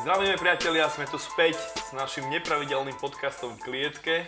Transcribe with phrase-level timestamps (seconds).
[0.00, 4.24] Zdravíme priatelia, sme tu späť s našim nepravidelným podcastom v klietke.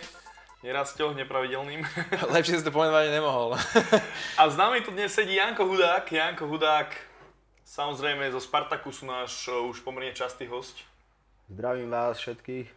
[0.61, 1.81] Nerasťo, nepravidelným.
[2.37, 3.57] Lepšie si to pomenovať nemohol.
[4.37, 6.05] A s nami tu dnes sedí Janko Hudák.
[6.05, 6.93] Janko Hudák,
[7.65, 10.77] samozrejme zo Spartaku sú náš uh, už pomerne častý host.
[11.49, 12.69] Zdravím vás všetkých.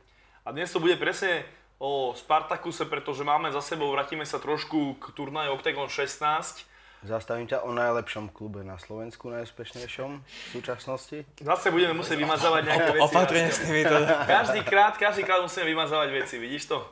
[0.49, 1.44] A dnes to bude presne
[1.76, 6.64] o Spartakuse, pretože máme za sebou, vrátime sa trošku k turnaju Octagon 16
[7.07, 11.23] Zastavím ťa o najlepšom klube na Slovensku, najúspešnejšom v súčasnosti.
[11.39, 13.07] Zase budeme musieť vymazávať nejaké veci.
[13.07, 13.95] Opatrne s týmito.
[14.27, 16.82] Každý krát, každý krát musíme vymazávať veci, vidíš to?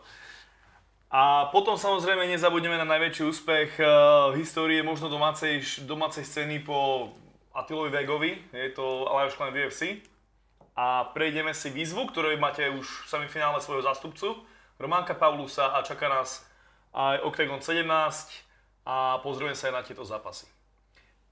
[1.11, 7.11] A potom samozrejme nezabudneme na najväčší úspech uh, histórie možno domácej, domácej scény po
[7.55, 10.03] Atilovi Vegovi, je to Alliance Clan VFC.
[10.75, 14.43] A prejdeme si výzvu, ktorej máte už v semifinále svojho zástupcu,
[14.79, 16.43] Románka Paulusa a čaká nás
[16.95, 17.87] aj Octagon 17,
[18.85, 20.47] a pozrieme sa aj na tieto zápasy.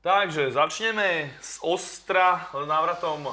[0.03, 3.31] Takže začneme s Ostra návratom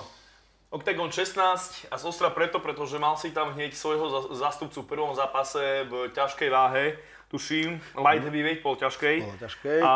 [0.70, 5.18] Octagon 16 a z Ostra preto, pretože mal si tam hneď svojho zástupcu v prvom
[5.18, 7.02] zápase v ťažkej váhe,
[7.34, 9.16] tuším, light heavyweight, pol ťažkej.
[9.26, 9.80] Pol ťažkej.
[9.82, 9.94] A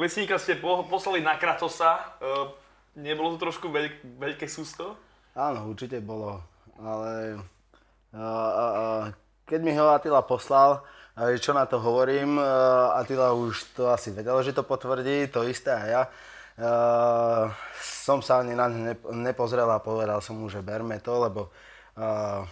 [0.00, 0.56] lesníka ste
[0.88, 2.16] poslali na Kratosa.
[2.24, 2.56] E,
[3.04, 4.96] nebolo to trošku veľk, veľké sústo?
[5.36, 6.40] Áno, určite bolo,
[6.80, 7.36] ale
[8.10, 9.04] uh, uh,
[9.46, 10.82] keď mi ho Attila poslal,
[11.38, 15.74] čo na to hovorím, eh, Atila už to asi vedel, že to potvrdí, to isté
[15.74, 16.04] aj ja.
[16.58, 21.54] Uh, som sa ani na ne nepozrel a povedal som mu, že berme to, lebo
[21.94, 22.42] uh,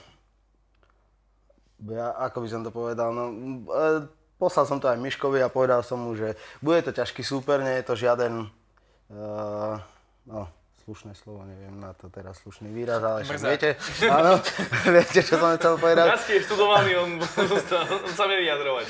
[1.90, 3.34] ja, ako by som to povedal, no,
[4.38, 7.82] poslal som to aj Miškovi a povedal som mu, že bude to ťažký súper, nie
[7.82, 8.46] je to žiaden,
[10.30, 10.40] no,
[10.86, 13.74] slušné slovo, neviem na to teraz slušný výraz, ale však viete,
[14.06, 14.38] áno,
[14.94, 16.14] viete, čo som chcel povedať.
[16.14, 17.10] Ja je študovaný, on,
[18.06, 18.86] on sa vie vyjadrovať.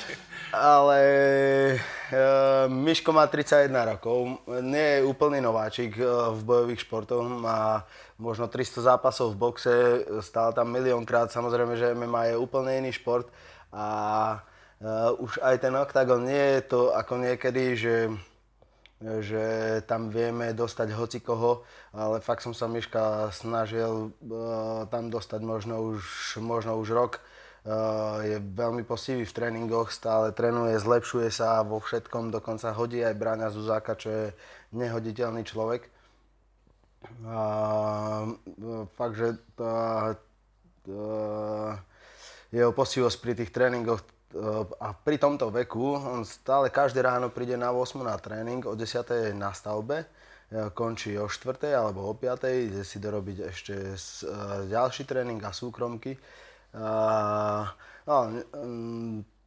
[0.52, 1.00] Ale
[1.72, 2.18] e,
[2.68, 6.04] Miško má 31 rokov, nie je úplný nováčik e,
[6.36, 7.88] v bojových športoch, má
[8.20, 9.74] možno 300 zápasov v boxe,
[10.20, 13.24] stál tam miliónkrát, samozrejme, že MMA je úplne iný šport
[13.72, 13.88] a
[14.84, 18.12] e, už aj ten oktagon nie je to ako niekedy, že
[19.00, 19.44] že
[19.84, 26.00] tam vieme dostať hocikoho, ale fakt som sa Miška snažil uh, tam dostať možno už,
[26.40, 27.20] možno už rok.
[27.66, 33.18] Uh, je veľmi posivý v tréningoch, stále trénuje, zlepšuje sa vo všetkom, dokonca hodí aj
[33.18, 34.24] Bráňa Zuzáka, čo je
[34.72, 35.92] nehoditeľný človek.
[37.26, 38.32] Uh,
[38.96, 40.16] fakt, že uh,
[40.88, 41.72] uh,
[42.54, 44.00] jeho posivosť pri tých tréningoch
[44.80, 49.06] a pri tomto veku on stále každé ráno príde na 8 na tréning, o 10
[49.06, 50.06] je na stavbe, e,
[50.74, 53.96] končí o 4 alebo o 5, ide si dorobiť ešte e,
[54.66, 56.18] ďalší tréning a súkromky.
[58.06, 58.16] No,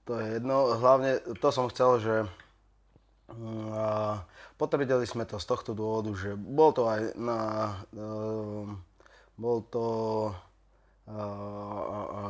[0.02, 2.16] to je jedno, hlavne to som chcel, že
[4.58, 7.40] potvrdili sme to z tohto dôvodu, že bol to aj na,
[7.94, 8.08] e,
[9.40, 9.86] bol to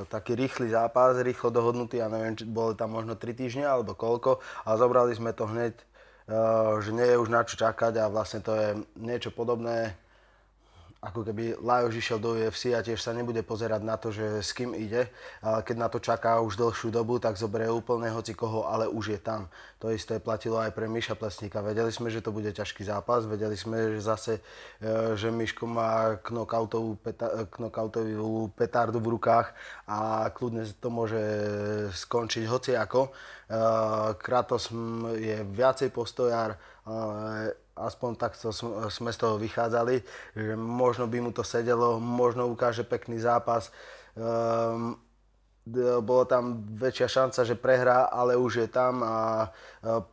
[0.08, 4.40] taký rýchly zápas, rýchlo dohodnutý, ja neviem, či boli tam možno 3 týždne alebo koľko,
[4.64, 5.76] a zobrali sme to hneď,
[6.80, 9.98] že nie je už na čo čakať a vlastne to je niečo podobné
[11.00, 14.52] ako keby Lajos išiel do UFC a tiež sa nebude pozerať na to, že s
[14.52, 15.08] kým ide,
[15.40, 19.20] keď na to čaká už dlhšiu dobu, tak zoberie úplne hoci koho, ale už je
[19.24, 19.48] tam.
[19.80, 21.64] To isté platilo aj pre Miša Plesníka.
[21.64, 24.34] Vedeli sme, že to bude ťažký zápas, vedeli sme, že zase,
[24.84, 29.56] e, že Miško má knockoutovú, peta, knockoutovú petardu v rukách
[29.88, 31.24] a kľudne to môže
[31.96, 33.08] skončiť hoci ako.
[33.08, 33.10] E,
[34.20, 34.68] Kratos
[35.16, 36.60] je viacej postojár,
[37.80, 38.52] aspoň takto
[38.92, 40.04] sme z toho vychádzali,
[40.36, 43.72] že možno by mu to sedelo, možno ukáže pekný zápas.
[44.20, 45.00] Um,
[46.02, 49.16] bolo tam väčšia šanca, že prehrá, ale už je tam a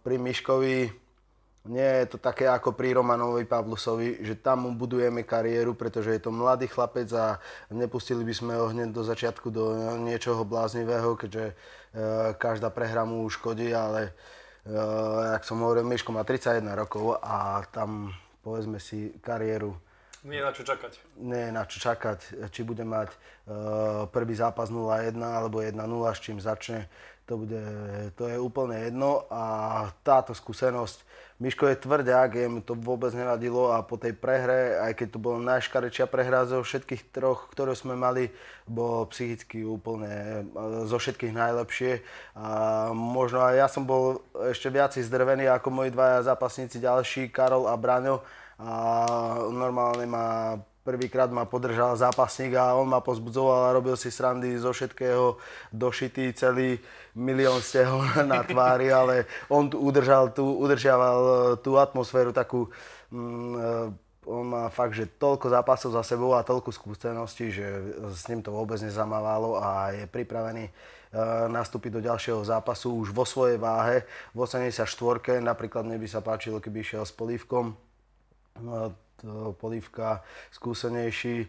[0.04, 0.92] pri Miškovi
[1.66, 6.22] nie je to také ako pri Romanovi Pavlusovi, že tam mu budujeme kariéru, pretože je
[6.22, 7.42] to mladý chlapec a
[7.74, 11.54] nepustili by sme ho hneď do začiatku do niečoho bláznivého, keďže e,
[12.38, 14.35] každá prehra mu škodí, ale Uh,
[15.32, 18.10] jak som hovoril, Miško má 31 rokov a tam
[18.42, 19.74] povedzme si kariéru
[20.26, 20.92] nie je na čo čakať.
[21.22, 22.18] Nie je na čo čakať.
[22.50, 26.90] Či bude mať uh, prvý zápas 0-1 alebo 1-0, s čím začne,
[27.30, 27.62] to, bude,
[28.18, 29.30] to je úplne jedno.
[29.30, 31.05] A táto skúsenosť
[31.36, 35.56] Miško je tvrďák, jemu to vôbec nevadilo a po tej prehre, aj keď to bola
[35.56, 38.32] najškarečia prehra zo všetkých troch, ktoré sme mali,
[38.64, 40.48] bol psychicky úplne
[40.88, 42.00] zo všetkých najlepšie.
[42.40, 42.48] A
[42.96, 47.76] možno aj ja som bol ešte viac zdrvený ako moji dvaja zápasníci ďalší, Karol a
[47.76, 48.24] Braňo.
[48.56, 48.72] A
[49.52, 50.56] normálne ma
[50.86, 55.34] Prvýkrát ma podržal zápasník a on ma pozbudzoval a robil si srandy zo všetkého,
[55.74, 56.78] došitý celý
[57.16, 62.68] milión stehov na tvári, ale on tu udržal, tu, udržiaval tú atmosféru takú
[63.08, 67.66] mm, on má fakt, že toľko zápasov za sebou a toľko skúseností, že
[68.10, 73.22] s ním to vôbec nezamávalo a je pripravený uh, nastúpiť do ďalšieho zápasu už vo
[73.22, 74.02] svojej váhe,
[74.34, 77.78] v 84 napríklad mne by sa páčilo, keby išiel s Polívkom,
[78.66, 78.90] uh,
[79.56, 80.20] Polívka
[80.52, 81.48] skúsenejší,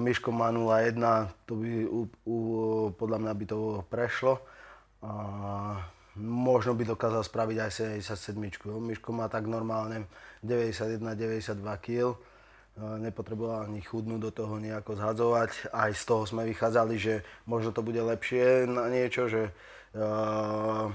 [0.00, 0.96] Miško má 0-1,
[1.44, 2.36] to by u, u,
[2.96, 3.58] podľa mňa by to
[3.90, 4.40] prešlo.
[5.04, 5.76] Uh,
[6.16, 7.70] možno by dokázal spraviť aj
[8.00, 8.36] 77.
[8.80, 10.08] Miško má tak normálne
[10.40, 12.16] 91-92 kg.
[12.76, 15.72] Nepotreboval ani chudnúť do toho nejako zhadzovať.
[15.72, 17.14] Aj z toho sme vychádzali, že
[17.48, 19.48] možno to bude lepšie na niečo, že,
[19.96, 20.92] uh,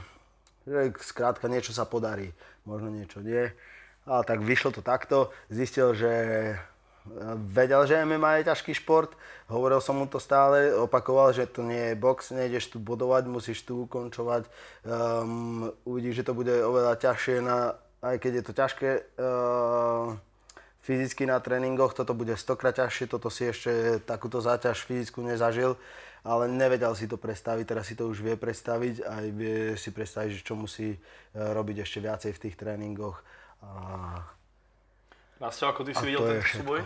[0.65, 2.33] že skrátka niečo sa podarí,
[2.69, 3.49] možno niečo nie.
[4.05, 5.29] A tak vyšlo to takto.
[5.49, 6.11] Zistil, že
[7.49, 9.09] vedel, že MMA je ťažký šport,
[9.49, 13.65] hovoril som mu to stále, opakoval, že to nie je box, nejdeš tu bodovať, musíš
[13.65, 14.45] tu ukončovať.
[14.85, 17.73] Um, uvidíš, že to bude oveľa ťažšie, na,
[18.05, 20.13] aj keď je to ťažké uh,
[20.85, 25.77] fyzicky na tréningoch, toto bude stokrát ťažšie, toto si ešte takúto záťaž fyzickú nezažil,
[26.21, 30.45] ale nevedel si to predstaviť, teraz si to už vie predstaviť a vie si predstaviť,
[30.45, 30.99] čo musí uh,
[31.57, 33.17] robiť ešte viacej v tých tréningoch.
[33.61, 34.40] A
[35.41, 36.85] Nasťo, ako ty si videl ten súboj?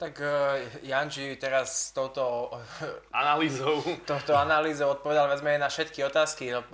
[0.00, 0.56] Tak uh,
[0.88, 2.48] Janči teraz s touto
[3.12, 3.84] analýzou.
[4.08, 6.48] touto analýzou odpovedal vezme na všetky otázky.
[6.56, 6.64] No,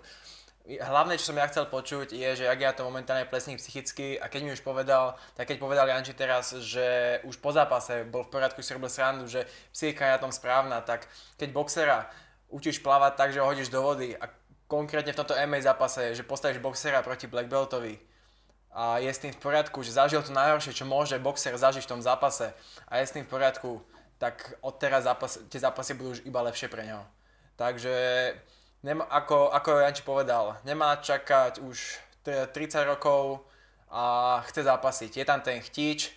[0.78, 4.30] hlavné, čo som ja chcel počuť, je, že ak ja to momentálne plesním psychicky a
[4.30, 8.38] keď mi už povedal, tak keď povedal Janči teraz, že už po zápase bol v
[8.38, 11.10] poriadku, si robil srandu, že psychika je na tom správna, tak
[11.42, 12.06] keď boxera
[12.54, 14.30] učíš plávať tak, že ho hodíš do vody a
[14.70, 17.98] konkrétne v tomto MMA zápase, že postavíš boxera proti Black Beltovi,
[18.72, 21.92] a je s tým v poriadku, že zažil to najhoršie, čo môže boxer zažiť v
[21.96, 22.52] tom zápase
[22.86, 23.80] a je s tým v poriadku,
[24.18, 27.02] tak odteraz zápas, tie zápasy budú už iba lepšie pre neho.
[27.54, 27.94] Takže
[28.82, 32.52] nema, ako, ako Janči povedal, nemá čakať už 30
[32.84, 33.46] rokov
[33.88, 35.16] a chce zápasiť.
[35.16, 36.12] Je tam ten chtič,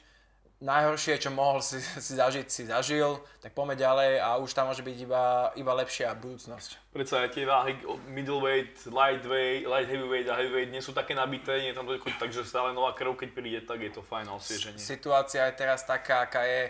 [0.62, 4.86] najhoršie, čo mohol si, si zažiť, si zažil, tak poďme ďalej a už tam môže
[4.86, 6.94] byť iba, iba lepšia budúcnosť.
[6.94, 7.74] Predsa aj tie váhy
[8.08, 12.72] middleweight, lightweight, light heavyweight a heavyweight nie sú také nabité, nie tam toľko, takže stále
[12.78, 14.80] nová krv, keď príde, tak je to fajn osvieženie.
[14.80, 16.70] Situácia je teraz taká, aká je.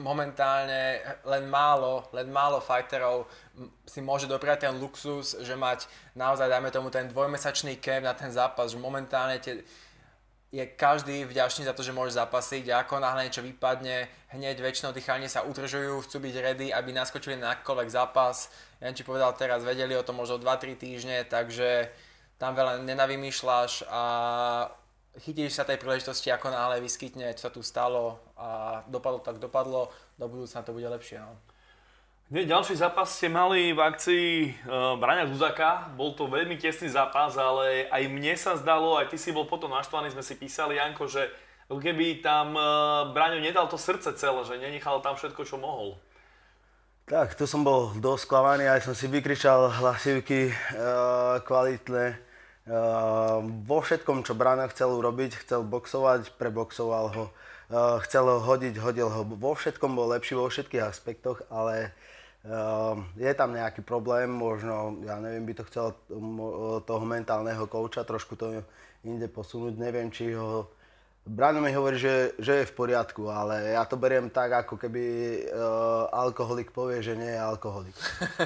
[0.00, 0.96] Momentálne
[1.28, 3.28] len málo, len málo fighterov
[3.84, 5.84] si môže dopriať ten luxus, že mať
[6.16, 9.60] naozaj, dajme tomu, ten dvojmesačný camp na ten zápas, že momentálne tie,
[10.48, 14.96] je každý vďačný za to, že môže zapasiť a ako náhle niečo vypadne, hneď väčšinou
[14.96, 18.48] dýchanie sa udržujú, chcú byť ready, aby naskočili na akýkoľvek zápas.
[18.80, 21.92] Ja ti povedal teraz, vedeli o tom možno 2-3 týždne, takže
[22.40, 24.02] tam veľa nenavymýšľaš a
[25.20, 29.92] chytíš sa tej príležitosti, ako náhle vyskytne, čo sa tu stalo a dopadlo tak dopadlo,
[30.16, 31.20] do budúcna to bude lepšie.
[31.20, 31.36] No.
[32.28, 34.28] Hneď ďalší zápas ste mali v akcii
[34.68, 35.88] uh, Braňa Zuzaka.
[35.96, 39.72] Bol to veľmi tesný zápas, ale aj mne sa zdalo, aj ty si bol potom
[39.72, 41.32] naštvaný, sme si písali, Janko, že
[41.72, 45.96] keby tam uh, Braňo nedal to srdce celé, že nenechal tam všetko, čo mohol.
[47.08, 52.12] Tak, tu som bol dosť sklamaný, aj som si vykričal hlasivky uh, kvalitné.
[52.68, 57.24] Uh, vo všetkom, čo Braňo chcel urobiť, chcel boxovať, preboxoval ho.
[57.72, 59.24] Uh, chcel ho hodiť, hodil ho.
[59.24, 61.96] Vo všetkom bol lepší, vo všetkých aspektoch, ale
[63.16, 65.86] je tam nejaký problém, možno, ja neviem, by to chcel
[66.88, 68.64] toho mentálneho kouča trošku to
[69.04, 70.72] inde posunúť, neviem, či ho...
[71.28, 75.04] Brano mi hovorí, že, že je v poriadku, ale ja to beriem tak, ako keby
[75.44, 77.92] uh, alkoholik povie, že nie je alkoholik.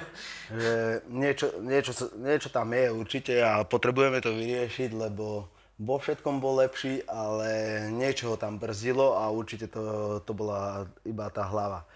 [0.50, 0.72] že
[1.06, 5.46] niečo, niečo, niečo tam je určite a potrebujeme to vyriešiť, lebo
[5.78, 11.30] vo všetkom bol lepší, ale niečo ho tam brzdilo a určite to, to bola iba
[11.30, 11.86] tá hlava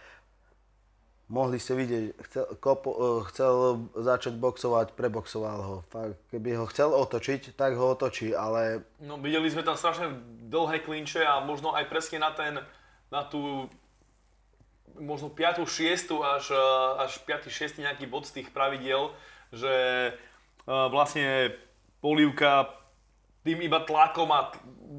[1.27, 5.77] mohli ste vidieť, chcel, kopo, uh, chcel začať boxovať, preboxoval ho.
[5.91, 8.87] Fakt, keby ho chcel otočiť, tak ho otočí, ale...
[9.03, 10.15] No videli sme tam strašne
[10.47, 12.63] dlhé klinče a možno aj presne na ten,
[13.11, 13.67] na tú
[14.99, 15.67] možno 5.
[15.67, 16.23] 6.
[16.23, 17.51] až, eh, až 5.
[17.51, 17.83] 6.
[17.83, 19.13] nejaký bod z tých pravidiel,
[19.55, 19.75] že
[20.67, 21.55] uh, vlastne
[22.03, 22.71] Polívka
[23.47, 24.51] tým iba tlakom a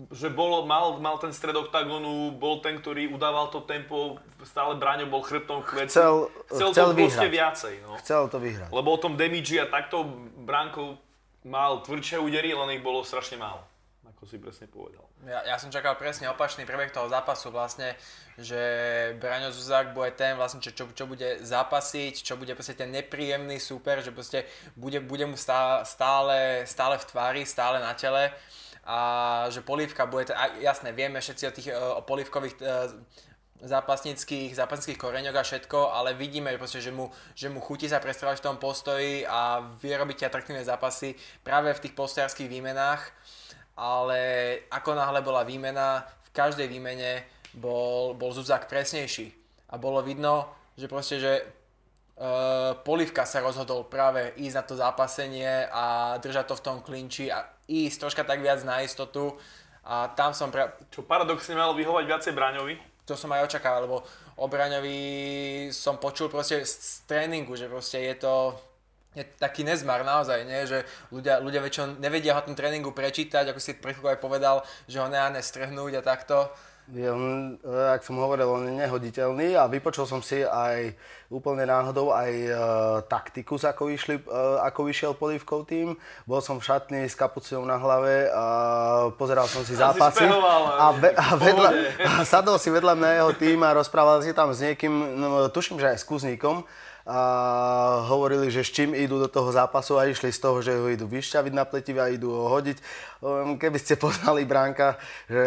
[0.07, 4.15] že bol, mal, mal ten stred oktagonu, bol ten, ktorý udával to tempo,
[4.47, 5.99] stále Braňo bol chrbtom k veci.
[5.99, 7.27] Chcel, chcel, chcel to vyhrať.
[7.27, 7.73] viacej.
[7.83, 7.91] No.
[7.99, 8.69] Chcel to vyhrať.
[8.71, 10.07] Lebo o tom damage a takto
[10.47, 10.95] Bránko
[11.43, 13.59] mal tvrdšie údery, len ich bolo strašne málo
[14.27, 15.01] si presne povedal.
[15.25, 17.95] Ja, ja som čakal presne opačný prebeh toho zápasu vlastne,
[18.37, 18.59] že
[19.17, 23.57] Braňo Zuzák bude ten vlastne, čo, čo, čo bude zápasiť, čo bude proste ten nepríjemný
[23.57, 28.29] super, že proste bude, bude mu stále, stále v tvári, stále na tele
[28.87, 28.99] a
[29.51, 30.31] že polívka bude,
[30.63, 32.65] jasné, vieme všetci o tých o polívkových e,
[33.67, 38.39] zápasnických, zápasnických koreňoch a všetko, ale vidíme, proste, že, mu, že mu chutí sa prestrávať
[38.39, 43.01] v tom postoji a robiť atraktívne zápasy práve v tých postojárských výmenách
[43.77, 44.19] ale
[44.73, 49.29] ako náhle bola výmena, v každej výmene bol, bol Zuzak presnejší.
[49.69, 55.69] A bolo vidno, že proste, že uh, Polivka sa rozhodol práve ísť na to zápasenie
[55.69, 59.37] a držať to v tom klinči a ísť troška tak viac na istotu.
[59.85, 60.49] A tam som...
[60.49, 60.73] Pra...
[60.89, 62.75] Čo paradoxne malo vyhovať viacej Braňovi?
[63.07, 64.03] To som aj očakával, lebo
[64.35, 64.99] o Braňovi
[65.71, 68.51] som počul proste z tréningu, že proste je to
[69.17, 70.69] je taký nezmar naozaj, nie?
[70.69, 75.01] že ľudia, ľudia väčšinou nevedia ho tom tréningu prečítať, ako si pred aj povedal, že
[75.01, 76.53] ho neáne strhnúť a takto.
[76.87, 80.95] Je on, ak som hovoril, on je nehoditeľný a vypočul som si aj
[81.27, 82.57] úplne náhodou aj uh,
[83.03, 85.99] taktikus, ako, išli, uh, ako vyšiel Polivkov tým.
[86.23, 88.43] Bol som v šatni s kapuciou na hlave a
[89.19, 90.31] pozeral som si zápasy.
[90.31, 91.69] A, ve, a, vedľa,
[92.07, 95.83] a sadol si vedľa mňa jeho tým a rozprával si tam s niekým, no, tuším,
[95.83, 96.63] že aj s Kuzníkom
[97.07, 97.19] a
[98.11, 101.07] hovorili, že s čím idú do toho zápasu a išli z toho, že ho idú
[101.07, 102.83] vyšťaviť na pletive a idú ho hodiť.
[103.55, 104.99] Keby ste poznali Bránka,
[105.31, 105.43] že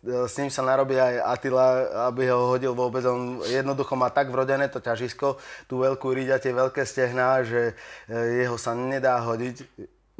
[0.00, 1.66] s ním sa narobí aj Atila,
[2.08, 3.04] aby ho hodil vôbec.
[3.04, 5.36] On jednoducho má tak vrodené to ťažisko,
[5.68, 7.76] tú veľkú ríďa, tie veľké stehná, že
[8.08, 9.68] e, jeho sa nedá hodiť.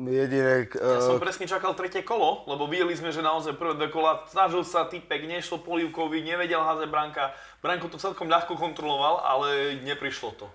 [0.01, 4.25] Jediné, ja som presne čakal tretie kolo, lebo videli sme, že naozaj prvé dve kola
[4.33, 7.37] snažil sa typek, nešlo polivkovi, nevedel házať Branka.
[7.61, 10.47] Branko to celkom ľahko kontroloval, ale neprišlo to.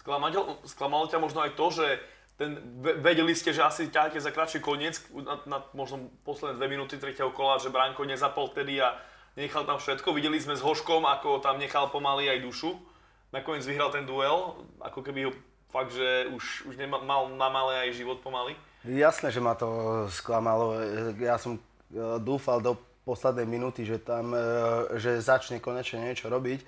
[0.00, 1.86] Sklamalo, sklamalo ťa možno aj to, že
[2.34, 6.98] ten, vedeli ste, že asi ťaháte za kratší koniec, na, na možno posledné dve minúty
[6.98, 8.98] tretieho kola, že Branko nezapol vtedy a
[9.38, 10.10] nechal tam všetko.
[10.10, 12.74] Videli sme s Hoškom, ako tam nechal pomaly aj dušu.
[13.30, 15.32] Nakoniec vyhral ten duel, ako keby ho
[15.74, 18.54] fakt, že už, už mal na malé aj život pomaly.
[18.86, 20.78] Jasné, že ma to sklamalo.
[21.18, 21.60] Ja som e,
[22.22, 24.40] dúfal do poslednej minúty, že tam, e,
[24.98, 26.60] že začne konečne niečo robiť.
[26.60, 26.66] E,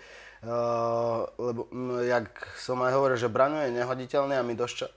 [1.40, 1.68] lebo,
[2.04, 2.28] jak
[2.60, 4.92] som aj hovoril, že Braňo je nehoditeľný a my dosť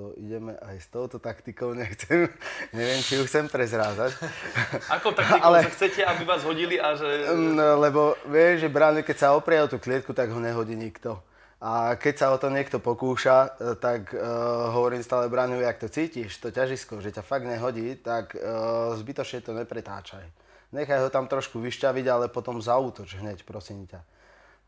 [0.00, 2.24] to ideme aj s touto taktikou, nechcem,
[2.72, 4.16] neviem, či ju chcem prezrázať.
[4.96, 7.28] Ako taktikou, Ale, že chcete, aby vás hodili a že...
[7.76, 11.20] Lebo vieš, že Braňo, keď sa oprie o tú klietku, tak ho nehodí nikto.
[11.60, 15.92] A keď sa o to niekto pokúša, e, tak uh, hovorím stále Braňovi, ak to
[15.92, 20.24] cítiš, to ťažisko, že ťa fakt nehodí, tak uh, zbytočne to nepretáčaj.
[20.70, 24.06] Nechaj ho tam trošku vyšťaviť, ale potom zautoč hneď, prosím ťa.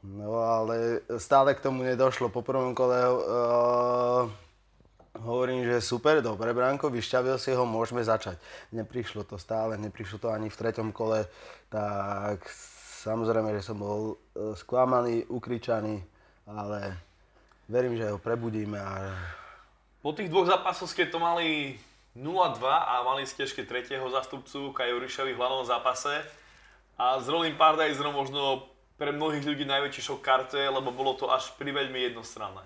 [0.02, 2.26] No ale stále k tomu nedošlo.
[2.26, 4.26] Po prvom kole uh,
[5.22, 8.34] hovorím, že super, dobre Branko, vyšťavil si ho, môžeme začať.
[8.74, 11.22] Neprišlo to stále, neprišlo to ani v treťom kole,
[11.70, 12.42] tak
[13.06, 14.18] samozrejme, že som bol
[14.58, 16.02] sklamaný, ukričaný,
[16.50, 16.98] ale
[17.70, 18.78] verím, že ho prebudíme.
[18.82, 19.14] A...
[20.02, 21.78] Po tých dvoch zápasoch ste to mali
[22.12, 26.20] 0-2 a mali ste ešte tretieho zastupcu Kajo Ryšovi v hlavnom zápase.
[27.00, 28.68] A s Rolling Pardajzerom možno
[29.00, 32.62] pre mnohých ľudí najväčší šok karte, lebo bolo to až pri veľmi jednostranné.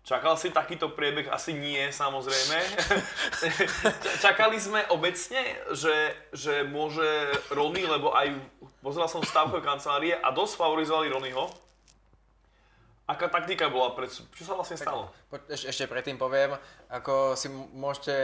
[0.00, 1.28] Čakal si takýto priebeh?
[1.28, 2.56] Asi nie, samozrejme.
[4.24, 5.44] Čakali sme obecne,
[5.76, 7.04] že, že môže
[7.52, 8.32] Rony, lebo aj
[8.80, 11.52] pozeral som stavkové kancelárie a dosť favorizovali Ronyho
[13.10, 13.90] Aká taktika bola?
[13.98, 15.10] Pred, čo sa vlastne stalo?
[15.50, 16.54] Eš, ešte predtým poviem,
[16.86, 18.14] ako si môžete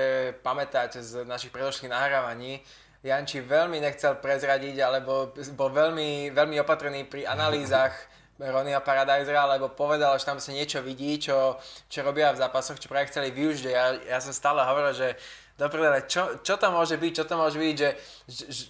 [0.47, 2.63] pamätať z našich predošlých nahrávaní,
[3.03, 7.95] Janči veľmi nechcel prezradiť, alebo bol veľmi, veľmi opatrný pri analýzach
[8.55, 11.57] Ronia Paradisera, lebo povedal, že tam sa niečo vidí, čo,
[11.89, 13.67] čo robia v zápasoch, čo práve chceli využiť.
[13.67, 15.09] Ja, ja som stále hovoril, že
[15.57, 17.91] dobre, čo, čo to môže byť, čo to môže byť, že,
[18.29, 18.63] že,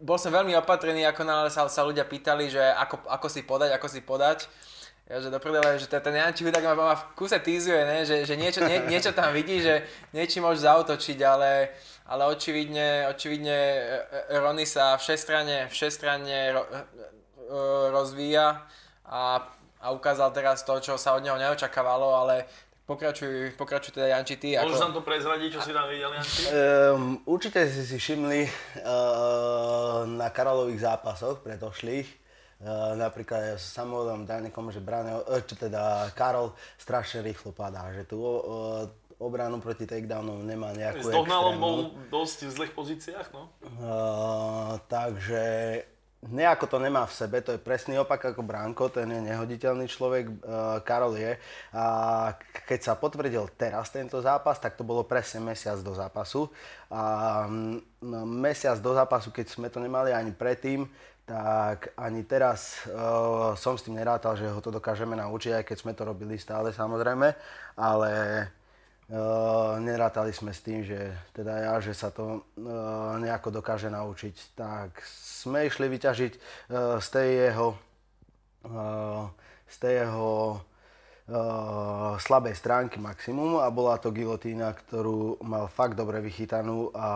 [0.00, 3.76] bol som veľmi opatrný, ako náhle sa, sa ľudia pýtali, že ako, ako si podať,
[3.76, 4.48] ako si podať.
[5.08, 8.04] Ja, že do prdele, že ten Janči Hudák ma, ma v kuse týzuje, ne?
[8.04, 11.72] Že, že niečo, nie, niečo tam vidí, že niečím môže zautočiť, ale,
[12.04, 13.80] ale očividne, očividne e,
[14.28, 16.84] e, Rony sa všestranne, všestranne ro, e,
[17.88, 18.68] rozvíja
[19.08, 19.48] a,
[19.80, 22.44] a ukázal teraz to, čo sa od neho neočakávalo, ale
[22.88, 24.56] Pokračuj, pokračuj teda Janči, ty.
[24.56, 24.84] Môžeš ako...
[24.88, 26.40] nám to prezradiť, čo si tam videl, Janči?
[26.48, 32.27] Um, určite si si všimli uh, na Karolových zápasoch predošlých, Uh,
[32.98, 38.02] napríklad ja sa samouvedom Danekom, že Brane, uh, čo teda Karol strašne rýchlo padá, že
[38.02, 38.86] tu uh,
[39.18, 41.76] obranu proti takedownu nemá nejakú S Dohnalom bol
[42.10, 43.50] dosť v zlých pozíciách, no?
[43.78, 45.42] Uh, takže
[46.18, 50.26] nejako to nemá v sebe, to je presný opak ako Branko, ten je nehoditeľný človek,
[50.26, 51.38] uh, Karol je.
[51.70, 51.84] A
[52.66, 56.50] keď sa potvrdil teraz tento zápas, tak to bolo presne mesiac do zápasu.
[56.90, 57.78] A um,
[58.26, 60.90] mesiac do zápasu, keď sme to nemali ani predtým,
[61.28, 65.76] tak ani teraz uh, som s tým nerátal, že ho to dokážeme naučiť, aj keď
[65.76, 67.28] sme to robili stále samozrejme,
[67.76, 68.12] ale
[69.12, 70.96] uh, nerátali sme s tým, že
[71.36, 74.56] teda ja, že sa to uh, nejako dokáže naučiť.
[74.56, 77.76] Tak sme išli vyťažiť uh, z tej jeho,
[78.72, 79.28] uh,
[79.68, 80.64] z tej jeho
[82.18, 87.08] slabej stránky maximum a bola to gilotína, ktorú mal fakt dobre vychytanú a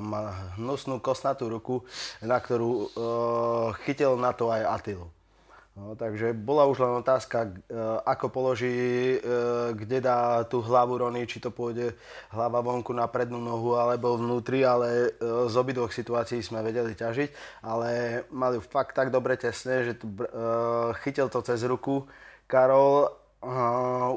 [0.00, 1.84] má hnusnú kosnatú ruku,
[2.24, 2.88] na ktorú uh,
[3.84, 5.12] chytil na to aj Atilu.
[5.80, 7.50] No, takže bola už len otázka, e,
[8.02, 8.74] ako položí,
[9.14, 9.18] e,
[9.72, 11.94] kde dá tú hlavu Rony, či to pôjde
[12.34, 17.62] hlava vonku na prednú nohu alebo vnútri, ale e, z obidvoch situácií sme vedeli ťažiť,
[17.62, 20.10] ale mali fakt tak dobre tesne, že tu,
[21.06, 22.02] chytil to cez ruku
[22.50, 23.19] Karol.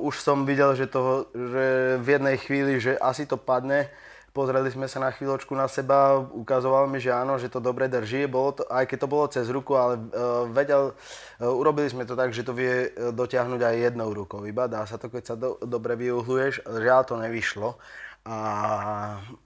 [0.03, 3.87] Už som videl, že, to, že v jednej chvíli, že asi to padne,
[4.33, 8.25] Pozreli sme sa na chvíľočku na seba, ukazoval mi, že áno, že to dobre drží,
[8.25, 12.17] bolo to, aj keď to bolo cez ruku, ale uh, vedel, uh, urobili sme to
[12.17, 15.35] tak, že to vie e, dotiahnuť aj jednou rukou iba, dá sa to, keď sa
[15.37, 17.77] do, dobre vyuhluješ, žiaľ to nevyšlo
[18.25, 18.37] a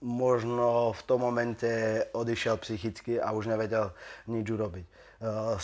[0.00, 1.68] možno v tom momente
[2.16, 3.92] odišiel psychicky a už nevedel
[4.24, 4.86] nič urobiť.
[5.20, 5.60] Uh,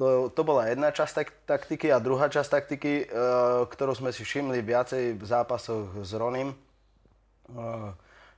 [0.00, 4.24] to, to bola jedna časť tak, taktiky a druhá časť taktiky, uh, ktorú sme si
[4.24, 6.56] všimli viacej v zápasoch s Ronim,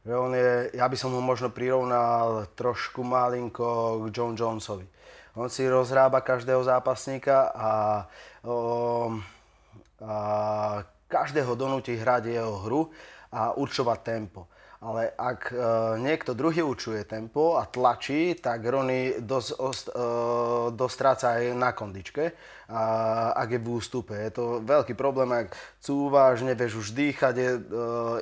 [0.02, 4.88] že on je, ja by som ho možno prirovnal trošku malinko k John Jonesovi.
[5.38, 7.70] On si rozhrába každého zápasníka a,
[8.44, 9.12] o,
[10.02, 10.16] a
[11.06, 12.88] každého donúti hrať jeho hru
[13.32, 14.48] a určovať tempo
[14.82, 15.56] ale ak e,
[16.02, 20.06] niekto druhý učuje tempo a tlačí, tak Rony dosť, ost, e,
[20.74, 22.34] dosť stráca aj na kondičke,
[22.66, 22.82] a,
[23.30, 24.10] ak je v ústupe.
[24.10, 27.60] Je to veľký problém, ak cúvaš, nevieš už dýchať, je e,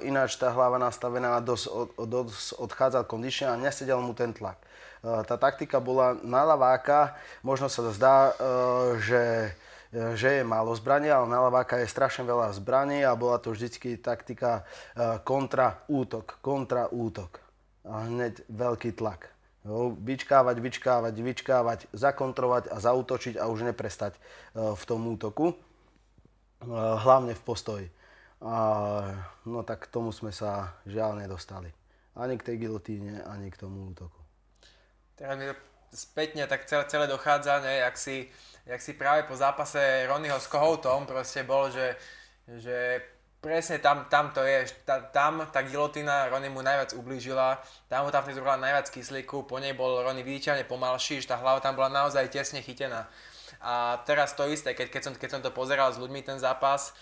[0.05, 4.61] ináč tá hlava nastavená, dosť, od, dosť odchádza kondične a nesedel mu ten tlak.
[4.61, 8.33] E, tá taktika bola na laváka, možno sa zdá, e,
[9.01, 9.23] že
[9.91, 13.99] že je málo zbraní, ale na Laváka je strašne veľa zbraní a bola to vždycky
[13.99, 14.63] taktika
[14.95, 17.43] e, kontra útok, kontra útok.
[17.83, 19.35] A hneď veľký tlak.
[19.99, 24.21] Vyčkávať, vyčkávať, vyčkávať, zakontrovať a zautočiť a už neprestať e,
[24.79, 25.51] v tom útoku.
[25.51, 25.55] E,
[27.03, 27.87] hlavne v postoji.
[28.41, 28.57] A,
[29.43, 31.75] no tak k tomu sme sa žiaľ nedostali.
[32.15, 34.23] Ani k tej gilotíne, ani k tomu útoku.
[35.19, 35.59] Teraz mi to
[35.93, 38.31] spätne tak celé, celé dochádza, ne, ak si
[38.67, 41.97] jak si práve po zápase Ronnyho s Kohoutom proste bol, že,
[42.47, 43.01] že
[43.41, 47.57] presne tam, tam to je, tá, tam tá gilotina Ronny mu najviac ublížila,
[47.89, 51.41] tam mu tam vtedy zobrala najviac kyslíku, po nej bol Ronny viditeľne pomalší, že tá
[51.41, 53.09] hlava tam bola naozaj tesne chytená.
[53.61, 56.93] A teraz to isté, keď, keď, som, keď som to pozeral s ľuďmi ten zápas,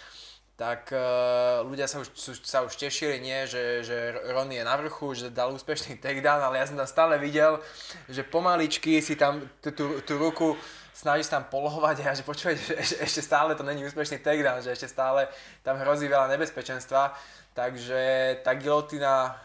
[0.58, 2.10] tak uh, ľudia sa už,
[2.42, 6.58] sa už tešili, nie, že, že Ronny je na vrchu, že dal úspešný takedown, ale
[6.58, 7.62] ja som tam stále videl,
[8.10, 10.58] že pomaličky si tam tú, tú ruku
[10.98, 14.58] snaží sa tam polohovať a že počúvaj, že ešte, ešte stále to není úspešný takedown,
[14.58, 15.30] že ešte stále
[15.62, 17.14] tam hrozí veľa nebezpečenstva.
[17.54, 18.02] Takže
[18.42, 19.38] tá gilotina,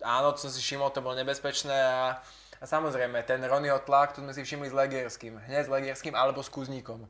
[0.00, 2.16] áno, to som si všimol, to bolo nebezpečné a,
[2.60, 6.40] a samozrejme, ten Ronnyho tlak, to sme si všimli s Legierským, hneď s Legierským alebo
[6.40, 7.04] s Kuzníkom.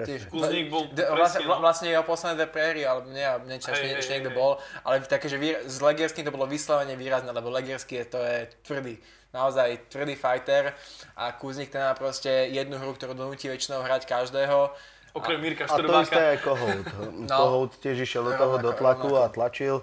[0.00, 1.58] Tiež, Kuzník bol de, vlastne, no.
[1.58, 5.60] vlastne jeho posledné Prairie, alebo nie, niečo, ešte, ešte niekto bol, ale také, že výra,
[5.66, 8.94] s Legierským to bolo vyslovene výrazné, lebo Legierský je, to je tvrdý
[9.30, 10.74] naozaj tvrdý fighter
[11.14, 14.70] a Kuznik ten má proste jednu hru, ktorú donúti väčšinou hrať každého.
[15.10, 16.86] Okrem Mirka A to isté je Kohout.
[17.30, 17.34] no.
[17.34, 19.82] Kohout tiež išiel do toho do tlaku a tlačil,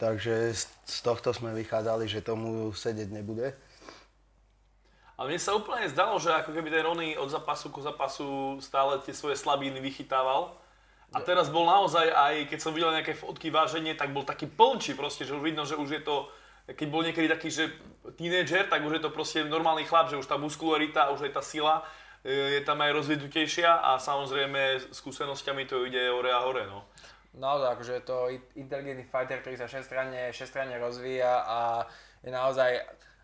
[0.00, 3.52] takže z tohto sme vychádzali, že tomu sedieť nebude.
[5.20, 8.96] Ale mne sa úplne zdalo, že ako keby ten Rony od zápasu ku zápasu stále
[9.04, 10.56] tie svoje slabiny vychytával.
[11.12, 14.96] A teraz bol naozaj aj, keď som videl nejaké fotky váženie, tak bol taký plnčí
[14.96, 16.32] proste, že už vidno, že už je to
[16.76, 17.72] keď bol niekedy taký, že
[18.16, 21.42] tínedžer, tak už je to proste normálny chlap, že už tá muskularita, už aj tá
[21.42, 21.86] sila
[22.24, 26.66] e, je tam aj rozvinutejšia a samozrejme skúsenosťami to ide hore a hore.
[26.66, 26.88] No.
[27.32, 28.16] Naozaj, akože je to
[28.60, 31.58] inteligentný fighter, ktorý sa šestranne, šestranne rozvíja a
[32.20, 32.76] je naozaj,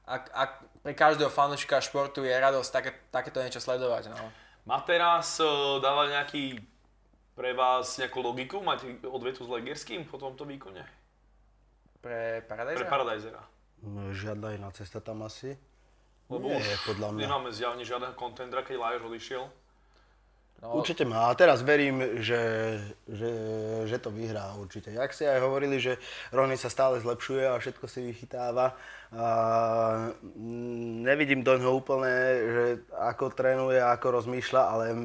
[0.09, 4.09] ak, ak pre každého fanúšika športu je radosť také, takéto niečo sledovať.
[4.09, 4.33] No.
[4.65, 6.57] Má teraz uh, dáva nejaký
[7.37, 10.83] pre vás nejakú logiku mať odvetu s Legerským po tomto výkone?
[11.99, 12.81] Pre Paradisera?
[12.83, 13.43] Pre Paradisera.
[13.83, 15.55] No, žiadna iná cesta tam asi.
[16.29, 17.21] Lebo nie, už podľa mňa.
[17.25, 19.45] nemáme zjavne žiadneho kontendra, keď Lajos odišiel.
[20.59, 20.75] No.
[20.75, 21.31] Určite má.
[21.31, 22.43] A teraz verím, že,
[23.07, 23.31] že,
[23.87, 24.91] že to vyhrá určite.
[24.91, 26.03] Jak si aj hovorili, že
[26.35, 28.75] Rony sa stále zlepšuje a všetko si vychytáva.
[29.15, 29.27] A
[31.07, 32.15] nevidím do ňoho úplne,
[32.51, 34.99] že ako trénuje, ako rozmýšľa, ale uh,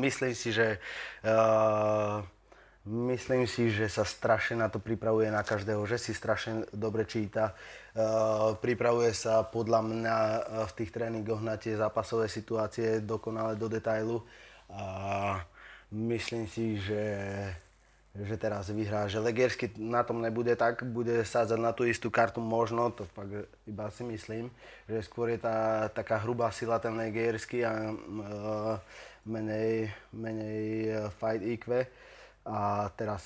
[0.00, 0.80] myslím si, že
[1.28, 2.24] uh,
[2.84, 7.56] Myslím si, že sa strašne na to pripravuje na každého, že si strašne dobre číta.
[7.96, 13.72] Uh, pripravuje sa podľa mňa uh, v tých tréningoch na tie zápasové situácie dokonale do
[13.72, 14.20] detailu.
[14.68, 15.40] A
[15.96, 17.08] myslím si, že,
[18.12, 19.08] že teraz vyhrá.
[19.08, 23.48] Že Legiersky na tom nebude tak, bude sádzať na tú istú kartu možno, to fakt
[23.64, 24.52] iba si myslím,
[24.84, 28.76] že skôr je tá taká hrubá sila ten Legiersky a uh,
[29.24, 31.88] menej, menej fight IQ
[32.44, 33.24] a teraz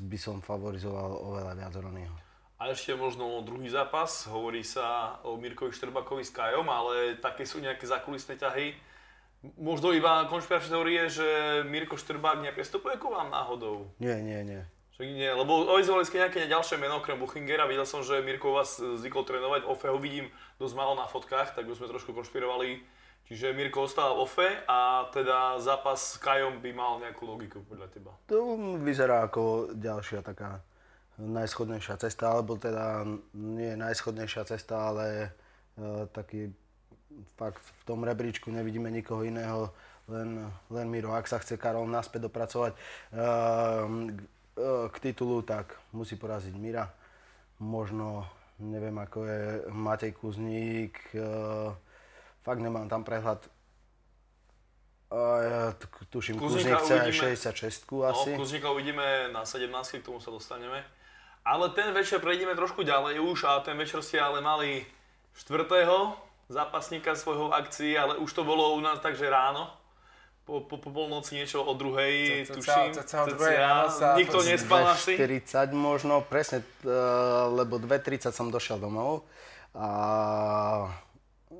[0.00, 2.16] by som favorizoval oveľa viac Ronyho.
[2.58, 7.60] A ešte možno druhý zápas, hovorí sa o Mirkovi Štrbakovi s Kajom, ale také sú
[7.60, 8.72] nejaké zákulisné ťahy.
[9.60, 11.26] Možno iba konšpiračné teórie, že
[11.68, 13.92] Mirko Štrbák neprestupuje ku vám náhodou.
[14.00, 14.62] Nie, nie, nie.
[14.96, 17.68] Však nie, lebo avizovali ste nejaké ďalšie meno okrem Buchingera.
[17.68, 19.66] Videl som, že Mirko vás zvykol trénovať.
[19.68, 22.80] Ofe ho vidím dosť málo na fotkách, tak by sme trošku konšpirovali.
[23.24, 27.88] Čiže Mirko ostáva v Ofe a teda zápas s Kajom by mal nejakú logiku podľa
[27.88, 28.12] teba.
[28.28, 30.60] To vyzerá ako ďalšia taká
[31.16, 35.32] najschodnejšia cesta, alebo teda nie najschodnejšia cesta, ale
[35.80, 36.52] uh, taký
[37.40, 39.72] fakt v tom rebríčku nevidíme nikoho iného,
[40.10, 41.16] len, len Miro.
[41.16, 43.88] Ak sa chce Karol naspäť dopracovať uh,
[44.90, 46.92] k titulu, tak musí poraziť Mira.
[47.62, 48.28] Možno,
[48.60, 51.72] neviem ako je Matej Kuzník, uh,
[52.44, 53.40] fakt nemám tam prehľad.
[55.08, 55.60] Uh, ja
[56.10, 58.30] tuším, Kuzník chce aj 66 asi.
[58.34, 59.70] No, Kuzníka uvidíme na 17,
[60.02, 60.84] k tomu sa dostaneme.
[61.44, 64.82] Ale ten večer prejdeme trošku ďalej už a ten večer ste ale mali
[65.36, 66.16] štvrtého
[66.48, 69.70] zápasníka svojho akcií, ale už to bolo u nás takže ráno.
[70.44, 72.92] Po, po, po polnoci niečo o druhej, tuším.
[74.20, 75.16] Nikto nespal asi?
[75.16, 76.60] 40 možno, presne,
[77.48, 79.24] lebo 2.30 som došiel domov
[79.72, 79.88] a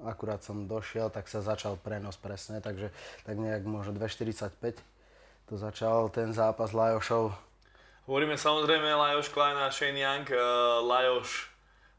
[0.02, 2.90] akurát som došiel, tak sa začal prenos presne, takže
[3.22, 4.82] tak nejak možno 2.45
[5.44, 7.36] to začal ten zápas Lajošov
[8.04, 10.28] Hovoríme samozrejme Lajoš Klein a Shane Young.
[10.28, 10.36] Uh,
[10.84, 11.48] Lajoš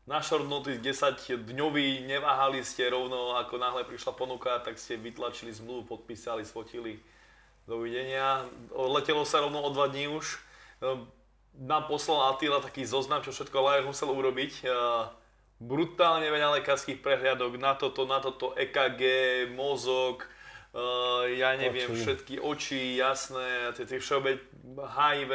[0.05, 5.49] na short notice 10 dňový, neváhali ste rovno, ako náhle prišla ponuka, tak ste vytlačili
[5.49, 7.01] zmluvu, podpísali, sfotili.
[7.65, 8.45] Dovidenia.
[8.69, 10.38] Letelo sa rovno o dva dní už.
[10.77, 11.10] Uh,
[11.58, 14.62] nám poslal Attila taký zoznam, čo všetko Lajoš musel urobiť.
[15.56, 19.02] Uh, brutálne veľa lekárskych prehliadok na toto, na toto EKG,
[19.56, 20.28] mozog,
[20.76, 22.00] uh, ja neviem, oči.
[22.04, 24.39] všetky oči, jasné, tie, tie všeobe
[24.76, 25.32] HIV,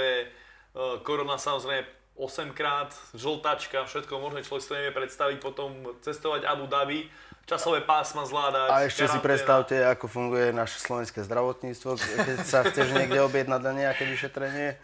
[0.70, 1.82] Eh, korona samozrejme
[2.14, 7.10] 8 krát, žltačka, všetko možné človek si to nevie predstaviť, potom cestovať Abu Dhabi,
[7.42, 8.68] časové pásma zvládať.
[8.70, 9.16] A ešte karanténa.
[9.18, 14.78] si predstavte, ako funguje naše slovenské zdravotníctvo, keď sa chceš niekde objednať na nejaké vyšetrenie.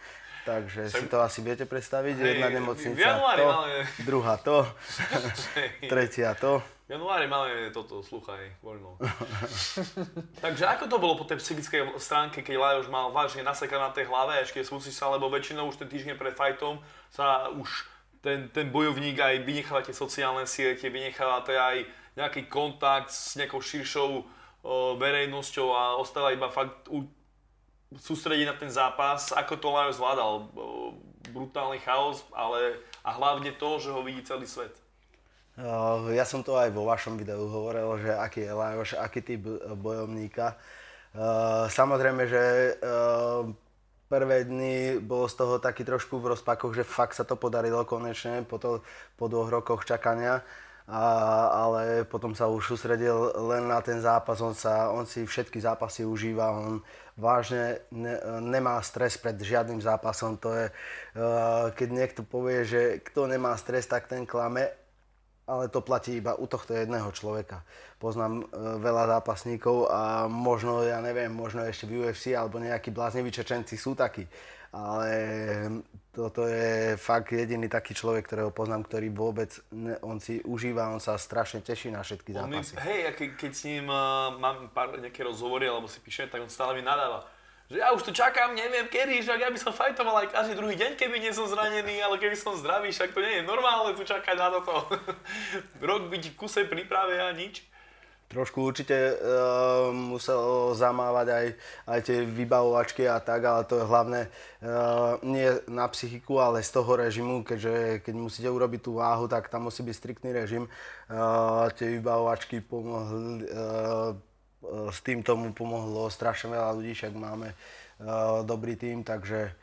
[0.47, 3.77] Takže si to asi viete predstaviť, jedna nemocnica to, máme...
[4.07, 4.63] druhá to,
[5.91, 6.63] tretia to.
[6.87, 8.95] V januári máme toto, sluchaj, voľno.
[10.47, 14.07] Takže ako to bolo po tej psychickej stránke, keď Lajos mal vážne nasekané na tej
[14.07, 16.79] hlave, ešte súci sa, lebo väčšinou už ten týždeň pred fajtom
[17.11, 17.91] sa už
[18.23, 24.23] ten, ten bojovník aj vynecháva tie sociálne siete, vynecháva aj nejaký kontakt s nejakou širšou
[24.99, 27.07] verejnosťou a ostáva iba fakt u,
[28.01, 29.33] sústrediť na ten zápas.
[29.33, 30.49] Ako to Lajos zvládal?
[30.57, 30.95] O,
[31.33, 34.73] brutálny chaos, ale a hlavne to, že ho vidí celý svet.
[36.13, 39.41] Ja som to aj vo vašom videu hovoril, že aký je Lajoš, aký typ
[39.73, 40.53] bojovníka.
[41.73, 42.77] Samozrejme, že
[44.13, 48.45] prvé dny bolo z toho taký trošku v rozpakoch, že fakt sa to podarilo konečne
[48.45, 48.85] po, to,
[49.17, 50.45] po dvoch rokoch čakania.
[50.87, 51.03] A,
[51.51, 56.07] ale potom sa už sústredil len na ten zápas, on, sa, on si všetky zápasy
[56.07, 56.79] užíva, on
[57.19, 60.39] vážne ne, nemá stres pred žiadnym zápasom.
[60.39, 60.67] To je,
[61.75, 64.71] keď niekto povie, že kto nemá stres, tak ten klame
[65.47, 67.63] ale to platí iba u tohto jedného človeka.
[68.03, 68.45] Poznám e,
[68.83, 73.95] veľa zápasníkov a možno, ja neviem, možno ešte v UFC alebo nejakí blázniví Čečenci sú
[73.95, 74.27] takí.
[74.77, 75.11] Ale
[76.13, 81.01] toto je fakt jediný taký človek, ktorého poznám, ktorý vôbec, ne, on si užíva, on
[81.01, 82.77] sa strašne teší na všetky zápasy.
[82.77, 86.29] On mi, hej, keď, keď s ním uh, mám pár nejaké rozhovory alebo si píše,
[86.29, 87.25] tak on stále mi nadáva
[87.67, 90.79] že ja už tu čakám, neviem kedy, že ja by som fajtoval aj každý druhý
[90.79, 94.07] deň, keby nie som zranený, ale keby som zdravý, však to nie je normálne tu
[94.07, 94.87] čakať na toto.
[95.83, 97.67] Rok byť v kuse príprave a nič.
[98.27, 101.47] Trošku určite uh, musel zamávať aj,
[101.87, 106.71] aj tie vybavovačky a tak, ale to je hlavné uh, nie na psychiku, ale z
[106.75, 110.67] toho režimu, keďže keď musíte urobiť tú váhu, tak tam musí byť striktný režim.
[111.07, 114.19] Uh, tie vybavovačky pomohli, uh,
[114.67, 119.55] Eh, s tým tomu pomohlo strašne veľa ľudí, však máme uh, dobrý tým, takže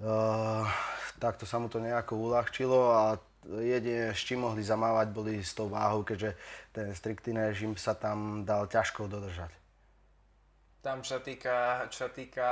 [0.00, 0.64] uh,
[1.20, 3.02] takto sa mu to nejako uľahčilo a
[3.60, 6.36] jedine, s čím mohli zamávať, boli s tou váhou, keďže
[6.78, 9.50] ten striktný režim sa tam dal ťažko dodržať.
[10.78, 11.56] Tam, čo sa týka,
[11.90, 12.50] čo sa týka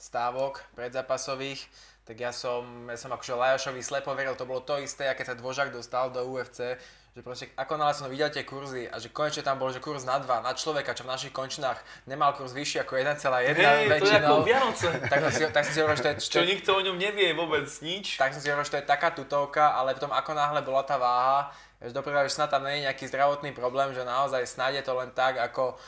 [0.00, 1.68] stávok predzápasových,
[2.08, 5.36] tak ja som, ja som akože Lajošovi slepo veril, to bolo to isté, aké sa
[5.36, 6.80] Dvožak dostal do UFC,
[7.12, 10.08] že proste ako náhle som videl tie kurzy a že konečne tam bol, že kurz
[10.08, 11.76] na 2, na človeka, čo v našich končinách
[12.08, 14.00] nemal kurz vyšší ako 1,1 hey, väčšinou.
[14.00, 14.88] to je ako Vianoce.
[15.04, 16.16] Tak som si, tak som si hovoril, že to je...
[16.16, 18.16] Čo, čo nikto o ňom nevie vôbec nič.
[18.16, 20.96] Tak som si hovoril, že to je taká tutovka, ale potom ako náhle bola tá
[20.96, 24.82] váha, že dopredu, že snad tam nie je nejaký zdravotný problém, že naozaj snad je
[24.82, 25.78] to len tak, ako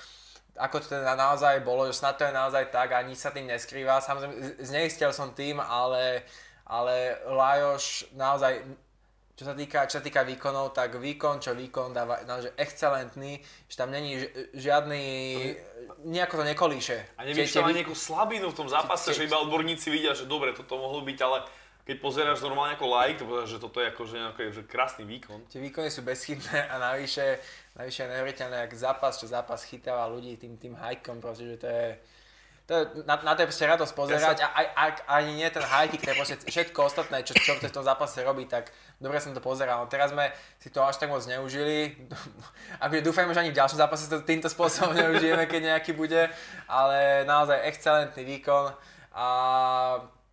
[0.61, 3.48] ako to teda naozaj bolo, že snad to je naozaj tak a nič sa tým
[3.48, 4.03] neskrýva.
[4.05, 6.26] Samozrejme, zneistil som tým, ale,
[6.68, 8.61] ale Lajoš naozaj
[9.40, 13.40] čo sa týka, čo sa týka výkonov, tak výkon, čo výkon dáva naozaj excelentný,
[13.72, 14.20] že tam není
[14.53, 15.00] žiadny,
[16.05, 17.16] nejako to nekolíše.
[17.16, 20.76] A nevidíš tam nejakú slabinu v tom zápase, že iba odborníci vidia, že dobre, toto
[20.76, 21.48] mohlo byť, ale
[21.85, 25.05] keď pozeráš normálne ako like, to povedáš, že toto je ako že nejaký, že krásny
[25.09, 25.40] výkon.
[25.49, 27.40] Tie výkony sú bezchybné a navyše,
[27.75, 31.66] navyše je neuveriteľné, ak zápas, čo zápas chytáva ľudí tým, tým hajkom, proste, že to
[31.66, 31.87] je,
[32.69, 34.55] to je, na, na to je proste radosť pozerať ja sa...
[34.55, 37.73] a aj, ani nie ten high kick, to je proste všetko ostatné, čo, čo v
[37.73, 38.71] tom zápase robí, tak
[39.03, 39.83] dobre som to pozeral.
[39.83, 40.31] No teraz sme
[40.62, 41.97] si to až tak moc neužili.
[42.85, 46.29] Akože dúfajme, že ani v ďalšom zápase to týmto spôsobom neužijeme, keď nejaký bude,
[46.69, 48.71] ale naozaj excelentný výkon
[49.11, 49.27] a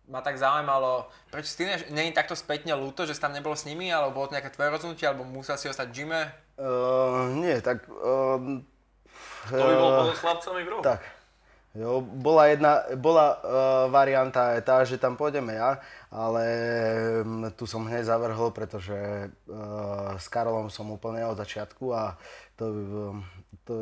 [0.08, 3.68] ma tak zaujímalo, prečo si ty není takto spätne ľúto, že si tam nebol s
[3.68, 6.22] nimi, alebo bolo to nejaké tvoje rozhodnutie, alebo musel si ostať v gyme?
[6.56, 7.84] Uh, nie, tak...
[7.88, 8.64] Uh,
[9.52, 10.82] to by bol uh, s chlapcami v rohu.
[10.84, 11.00] Tak,
[11.76, 13.38] Jo, bola jedna, bola uh,
[13.92, 16.42] varianta aj tá, že tam pôjdeme ja, ale
[17.22, 18.96] um, tu som hneď zavrhol, pretože
[19.46, 22.16] uh, s Karolom som úplne od začiatku a
[22.56, 23.22] to, um,
[23.68, 23.74] to,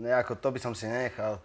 [0.00, 1.38] nejako, to by som si nenechal.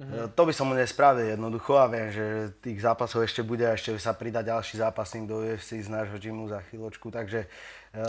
[0.00, 0.32] Mm-hmm.
[0.32, 3.96] To by som mu nespravil jednoducho a viem, že tých zápasov ešte bude a ešte
[4.00, 7.44] sa pridá ďalší zápasník do UFC z nášho gymu za chvíľočku, takže...
[7.90, 8.06] Uh...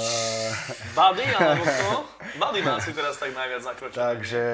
[0.93, 2.05] Buddy alebo to?
[2.37, 3.97] Buddy má si teraz tak najviac nakročené.
[3.97, 4.45] Takže...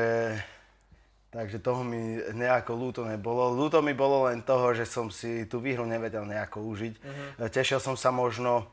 [1.27, 3.51] Takže toho mi nejako ľúto nebolo.
[3.51, 6.93] Ľúto mi bolo len toho, že som si tú výhru nevedel nejako užiť.
[6.95, 7.51] Uh-huh.
[7.51, 8.71] Tešil som sa možno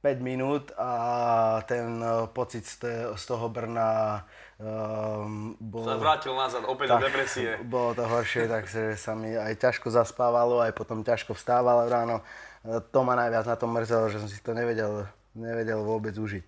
[0.00, 2.80] 5 minút a ten e, pocit z,
[3.20, 4.24] toho Brna
[4.56, 5.84] um, bol...
[5.84, 7.60] Sa vrátil nazad, opäť tak, do depresie.
[7.68, 12.24] Bolo to horšie, takže sa mi aj ťažko zaspávalo, aj potom ťažko vstávalo ráno.
[12.64, 15.04] E, to ma najviac na tom mrzelo, že som si to nevedel,
[15.36, 16.44] nevedel vôbec užiť.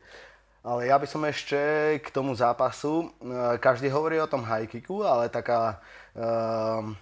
[0.62, 1.58] Ale ja by som ešte
[2.00, 5.82] k tomu zápasu, e, každý hovorí o tom high kicku, ale taká,
[6.16, 6.96] um,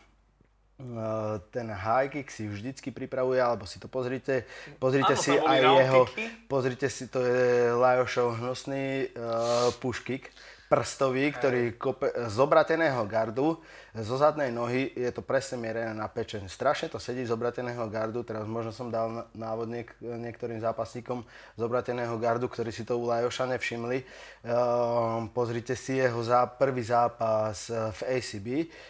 [1.51, 4.45] ten high kick si vždycky pripravuje, alebo si to pozrite,
[4.81, 6.03] pozrite si aj jeho,
[6.49, 10.33] pozrite si, to je Lajošov hnusný uh, push kick,
[10.71, 13.59] prstový, ktorý kope, z obrateného gardu,
[13.95, 16.47] zo zadnej nohy je to presne mierené na pečeň.
[16.47, 21.27] Strašne to sedí z obrateného gardu, teraz možno som dal návod niek- niektorým zápasníkom
[21.59, 23.99] z obrateného gardu, ktorí si to u Lajoša nevšimli.
[24.01, 28.49] Ehm, pozrite si jeho zá- prvý zápas eh, v ACB,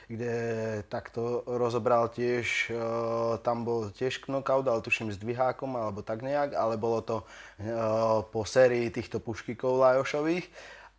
[0.09, 0.33] kde
[0.89, 2.75] takto rozobral tiež, e,
[3.47, 7.25] tam bol tiež knockout, ale tuším s dvihákom alebo tak nejak, ale bolo to e,
[8.31, 10.47] po sérii týchto puškikov Lajošových.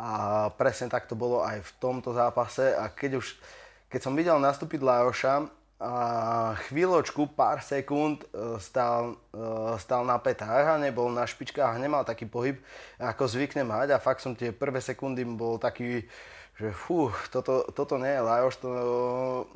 [0.01, 2.73] A presne tak to bolo aj v tomto zápase.
[2.73, 3.37] A keď už,
[3.91, 5.93] keď som videl nastúpiť Lajoša, a
[6.69, 12.29] chvíľočku, pár sekúnd e, stál, e, stál na petách a nebol na špičkách, nemal taký
[12.29, 12.61] pohyb,
[13.01, 13.97] ako zvykne mať.
[13.97, 16.05] A fakt som tie prvé sekundy bol taký,
[16.53, 18.69] že fú, toto, toto nie je Lajoš, to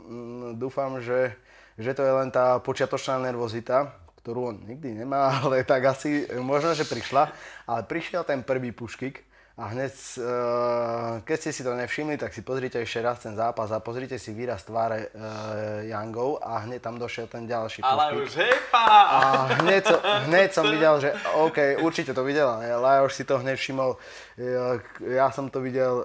[0.01, 1.37] mm, dúfam, že,
[1.77, 3.93] že to je len tá počiatočná nervozita,
[4.25, 7.29] ktorú on nikdy nemá, ale tak asi možno, že prišla,
[7.69, 9.21] ale prišiel ten prvý puškik,
[9.55, 13.71] a hneď, uh, keď ste si to nevšimli, tak si pozrite ešte raz ten zápas
[13.71, 18.35] a pozrite si výraz tváre uh, Youngov a hneď tam došiel ten ďalší Ale už
[18.35, 18.83] hepa!
[19.07, 19.19] A
[19.63, 19.95] hneď, so,
[20.27, 23.95] hneď som videl, že OK, určite to videl, Lajoš si to hneď všimol,
[24.35, 24.75] ja,
[25.07, 26.03] ja som to videl,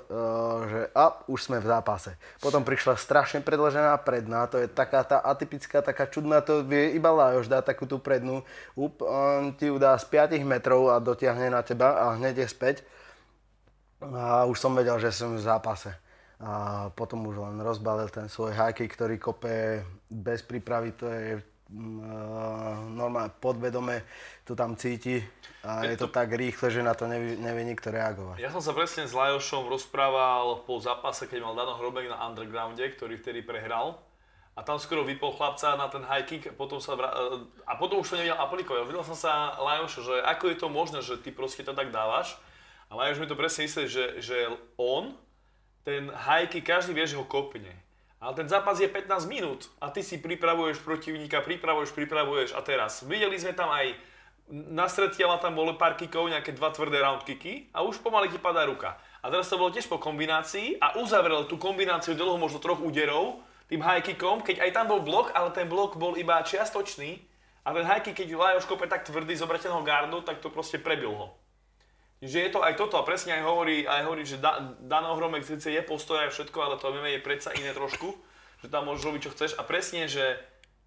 [0.71, 2.15] že a, už sme v zápase.
[2.39, 7.11] Potom prišla strašne predložená predná, to je taká tá atypická, taká čudná, to vie iba
[7.11, 8.47] Lajoš dá takú tú prednú,
[8.79, 12.49] up, on ti ju dá z 5 metrov a dotiahne na teba a hneď je
[12.49, 12.87] späť.
[14.01, 15.93] A už som vedel, že som v zápase.
[16.41, 21.37] A potom už len rozbalil ten svoj hajky, ktorý kope bez prípravy, to je
[21.69, 24.01] mm, normálne podvedome
[24.49, 25.21] to tam cíti
[25.61, 28.41] a je, je to, to tak rýchle, že na to nevie, nevie nikto reagovať.
[28.41, 32.89] Ja som sa presne s Lajošom rozprával po zápase, keď mal Dano Hrobek na undergrounde,
[32.97, 34.01] ktorý vtedy prehral.
[34.57, 37.13] A tam skoro vypol chlapca na ten high kick, potom sa vra...
[37.69, 38.89] a potom už to nevedel aplikovať.
[38.89, 42.41] Videl som sa Lajoša, že ako je to možné, že ty proste to tak dávaš
[42.91, 44.37] ale už mi to presne myslí, že, že
[44.75, 45.15] on,
[45.87, 47.71] ten hajky, každý vie, že ho kopne.
[48.21, 53.01] Ale ten zápas je 15 minút a ty si pripravuješ protivníka, pripravuješ, pripravuješ a teraz.
[53.07, 53.97] Videli sme tam aj
[54.51, 58.37] na stretiela tam bolo pár kikov, nejaké dva tvrdé round kiky a už pomaly ti
[58.37, 58.99] padá ruka.
[59.23, 63.41] A teraz to bolo tiež po kombinácii a uzavrel tú kombináciu dlho možno troch úderov
[63.71, 67.23] tým high kickom, keď aj tam bol blok, ale ten blok bol iba čiastočný
[67.63, 70.83] a ten high kick, keď Lajoš kope tak tvrdý z obrateného gardu, tak to proste
[70.83, 71.40] prebil ho
[72.21, 75.41] že je to aj toto a presne aj hovorí, aj hovorí že da, Dano Hromek
[75.41, 78.13] síce je postoj aj všetko, ale to MMA je predsa iné trošku,
[78.61, 79.51] že tam môžeš robiť čo chceš.
[79.57, 80.37] A presne, že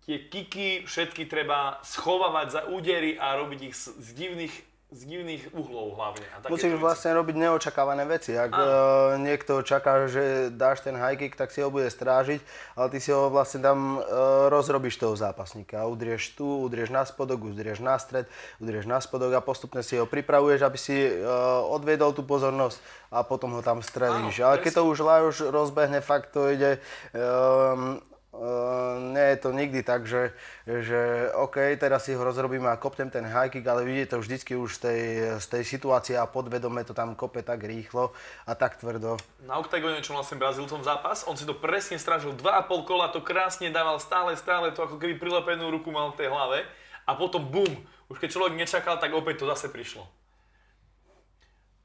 [0.06, 4.56] tie kiky všetky treba schovávať za údery a robiť ich z, z divných,
[4.93, 6.21] z divných uhlov hlavne.
[6.38, 8.38] A Musíš vlastne robiť neočakávané veci.
[8.38, 12.39] Ak uh, niekto čaká, že dáš ten high kick, tak si ho bude strážiť,
[12.77, 15.89] ale ty si ho vlastne tam uh, rozrobíš toho zápasníka.
[15.89, 18.29] Udrieš tu, udrieš na spodok, udrieš na stred,
[18.62, 22.77] udrieš na spodok a postupne si ho pripravuješ, aby si uh, odviedol tú pozornosť
[23.10, 24.45] a potom ho tam strelíš.
[24.45, 26.77] Áno, ale keď to už Lajoš rozbehne, fakt to ide
[27.17, 27.97] um,
[28.34, 30.34] Uh, nie je to nikdy tak, že,
[30.65, 34.74] že OK, teraz si ho rozrobíme a kopnem ten high ale vidíte to vždycky už
[34.74, 35.02] z tej,
[35.38, 38.10] z tej situácie a podvedome to tam kope tak rýchlo
[38.50, 39.22] a tak tvrdo.
[39.46, 43.69] Na oktagóne, čo vlastne Brazílcom zápas, on si to presne strážil 2,5 kola, to krásne
[43.69, 46.65] dával stále, stále to ako keby prilepenú ruku mal v tej hlave
[47.06, 47.69] a potom bum,
[48.10, 50.10] už keď človek nečakal, tak opäť to zase prišlo.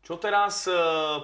[0.08, 0.72] Čo teraz e,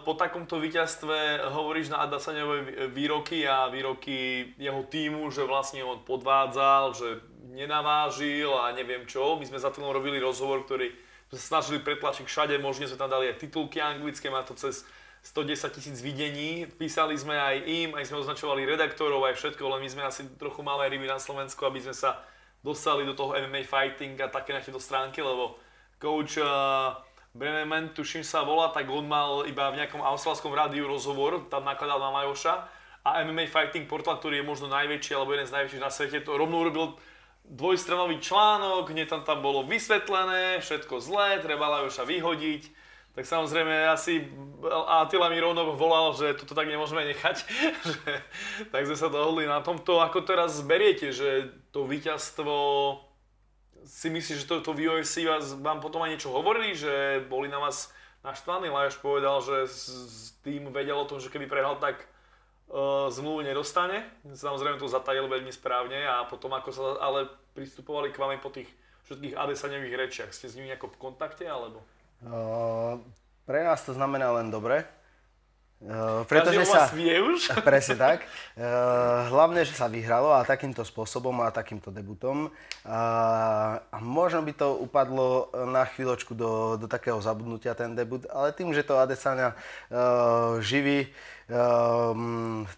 [0.04, 6.92] po takomto víťazstve hovoríš na Adasaňové výroky a výroky jeho týmu, že vlastne on podvádzal,
[6.92, 7.24] že
[7.56, 9.40] nenavážil a neviem čo.
[9.40, 10.92] My sme za tým robili rozhovor, ktorý
[11.32, 14.84] sme sa snažili pretlačiť všade, možne sme tam dali aj titulky anglické, má to cez
[15.32, 16.68] 110 tisíc videní.
[16.76, 20.60] Písali sme aj im, aj sme označovali redaktorov, aj všetko, len my sme asi trochu
[20.60, 22.20] malé ryby na Slovensku, aby sme sa
[22.60, 25.56] dostali do toho MMA fighting a také na tieto stránky, lebo
[25.96, 27.00] coach uh,
[27.34, 31.98] Breneman, tuším sa volá, tak on mal iba v nejakom australskom rádiu rozhovor, tam nakladal
[31.98, 32.54] na Majoša
[33.02, 36.38] a MMA Fighting Portal, ktorý je možno najväčší alebo jeden z najväčších na svete, to
[36.38, 36.94] rovno urobil
[37.42, 42.70] dvojstranový článok, kde tam, tam bolo vysvetlené, všetko zlé, treba Lajoša vyhodiť.
[43.18, 44.30] Tak samozrejme asi
[44.86, 45.38] Attila mi
[45.74, 47.46] volal, že toto tak nemôžeme nechať.
[48.74, 50.02] tak sme sa dohodli na tomto.
[50.02, 52.54] Ako teraz beriete, že to víťazstvo
[53.84, 54.88] si myslíš, že to, to v
[55.28, 57.92] vás, vám potom aj niečo hovorili, že boli na vás
[58.24, 58.72] naštvaní?
[58.72, 62.04] Lajoš povedal, že s, tým vedel o tom, že keby prehral, tak
[62.68, 64.04] uh, zmluvu nedostane.
[64.24, 68.68] Samozrejme to zatajil veľmi správne a potom ako sa ale pristupovali k vám po tých
[69.08, 70.30] všetkých adesaňových rečiach.
[70.32, 71.84] Ste s nimi nejako v kontakte alebo?
[72.24, 73.00] Uh,
[73.44, 74.88] pre nás to znamená len dobre
[75.84, 77.52] Uh, pretože sa, vie už.
[77.68, 78.24] Presne tak.
[78.56, 82.48] Uh, hlavne, že sa vyhralo a takýmto spôsobom a takýmto debutom.
[82.48, 82.90] Uh,
[83.84, 88.72] a možno by to upadlo na chvíľočku do, do takého zabudnutia ten debut, ale tým,
[88.72, 89.52] že to Adesanya
[89.92, 91.04] uh, živí,
[91.52, 92.16] uh,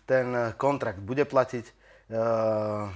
[0.03, 1.65] ten kontrakt bude platiť.
[2.11, 2.91] Uh,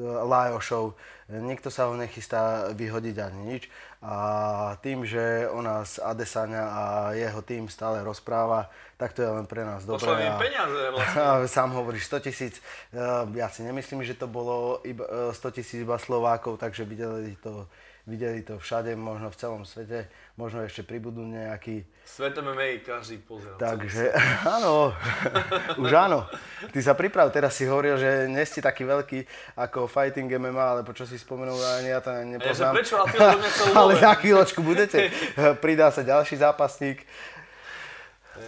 [0.00, 0.96] Lajošov,
[1.28, 3.62] nikto sa ho nechystá vyhodiť ani nič.
[4.02, 6.82] A tým, že o nás Adesanya a
[7.14, 8.66] jeho tým stále rozpráva,
[8.98, 10.02] tak to je len pre nás dobré.
[10.02, 11.46] Pošle im peniaze vlastne.
[11.46, 13.02] Sám hovoríš 100 tisíc, e,
[13.38, 17.70] ja si nemyslím, že to bolo iba 100 e, tisíc iba Slovákov, takže videli to
[18.02, 21.86] videli to všade, možno v celom svete, možno ešte pribudú nejaký...
[22.02, 23.54] Svet MMA každý pozrel.
[23.62, 24.10] Takže,
[24.58, 24.90] áno,
[25.82, 26.26] už áno.
[26.74, 29.22] Ty sa priprav, teraz si hovoril, že nie ste taký veľký
[29.54, 32.74] ako Fighting MMA, ale čo si spomenul, ani ja to nepoznám.
[32.74, 32.96] Ja, prečo,
[33.70, 35.14] ale za chvíľočku budete.
[35.62, 37.06] Pridá sa ďalší zápasník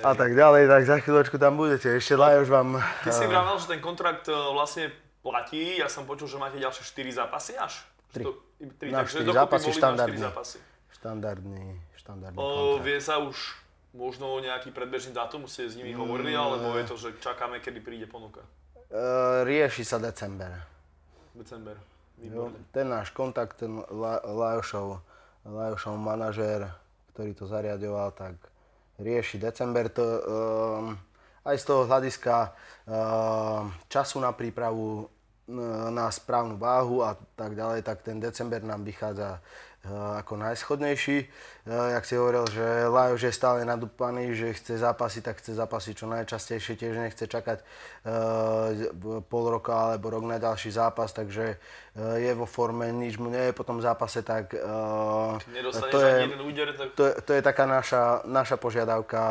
[0.03, 1.95] a tak ďalej, tak za chvíľočku tam budete.
[1.95, 2.83] Ešte Lajoš vám...
[3.07, 4.91] Ty si vravel, že ten kontrakt e, vlastne
[5.23, 7.94] platí, ja som počul, že máte ďalšie 4 zápasy až?
[8.15, 8.23] 3.
[8.79, 10.23] 3, na 4 zápasy štandardný.
[10.23, 10.59] zápasy.
[10.95, 11.65] Štandardný,
[11.99, 13.37] štandardný o, Vie sa už
[13.95, 17.83] možno nejaký predbežný dátum, ste s nimi mm, hovorili, alebo je to, že čakáme, kedy
[17.83, 18.43] príde ponuka?
[18.91, 20.55] Uh, rieši sa december.
[21.35, 21.75] December,
[22.23, 23.83] jo, ten náš kontakt, ten
[24.23, 25.03] Lajošov,
[25.47, 26.71] Lajošov manažér,
[27.15, 28.39] ktorý to zariadoval, tak
[28.99, 29.91] rieši december.
[29.95, 30.95] To, um,
[31.45, 32.35] aj z toho hľadiska
[32.89, 35.11] uh, času na prípravu
[35.91, 39.41] na správnu váhu a tak ďalej, tak ten december nám vychádza
[39.93, 41.19] ako najschodnejší.
[41.65, 45.97] Eh, jak si hovoril, že Lajos je stále nadúpaný, že chce zápasy, tak chce zápasy
[45.97, 47.65] čo najčastejšie, tiež nechce čakať
[48.05, 51.57] uh, pol roka alebo rok na ďalší zápas, takže
[51.95, 56.89] je vo forme, nič mu nie je po tom zápase, tak to, je, úder, tak...
[56.99, 59.23] To, to je taká naša, naša požiadavka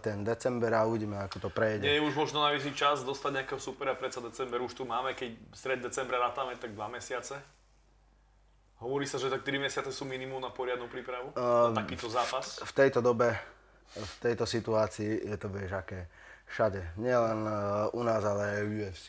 [0.00, 1.82] ten december a uvidíme, ako to prejde.
[1.82, 5.34] Nie je už možno najvyšší čas dostať nejakého supera, predsa december už tu máme, keď
[5.50, 7.42] stred decembra rátame, tak dva mesiace.
[8.82, 11.30] Hovorí sa, že tak 3 mesiace sú minimum na poriadnu prípravu?
[11.38, 12.58] Um, na takýto zápas?
[12.66, 13.30] V tejto dobe,
[13.94, 16.10] v tejto situácii je to, vieš, aké
[16.50, 16.98] všade.
[16.98, 19.08] Nielen uh, u nás, ale aj v UFC.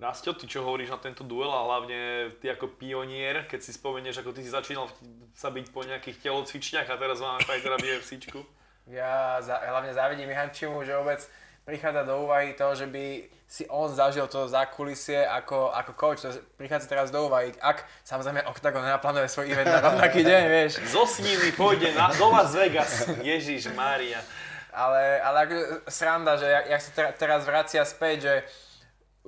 [0.00, 4.24] Rastio, ty čo hovoríš na tento duel a hlavne ty ako pionier, keď si spomenieš,
[4.24, 4.88] ako ty si začínal
[5.36, 8.40] sa byť po nejakých telocvičniach a teraz máme fightera v UFCčku?
[8.90, 11.22] Ja za, hlavne závidím Mihančimu, že vôbec
[11.62, 13.04] prichádza do úvahy to, že by
[13.46, 16.20] si on zažil to zákulisie ako, ako coach.
[16.24, 17.52] To prichádza teraz do úvahy.
[17.60, 20.72] Ak samozrejme Octagon nenaplánuje svoj event na rovnaký deň, vieš.
[20.88, 23.06] Zo Sniny pôjde na, do Las Vegas.
[23.20, 24.24] Ježiš Mária.
[24.72, 25.54] Ale, ale ako
[25.92, 28.34] sranda, že jak, jak sa teraz vracia späť, že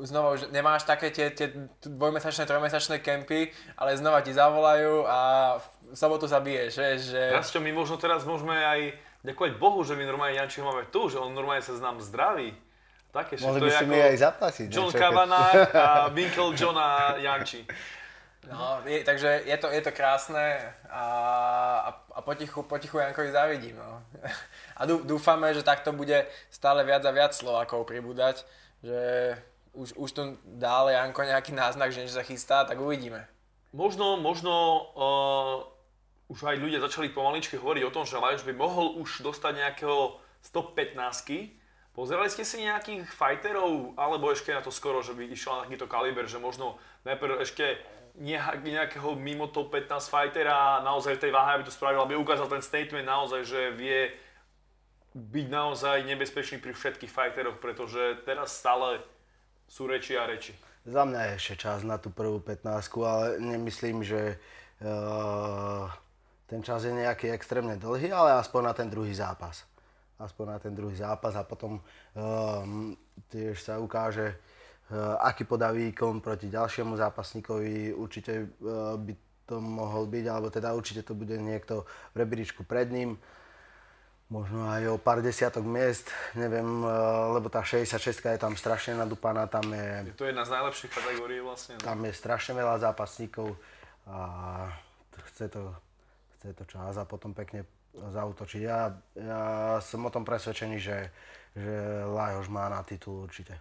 [0.01, 1.55] znova už nemáš také tie, tie
[1.87, 5.19] dvojmesačné, trojmesačné kempy, ale znova ti zavolajú a
[5.61, 7.23] v sobotu sa biješ, vieš, že...
[7.31, 11.17] Rasťo, my možno teraz môžeme aj ďakovať Bohu, že my normálne Jančiho máme tu, že
[11.17, 12.53] on normálne sa s nám zdraví.
[13.09, 14.67] Také, Mohli by je ste mi aj zaplatiť.
[14.69, 17.63] John Kavanagh a Winkel John a Janči.
[18.45, 20.61] No, je, takže je to, je to krásne
[20.91, 21.05] a,
[21.81, 23.81] a, a potichu, potichu Jankovi závidím.
[23.81, 24.05] No.
[24.77, 28.43] A dú, dúfame, že takto bude stále viac a viac Slovákov pribúdať,
[28.83, 28.99] že
[29.71, 33.23] už, už tu dále Janko nejaký náznak, že niečo sa chystá, tak uvidíme.
[33.71, 34.51] Možno, možno
[34.99, 35.74] uh,
[36.29, 40.17] už aj ľudia začali pomaličky hovoriť o tom, že Lajos by mohol už dostať nejakého
[40.41, 41.65] 115
[41.95, 45.87] Pozerali ste si nejakých fighterov, alebo ešte na to skoro, že by išiel na takýto
[45.87, 46.75] kaliber, že možno
[47.07, 47.79] najprv ešte
[48.19, 52.67] nejakého mimo top 15 fightera naozaj v tej váhe, aby to spravil, aby ukázal ten
[52.67, 54.11] statement naozaj, že vie
[55.15, 58.99] byť naozaj nebezpečný pri všetkých fighteroch, pretože teraz stále
[59.71, 60.51] sú reči a reči.
[60.83, 62.67] Za mňa je ešte čas na tú prvú 15,
[63.07, 64.43] ale nemyslím, že
[64.83, 65.87] uh,
[66.47, 69.65] ten čas je nejaký extrémne dlhý, ale aspoň na ten druhý zápas.
[70.21, 72.95] Aspoň na ten druhý zápas a potom um,
[73.33, 77.97] tiež sa ukáže, uh, aký podá výkon proti ďalšiemu zápasníkovi.
[77.97, 79.13] Určite uh, by
[79.45, 83.17] to mohol byť, alebo teda určite to bude niekto v rebríčku pred ním
[84.33, 86.91] možno aj o pár desiatok miest, neviem, eh,
[87.37, 91.41] lebo tá 66 je tam strašne nadúpaná, tam je, Je to jedna z najlepších kategórií
[91.45, 91.77] vlastne.
[91.79, 91.85] No.
[91.85, 93.55] tam je strašne veľa zápasníkov
[94.09, 94.19] a
[95.33, 95.73] chce to,
[96.45, 97.65] chce to čas a potom pekne
[97.97, 98.61] zautočiť.
[98.61, 99.45] Ja, ja
[99.81, 101.09] som o tom presvedčený, že,
[101.57, 103.57] že Lajoš má na titul určite.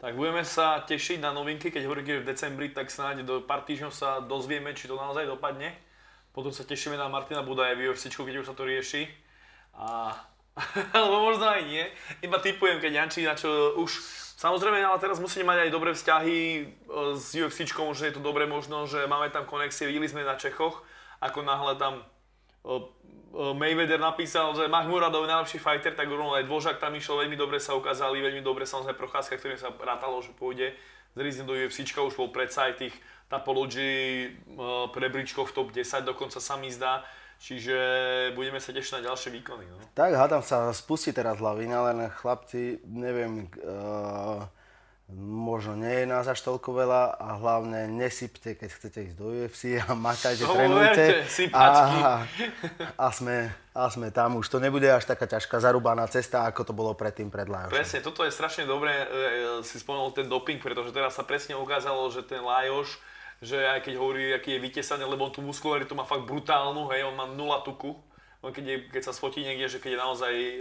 [0.00, 3.92] Tak budeme sa tešiť na novinky, keď hovoríte v decembri, tak snáď do pár týždňov
[3.92, 5.76] sa dozvieme, či to naozaj dopadne.
[6.32, 9.04] Potom sa tešíme na Martina Budaja v UFC, keď už sa to rieši.
[9.76, 10.16] A...
[10.96, 11.84] Alebo možno aj nie.
[12.24, 14.24] Iba typujem, keď Janči na čo už...
[14.34, 16.64] Samozrejme, ale teraz musíme mať aj dobré vzťahy e,
[17.16, 19.86] s UFC, že je to dobre možno, že máme tam konexie.
[19.88, 20.84] Videli sme na Čechoch,
[21.24, 22.04] ako náhle tam
[23.34, 27.58] Mayweather napísal, že Mahmuradov je najlepší fighter, tak rovno aj Dvožak tam išiel, veľmi dobre
[27.58, 30.70] sa ukázali, veľmi dobre samozrejme Procházka, ktorým sa rátalo, že pôjde
[31.14, 32.94] z Rizin do UFC, už bol predsa aj tých
[33.26, 34.30] Tapology
[34.94, 37.02] rebríčkov v top 10, dokonca sa mi zdá.
[37.34, 37.76] Čiže
[38.38, 39.66] budeme sa tešiť na ďalšie výkony.
[39.66, 39.76] No.
[39.92, 44.46] Tak hádam sa spustí teraz lavina, len chlapci, neviem, uh,
[45.12, 49.76] možno nie je nás až toľko veľa a hlavne nesypte, keď chcete ísť do UFC
[49.76, 51.20] a makajte, No, verte.
[51.52, 52.24] A,
[52.96, 56.72] a, sme, a sme tam, už to nebude až taká ťažká zarúbaná cesta, ako to
[56.72, 57.76] bolo predtým pred Lajošom.
[57.76, 59.06] Presne, toto je strašne dobré, e,
[59.60, 62.96] si spomenul ten doping, pretože teraz sa presne ukázalo, že ten Lajoš,
[63.44, 67.12] že aj keď hovorí, aký je vytesaný, lebo tú muskularitu má fakt brutálnu, hej, on
[67.12, 67.92] má nula tuku.
[68.40, 70.56] On keď, je, keď sa sfotí niekde, že keď je naozaj e,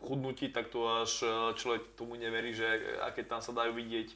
[0.00, 2.66] chudnutí, tak to až e, človek tomu neverí, že
[3.00, 4.08] aké tam sa dajú vidieť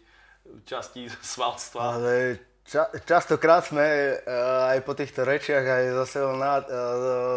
[0.65, 1.99] časti svalstva.
[1.99, 6.65] Ale ča, častokrát sme uh, aj po týchto rečiach aj sebou na, uh,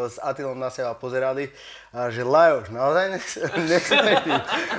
[0.06, 1.50] s Atilom na seba pozerali,
[1.96, 3.90] a že Lajoš, naozaj ísť,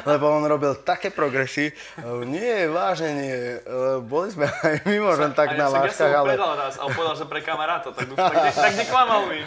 [0.04, 1.72] lebo on robil také progresy.
[1.98, 3.36] Uh, nie, vážne nie.
[3.64, 6.82] Uh, boli sme aj my možno tak na som- váškach, Ja som ale, raz a
[6.84, 9.40] on povedal, že pre kamaráta, tak, tak, tak, tak neklamal mi.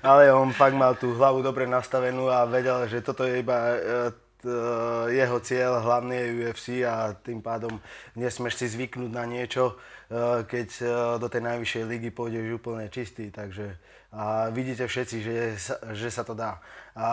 [0.00, 4.08] ale on fakt mal tú hlavu dobre nastavenú a vedel, že toto je iba uh,
[4.08, 4.27] uh,
[5.10, 7.74] jeho cieľ, hlavne je UFC a tým pádom
[8.14, 13.34] nesmieš si zvyknúť na niečo, uh, keď uh, do tej najvyššej ligy pôjdeš úplne čistý,
[13.34, 13.74] takže
[14.08, 15.36] a vidíte všetci, že,
[15.92, 16.56] že sa to dá.
[16.96, 17.08] A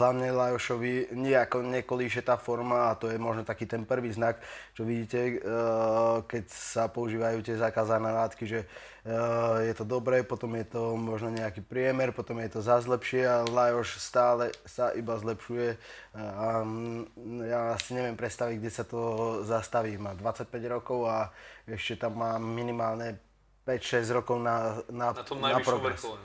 [0.00, 4.40] hlavne Lajošovi nejako nekolíše tá forma a to je možno taký ten prvý znak,
[4.72, 10.56] čo vidíte, uh, keď sa používajú tie zakázané látky, že uh, je to dobré, potom
[10.56, 15.20] je to možno nejaký priemer, potom je to zase lepšie a Lajoš stále sa iba
[15.20, 15.76] zlepšuje
[16.16, 19.00] a mm, ja si neviem predstaviť, kde sa to
[19.44, 20.00] zastaví.
[20.00, 21.28] Má 25 rokov a
[21.68, 23.20] ešte tam má minimálne
[23.66, 26.02] 5-6 rokov na, na, na tom na progres.
[26.02, 26.18] vrchole.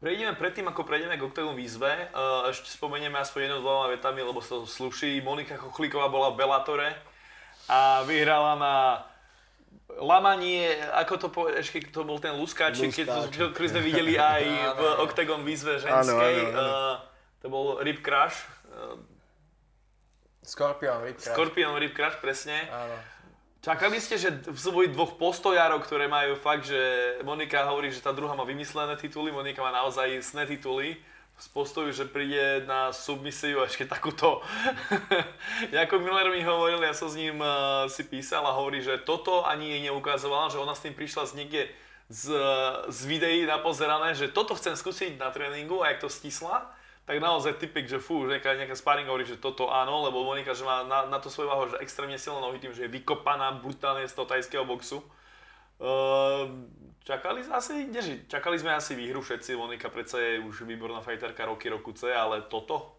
[0.00, 2.08] Prejdeme predtým, ako prejdeme k Octagon výzve,
[2.48, 5.20] ešte spomenieme aspoň jednou dvoma vetami, lebo sa to sluší.
[5.20, 6.88] Monika Chochlíková bola v Bellatore
[7.68, 8.74] a vyhrala na
[10.00, 14.42] Lamanie, ako to povedať, ešte to bol ten Luskáčik, keď to, ktorý sme videli aj
[14.78, 16.36] v Octagon výzve ženskej.
[16.48, 16.94] Áno, áno, áno.
[17.44, 18.40] to bol Rip Crash,
[20.50, 21.34] Scorpion, Rip Crash.
[21.36, 22.66] Scorpion Rip Crash, presne.
[22.72, 22.96] Áno.
[23.60, 26.80] Čakali ste, že v súboji dvoch postojárov, ktoré majú fakt, že
[27.28, 30.96] Monika hovorí, že tá druhá má vymyslené tituly, Monika má naozaj sné tituly
[31.36, 34.40] z postoju, že príde na submisiu ešte takúto.
[35.76, 39.44] Jako Miller mi hovoril, ja som s ním uh, si písal a hovorí, že toto
[39.44, 41.62] ani jej neukazovala, že ona s tým prišla z niekde
[42.08, 42.32] z,
[42.88, 46.64] z videí napozerané, že toto chcem skúsiť na tréningu a jak to stisla,
[47.10, 50.54] tak naozaj typik, že fú, že nejaká, nejaká sparring hovorí, že toto áno, lebo Monika,
[50.54, 53.58] že má na, na to svoju váhu, že extrémne silné nohy tým, že je vykopaná
[53.58, 55.02] brutálne z toho tajského boxu.
[55.82, 56.70] Uh,
[57.02, 61.66] čakali asi, neži, čakali sme asi výhru všetci, Monika predsa je už výborná fajterka roky,
[61.66, 62.94] roku C, ale toto?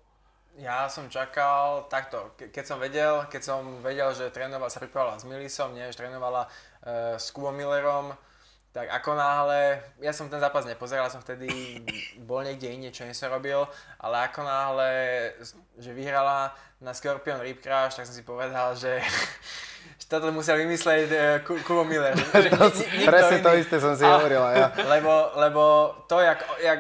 [0.60, 5.24] Ja som čakal takto, ke- keď som vedel, keď som vedel, že trénovala, sa pripravovala
[5.24, 8.12] s Milisom, nie, že trénovala uh, s Kubom Millerom,
[8.72, 11.84] tak ako náhle, ja som ten zápas nepozeral, som vtedy
[12.24, 13.68] bol niekde inde, čo som robil,
[14.00, 14.92] ale ako náhle,
[15.76, 19.04] že vyhrala na Scorpion Rip Crash, tak som si povedal, že,
[20.12, 22.12] toto musel vymyslieť uh, Kubo Miller.
[22.36, 24.68] Že, ni, ni, Presne to isté som si hovorila, ja.
[24.88, 25.64] Lebo, lebo
[26.12, 26.80] to, jak, jak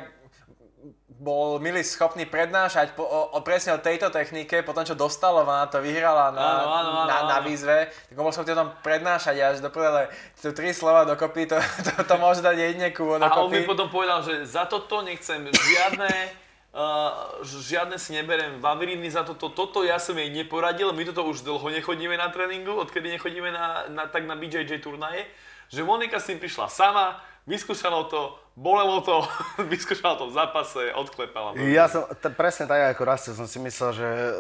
[1.22, 5.68] bol Milis schopný prednášať po, o, o presne o tejto technike, potom čo Dostalova na
[5.70, 8.74] to vyhrala na, áno, áno, áno, na, na výzve, tak on bol schopný o tom
[8.82, 10.10] prednášať až do prdele.
[10.42, 13.38] Tu tri slova dokopy, to, to, to môže dať jedine Kubo dokopy.
[13.38, 16.10] A on mi potom povedal, že za toto nechcem žiadne
[16.72, 21.44] Uh, žiadne si neberiem Vaviriny za toto, toto ja som jej neporadil, my toto už
[21.44, 25.28] dlho nechodíme na tréningu, odkedy nechodíme na, na, tak na BJJ turnaje,
[25.68, 29.24] že Monika s tým prišla sama, vyskúšala to, bolelo to,
[29.72, 31.64] vyskúšala to v zápase, odklepala to.
[31.64, 34.32] Ja som t- presne tak ako Rastel som si myslel, že uh,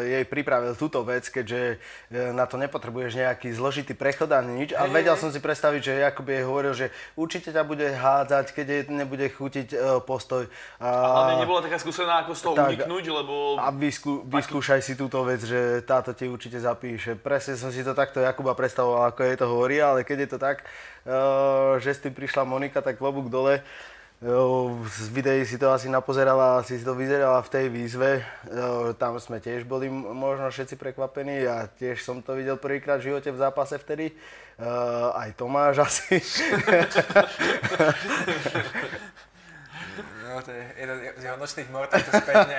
[0.00, 4.70] jej pripravil túto vec, keďže uh, na to nepotrebuješ nejaký zložitý prechod ani nič.
[4.72, 8.66] A vedel som si predstaviť, že Jakub jej hovoril, že určite ťa bude hádzať, keď
[8.66, 10.48] jej nebude chutiť uh, postoj.
[10.80, 13.34] A hlavne nebola taká skúsená, ako z toho tak, uniknúť, lebo...
[13.60, 17.20] A vyskú, vyskúšaj si túto vec, že táto ti určite zapíše.
[17.20, 20.38] Presne som si to takto Jakuba predstavoval, ako jej to hovorí, ale keď je to
[20.40, 20.88] tak, uh,
[21.80, 23.64] že s tým prišla Monika, tak klobúk dole.
[24.18, 28.26] Z videí si to asi napozerala, asi si to vyzerala v tej výzve.
[28.98, 31.46] Tam sme tiež boli možno všetci prekvapení.
[31.46, 34.10] Ja tiež som to videl prvýkrát v živote v zápase vtedy.
[35.14, 36.18] Aj Tomáš asi.
[40.28, 42.58] No, to je jeden z jeho nočných mortátov spätne.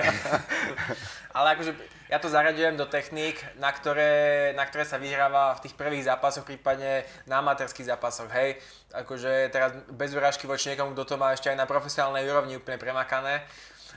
[1.38, 1.72] Ale akože
[2.10, 6.42] ja to zaraďujem do techník, na ktoré, na ktoré sa vyhráva v tých prvých zápasoch,
[6.42, 8.58] prípadne na amatérských zápasoch, hej.
[8.90, 12.82] Akože teraz bez urážky voči niekomu, kto to má ešte aj na profesionálnej úrovni úplne
[12.82, 13.46] premakané.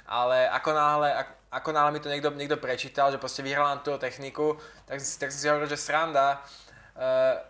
[0.04, 1.08] Ale ako náhle,
[1.48, 5.32] ako náhle mi to niekto, niekto prečítal, že proste vyhral na tú techniku, tak, tak
[5.32, 6.44] som si hovoril, že sranda.
[6.92, 7.40] Uh,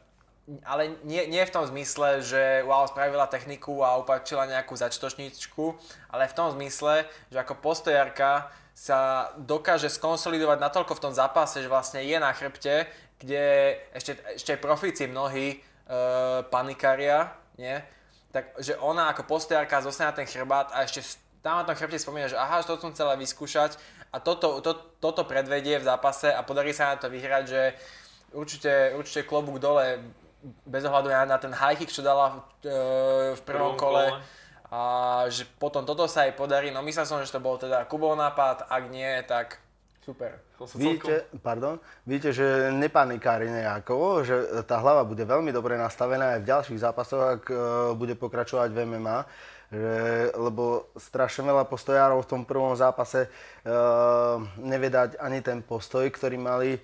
[0.62, 5.74] ale nie, nie v tom zmysle, že wow, spravila techniku a upačila nejakú začtočničku,
[6.10, 11.68] ale v tom zmysle, že ako postojarka sa dokáže skonsolidovať natoľko v tom zápase, že
[11.68, 12.88] vlastne je na chrbte,
[13.20, 15.56] kde ešte, ešte profíci mnohí e,
[16.48, 17.78] panikária, nie?
[18.32, 21.04] Takže ona ako postojarka zostane na ten chrbát a ešte
[21.44, 23.76] tam na tom chrbte spomína, že aha, že to som chcela vyskúšať
[24.08, 27.62] a toto, to, toto predvedie v zápase a podarí sa na to vyhrať, že
[28.32, 30.00] určite, určite klobúk dole
[30.64, 32.80] bez ohľadu na ten high kick, čo dala v, e,
[33.36, 34.41] v prvom, prvom kole, kole
[34.72, 34.80] a
[35.28, 36.72] že potom toto sa jej podarí.
[36.72, 39.60] No myslel som, že to bol teda Kubov nápad, ak nie, tak
[40.00, 40.40] super.
[40.78, 46.48] Víte, pardon, víte, že nepanikári nejako, že tá hlava bude veľmi dobre nastavená aj v
[46.48, 47.58] ďalších zápasoch, ak uh,
[47.98, 49.18] bude pokračovať v MMA
[49.72, 53.28] že, lebo strašne veľa postojárov v tom prvom zápase e,
[54.60, 56.80] nevie ani ten postoj, ktorý mali e,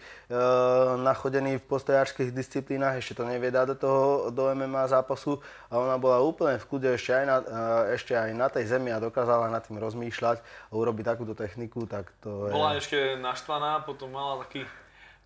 [0.97, 5.37] nachodený v postojárských disciplínach, ešte to nevie do toho do MMA zápasu.
[5.69, 7.53] A ona bola úplne v kľude ešte aj na, e,
[7.93, 12.09] ešte aj na tej zemi a dokázala nad tým rozmýšľať a urobiť takúto techniku, tak
[12.25, 12.57] to je...
[12.57, 14.65] Bola ešte naštvaná, potom mala taký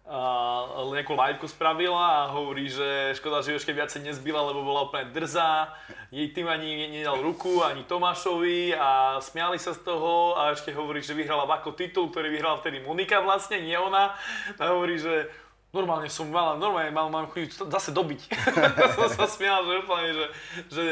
[0.02, 5.14] a nejakú liveku spravila a hovorí, že škoda, že ešte viacej nezbila, lebo bola úplne
[5.14, 5.70] drzá.
[6.10, 11.00] Jej tým ani nedal ruku, ani Tomášovi a smiali sa z toho a ešte hovorí,
[11.06, 14.18] že vyhrala Vako titul, ktorý vyhrala vtedy Monika vlastne, nie ona.
[14.58, 15.30] A hovorí, že
[15.72, 18.20] normálne som mal, normálne mal, mám chuť zase dobiť.
[18.98, 20.26] som sa smial, že úplne, že,
[20.68, 20.84] že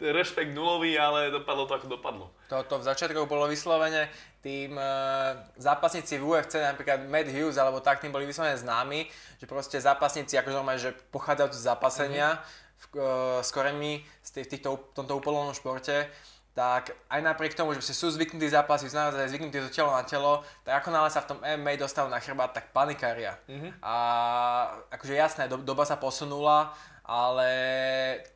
[0.00, 2.26] rešpekt nulový, ale dopadlo to ako dopadlo.
[2.48, 4.08] Toto v začiatku bolo vyslovene,
[4.40, 9.04] tým uh, zápasníci v UFC, napríklad Matt Hughes alebo tak, tým boli vyslovene známi,
[9.36, 12.80] že proste zápasníci akože normálne, že pochádzajú z zápasenia mm-hmm.
[12.80, 16.08] v, uh, s v týchto, v tomto úplnom športe,
[16.50, 20.42] tak aj napriek tomu, že sú zvyknutí zápasy, sú naozaj zvyknutí to telo na telo,
[20.66, 23.38] tak ako náhle sa v tom MMA dostanú na chrbát, tak panikária.
[23.46, 23.84] Mm-hmm.
[23.84, 23.94] A
[24.90, 26.74] akože jasné, do, doba sa posunula,
[27.06, 27.50] ale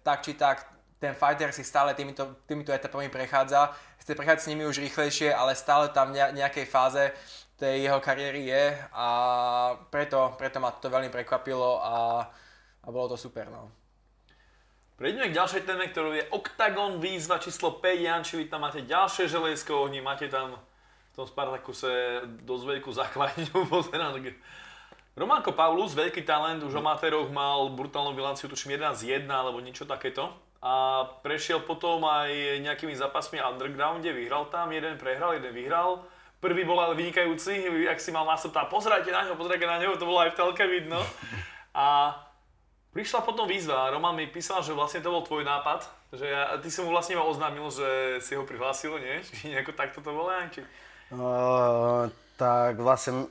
[0.07, 0.74] tak či tak
[1.05, 5.53] ten fighter si stále týmito, týmito etapami prechádza, chce prechádzať s nimi už rýchlejšie, ale
[5.53, 7.13] stále tam v nejakej fáze
[7.61, 8.65] tej jeho kariéry je
[8.97, 9.09] a
[9.93, 12.25] preto, preto ma to veľmi prekvapilo a,
[12.83, 13.53] a bolo to super.
[13.53, 13.69] No.
[14.97, 17.85] Prejdeme k ďalšej téme, ktorou je Octagon výzva číslo 5.
[18.01, 23.55] Janči, vy tam máte ďalšie železko ohni, máte tam v tom Spartakuse dosť veľkú základňu,
[23.71, 24.17] pozerám.
[25.15, 30.44] Romanko Paulus, veľký talent, už o amatéroch mal brutálnu bilanciu, tuším 11-1 alebo niečo takéto
[30.65, 36.09] a prešiel potom aj nejakými zápasmi undergrounde, vyhral tam, jeden prehral, jeden vyhral.
[36.41, 40.01] Prvý bol ale vynikajúci, ak si mal nástup tam, pozerajte na ňo, pozerajte na ňo,
[40.01, 41.01] to bolo aj v telke vidno.
[41.77, 42.17] A
[42.95, 45.83] Prišla potom výzva a Roman mi písal, že vlastne to bol tvoj nápad,
[46.15, 49.19] že ja, ty si mu vlastne ma oznámil, že si ho prihlásil, nie?
[49.27, 50.63] Či nejako takto to bolo, či...
[51.11, 52.07] Uh,
[52.39, 53.27] tak vlastne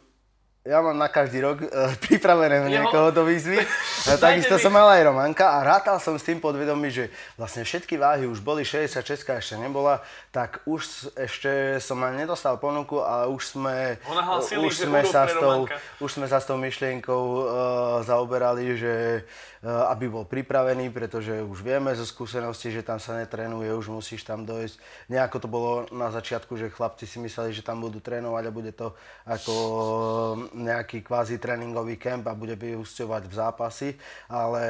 [0.64, 3.60] ja mám na každý rok uh, pripravené niekoho do výzvy.
[4.12, 7.08] A takisto som mal aj Romanka a rátal som s tým podvedomí, že
[7.40, 13.00] vlastne všetky váhy už boli, 66 ešte nebola, tak už ešte som ma nedostal ponuku
[13.00, 15.72] a už sme, hlasili, už sme, sa s tou,
[16.04, 17.46] už sme sa s tou myšlienkou uh,
[18.04, 19.24] zaoberali, že
[19.64, 24.28] uh, aby bol pripravený, pretože už vieme zo skúsenosti, že tam sa netrenuje, už musíš
[24.28, 24.76] tam dojsť.
[25.08, 28.76] Nejako to bolo na začiatku, že chlapci si mysleli, že tam budú trénovať a bude
[28.76, 28.92] to
[29.24, 29.56] ako
[30.54, 33.90] nejaký kvázi tréningový kemp a bude vyúsťovať v zápasy,
[34.30, 34.64] ale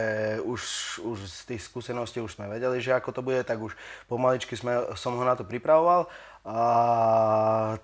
[0.43, 0.61] už,
[1.03, 3.75] už z tých skúseností už sme vedeli, že ako to bude, tak už
[4.07, 6.07] pomaličky sme, som ho na to pripravoval
[6.43, 6.59] a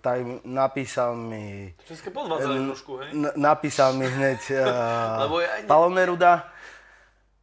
[0.04, 1.76] tak napísal mi...
[1.88, 3.10] České podvádzali trošku, hej?
[3.16, 5.68] N- napísal mi hneď uh, ja ne...
[5.68, 6.52] Palo Neruda.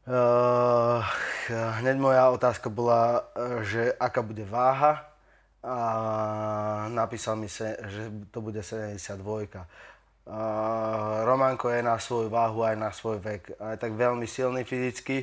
[0.07, 1.03] Uh,
[1.81, 3.27] hneď moja otázka bola,
[3.65, 5.17] že aká bude váha
[5.67, 9.67] a napísal mi, se, že to bude 72.
[10.27, 13.55] Uh, Romanko je na svoju váhu aj na svoj vek.
[13.62, 15.22] A je tak veľmi silný fyzicky,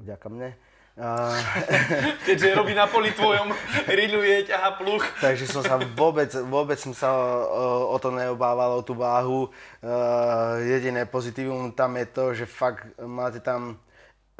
[0.00, 0.56] vďaka mne.
[0.96, 1.36] Uh,
[2.26, 3.52] Keďže robí na poli tvojom,
[4.00, 5.04] riluje, ťaha pluch.
[5.20, 9.52] Takže som sa vôbec, vôbec som sa o, o to neobával, o tú váhu.
[9.84, 13.76] Uh, jediné pozitívum tam je to, že fakt máte tam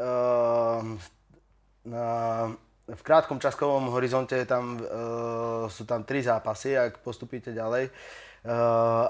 [0.01, 0.81] uh,
[1.85, 2.05] na,
[2.89, 7.93] v krátkom časkovom horizonte tam, uh, sú tam tri zápasy, ak postupíte ďalej.
[7.93, 8.28] Uh,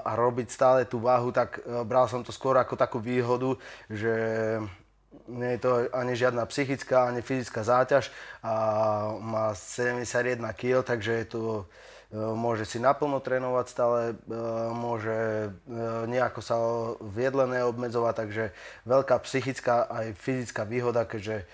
[0.03, 3.55] a robiť stále tú váhu, tak eh, bral som to skôr ako takú výhodu,
[3.87, 4.13] že
[5.29, 8.09] nie je to ani žiadna psychická, ani fyzická záťaž
[8.41, 8.53] a
[9.21, 11.41] má 71 kg, takže je to,
[12.09, 13.99] eh, môže si naplno trénovať stále,
[14.73, 15.49] môže
[16.09, 16.55] nejako sa
[16.97, 18.43] v jedle neobmedzovať, takže
[18.89, 21.45] veľká psychická aj fyzická výhoda, keďže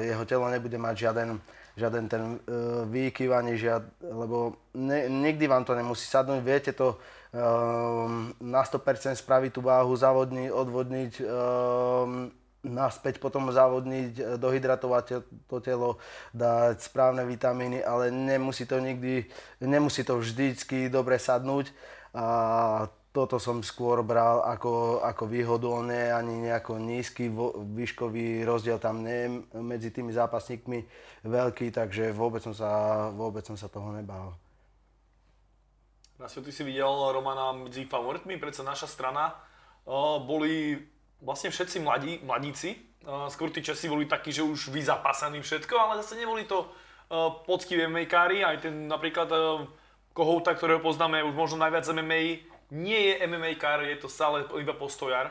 [0.00, 1.28] jeho telo nebude mať žiaden
[1.76, 2.40] žiaden ten
[2.88, 8.08] výkyv ani žiad, lebo ne, nikdy vám to nemusí sadnúť, viete to uh,
[8.40, 12.32] na 100% spraviť tú váhu, zavodniť, odvodniť, uh,
[12.66, 15.04] naspäť potom zavodniť, dohydratovať
[15.46, 16.02] to telo,
[16.34, 19.28] dať správne vitamíny, ale nemusí to nikdy,
[19.62, 21.70] nemusí to vždycky dobre sadnúť.
[22.16, 25.72] A toto som skôr bral ako, ako výhodu,
[26.12, 27.32] ani nejako nízky
[27.72, 30.84] výškový rozdiel tam nie je medzi tými zápasníkmi
[31.24, 34.36] veľký, takže vôbec som sa, vôbec som sa toho nebál.
[36.20, 39.32] Nasio, ty si videl Romana medzi favoritmi, predsa naša strana
[40.20, 40.76] boli
[41.24, 42.76] vlastne všetci mladí, mladíci.
[43.06, 47.30] Uh, skôr tí Česi boli takí, že už vyzapasení všetko, ale zase neboli to uh,
[47.46, 49.62] poctivé makeári, aj ten napríklad uh,
[50.16, 52.40] Kohouta, ktorého poznáme už možno najviac MMA,
[52.70, 55.30] nie je MMA kar, je to stále iba postojar.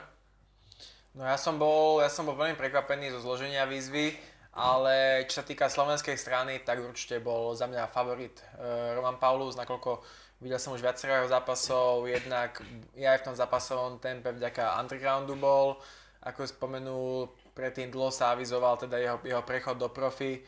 [1.15, 4.15] No ja som bol, ja som bol veľmi prekvapený zo zloženia výzvy,
[4.55, 9.55] ale čo sa týka slovenskej strany, tak určite bol za mňa favorit uh, Roman Paulus,
[9.55, 10.03] nakoľko
[10.43, 12.59] videl som už viacero zápasov, jednak
[12.95, 15.79] ja aj v tom zápasovom tempe vďaka undergroundu bol,
[16.23, 20.43] ako spomenul, predtým dlho sa avizoval teda jeho, jeho prechod do profi,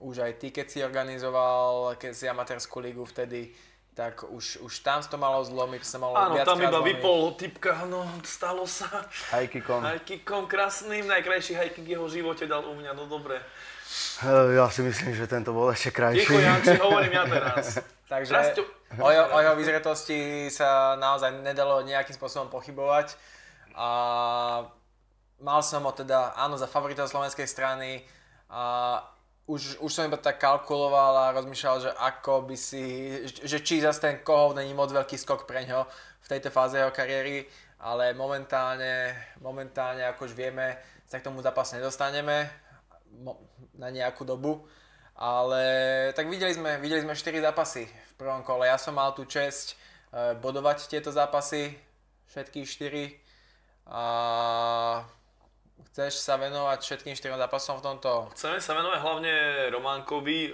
[0.00, 3.52] už aj ty, keď si organizoval keď si amatérskú ligu vtedy,
[3.94, 6.86] tak už, už tam to malo zlomiť, sa malo Áno, tam iba zlomiť.
[6.96, 8.86] vypol typka, no stalo sa.
[9.34, 9.82] Hajkikom.
[9.82, 13.42] Hajkikom krásnym, najkrajší hajkik jeho živote dal u mňa, no dobre.
[14.54, 16.22] Ja si myslím, že tento bol ešte krajší.
[16.22, 17.82] Ticho, Janči, hovorím ja teraz.
[18.12, 18.54] Takže
[18.98, 23.18] o, jeho, o jeho vyzretosti sa naozaj nedalo nejakým spôsobom pochybovať.
[23.74, 23.88] A
[25.42, 28.06] mal som ho teda, áno, za favorita slovenskej strany.
[28.46, 28.98] A
[29.50, 32.84] už, už som iba tak kalkuloval a rozmýšľal, že ako by si,
[33.26, 35.90] že či zase ten Kohov není moc veľký skok pre ňo
[36.22, 37.50] v tejto fáze jeho kariéry,
[37.82, 39.10] ale momentálne,
[39.42, 40.78] momentálne ako už vieme,
[41.10, 42.46] sa k tomu zápasu nedostaneme
[43.74, 44.62] na nejakú dobu.
[45.20, 45.60] Ale
[46.16, 48.70] tak videli sme, videli sme 4 zápasy v prvom kole.
[48.70, 49.74] Ja som mal tú čest
[50.14, 51.76] eh, bodovať tieto zápasy,
[52.30, 53.20] všetky 4.
[53.90, 54.02] A
[55.88, 58.28] Chceš sa venovať všetkým štyrom zápasom v tomto?
[58.36, 59.34] Chceme sa venovať hlavne
[59.72, 60.52] Románkovi.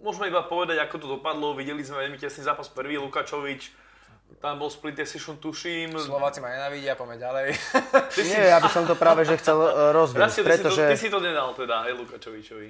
[0.00, 1.52] Môžeme iba povedať, ako to dopadlo.
[1.52, 3.84] Videli sme veľmi tesný zápas prvý, Lukačovič.
[4.40, 5.94] Tam bol split decision, tuším.
[5.94, 7.46] Slováci ma nenavidia, poďme ďalej.
[8.24, 10.84] Nie, ja by som to práve že chcel uh, rozbiť, pretože...
[10.84, 12.68] Ty si, to, ty si to nedal teda, aj Lukačovičovi.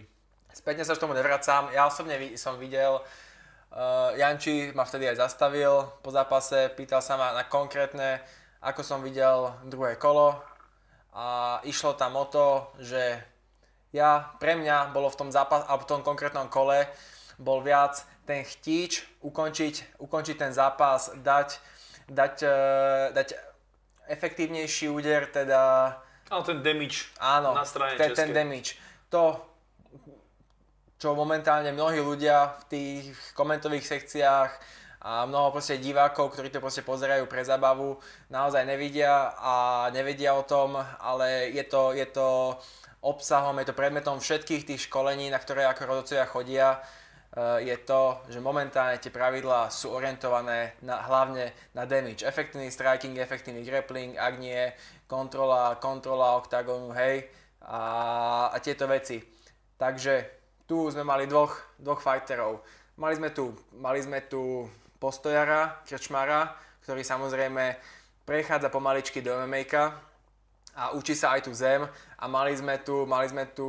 [0.55, 1.73] Spätne sa k tomu nevracám.
[1.73, 7.33] Ja osobne som videl, uh, Janči ma vtedy aj zastavil po zápase, pýtal sa ma
[7.35, 8.23] na konkrétne,
[8.63, 10.39] ako som videl druhé kolo,
[11.15, 13.23] a išlo tam o to, že
[13.95, 16.91] ja, pre mňa bolo v tom zápas, alebo v tom konkrétnom kole,
[17.39, 21.63] bol viac ten chtíč ukončiť, ukončiť ten zápas, dať,
[22.11, 23.29] dať, uh, dať
[24.11, 25.95] efektívnejší úder, teda
[26.29, 28.75] Ale ten damage Áno, na strane ten, ten damage.
[29.15, 29.39] To,
[30.99, 33.03] čo momentálne mnohí ľudia v tých
[33.39, 34.51] komentových sekciách
[35.05, 38.01] a mnoho proste divákov, ktorí to proste pozerajú pre zabavu,
[38.33, 42.57] naozaj nevidia a nevedia o tom, ale je to, je to
[43.05, 46.69] obsahom, je to predmetom všetkých tých školení, na ktoré ako rodocovia chodia.
[47.37, 52.25] Eh, je to, že momentálne tie pravidlá sú orientované na, hlavne na damage.
[52.25, 54.73] Efektívny striking, efektívny grappling, ak nie,
[55.05, 57.29] kontrola, kontrola oktagonu, hej,
[57.61, 59.21] a, a tieto veci.
[59.77, 60.25] Takže
[60.65, 62.65] tu sme mali dvoch, dvoch fighterov.
[62.97, 64.65] Mali sme tu, mali sme tu
[65.05, 67.77] postojara, krčmara, ktorý samozrejme
[68.25, 69.69] prechádza pomaličky do MMA
[70.81, 71.85] a učí sa aj tu zem.
[72.17, 73.69] A mali sme tu, mali sme tu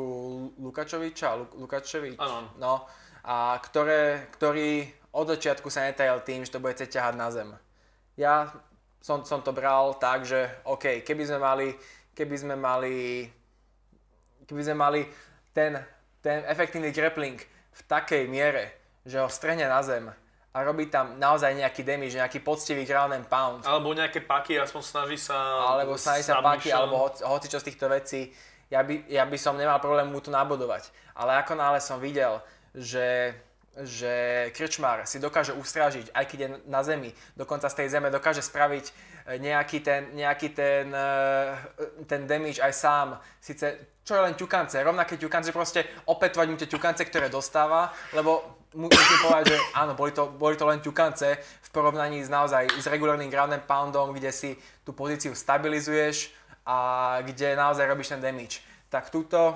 [0.55, 2.15] Lukačoviča, Lu, Lukačevič,
[2.55, 2.87] no,
[3.27, 7.51] a ktoré, ktorý od začiatku sa netajal tým, že to bude chcieť ťahať na zem.
[8.15, 8.47] Ja
[9.03, 11.67] som, som to bral tak, že OK, keby sme mali,
[12.15, 13.27] keby sme mali,
[14.47, 15.01] keby sme mali
[15.51, 15.83] ten,
[16.23, 17.35] ten efektívny grappling
[17.75, 18.71] v takej miere,
[19.03, 20.15] že ho strhne na zem
[20.55, 24.81] a robí tam naozaj nejaký damage, nejaký poctivý ground and pound, Alebo nejaké paky, aspoň
[24.87, 25.35] snaží sa...
[25.75, 28.31] alebo snaží sa paky, alebo hoci, hoci čo z týchto vecí,
[28.71, 30.87] ja by, ja by som nemal problém mu tu nabodovať.
[31.11, 32.39] Ale ako náhle som videl,
[32.71, 33.35] že,
[33.83, 38.39] že Krčmar si dokáže ustražiť, aj keď je na zemi, dokonca z tej zeme dokáže
[38.39, 38.91] spraviť e,
[39.43, 41.11] nejaký ten, nejaký ten, e,
[42.07, 43.07] ten damage aj sám.
[43.43, 48.45] Sice čo je len ťukance, rovnaké ťukance, proste opätovať mu tie ťukance, ktoré dostáva, lebo
[48.75, 52.85] musím povedať, že áno, boli to, boli to len ťukance v porovnaní s naozaj s
[52.91, 56.29] regulárnym ground and poundom, kde si tú pozíciu stabilizuješ
[56.67, 56.77] a
[57.23, 58.59] kde naozaj robíš ten damage.
[58.91, 59.55] Tak túto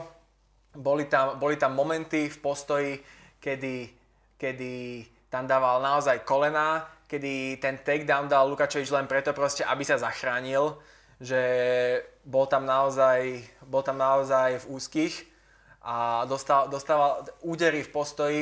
[0.74, 2.94] boli tam, boli tam momenty v postoji,
[3.42, 3.90] kedy,
[4.38, 9.98] kedy tam dával naozaj kolena, kedy ten takedown dal Lukačevič len preto proste, aby sa
[9.98, 10.78] zachránil,
[11.18, 11.42] že
[12.24, 15.16] bol tam naozaj, bol tam naozaj v úzkých
[15.82, 18.42] a dostal, dostával údery v postoji,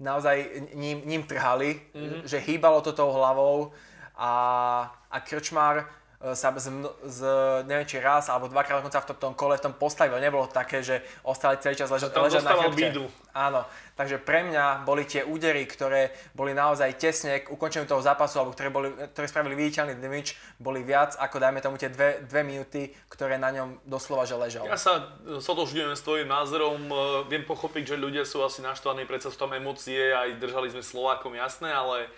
[0.00, 2.22] naozaj ním, ním trhali, mm-hmm.
[2.24, 3.72] že hýbalo to tou hlavou
[4.16, 5.88] a, a Krčmar
[6.32, 6.72] sa z,
[7.04, 7.20] z,
[7.68, 10.16] neviem či raz alebo dvakrát dokonca v tom, tom kole v tom postavil.
[10.16, 12.80] Nebolo také, že ostali celý čas ležať, tam ležať na chrbte.
[12.80, 13.04] bídu.
[13.36, 13.66] Áno,
[13.98, 18.54] takže pre mňa boli tie údery, ktoré boli naozaj tesne k ukončeniu toho zápasu, alebo
[18.54, 22.94] ktoré, boli, ktoré spravili viditeľný damage, boli viac ako dajme tomu tie dve, dve minúty,
[23.10, 24.64] ktoré na ňom doslova že ležal.
[24.64, 26.94] Ja sa sotožňujem s tvojim názorom, e,
[27.28, 31.34] viem pochopiť, že ľudia sú asi naštvaní, predsa sú tam emócie, aj držali sme Slovákom
[31.34, 32.08] jasné, ale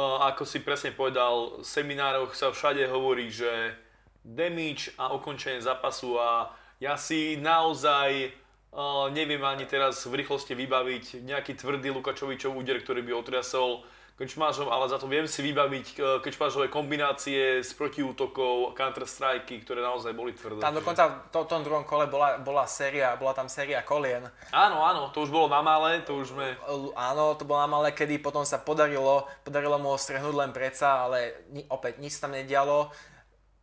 [0.00, 3.76] ako si presne povedal, v seminároch sa všade hovorí, že
[4.24, 6.48] damage a ukončenie zápasu a
[6.80, 8.32] ja si naozaj
[8.72, 13.84] uh, neviem ani teraz v rýchlosti vybaviť nejaký tvrdý Lukačovičov úder, ktorý by otriasol
[14.16, 20.12] Krčmářom, ale za to viem si vybaviť uh, Krčmářové kombinácie s protiútokov, counter-strajky, ktoré naozaj
[20.12, 20.60] boli tvrdé.
[20.60, 24.28] Tam dokonca v to, tom druhom kole bola, bola séria, bola tam séria kolien.
[24.52, 26.54] Áno, áno, to už bolo na malé, to už sme...
[26.92, 31.08] Áno, to bolo na malé, kedy potom sa podarilo, podarilo mu ho strhnúť len predsa,
[31.08, 32.92] ale ni, opäť nič tam nedialo.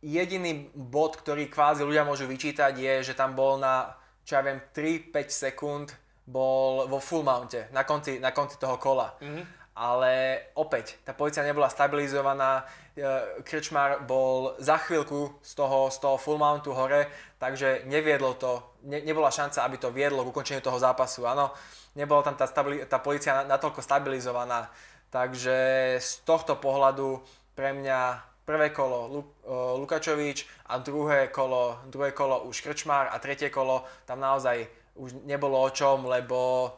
[0.02, 3.94] Jediný bod, ktorý kvázi ľudia môžu vyčítať je, že tam bol na,
[4.26, 5.88] čo ja viem, 3-5 sekúnd
[6.30, 9.14] bol vo full mounte, na konci, na konci toho kola.
[9.18, 9.59] Mm-hmm.
[9.74, 16.16] Ale opäť, tá policia nebola stabilizovaná, e, Krčmar bol za chvíľku z toho, z toho
[16.18, 17.06] full mountu hore,
[17.38, 21.24] takže neviedlo to, ne, nebola šanca, aby to viedlo k ukončeniu toho zápasu.
[21.24, 21.54] Áno,
[21.94, 24.68] nebola tam tá, stabili- tá policia na- natoľko stabilizovaná.
[25.10, 25.58] Takže
[25.98, 27.22] z tohto pohľadu
[27.54, 33.18] pre mňa prvé kolo Lu- o, Lukačovič a druhé kolo, druhé kolo už Krčmár a
[33.22, 34.66] tretie kolo tam naozaj
[34.98, 36.70] už nebolo o čom, lebo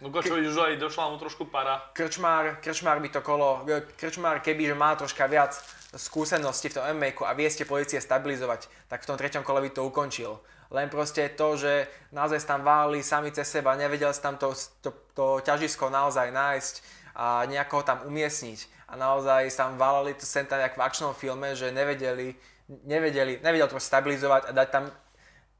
[0.00, 1.92] Lukačovič už aj došla mu trošku para.
[1.92, 3.68] Krčmár, Krčmár by to kolo,
[4.00, 5.52] Krčmár keby, že má troška viac
[5.92, 9.70] skúsenosti v tom MMA a vie ste pozície stabilizovať, tak v tom treťom kole by
[9.76, 10.40] to ukončil.
[10.70, 14.94] Len proste to, že naozaj tam válili sami cez seba, nevedel sa tam to, to,
[15.12, 16.74] to ťažisko naozaj nájsť
[17.18, 18.88] a nejako ho tam umiestniť.
[18.90, 22.38] A naozaj tam válali to sem tam jak v akčnom filme, že nevedeli,
[22.86, 24.84] nevedeli, nevedel to stabilizovať a dať tam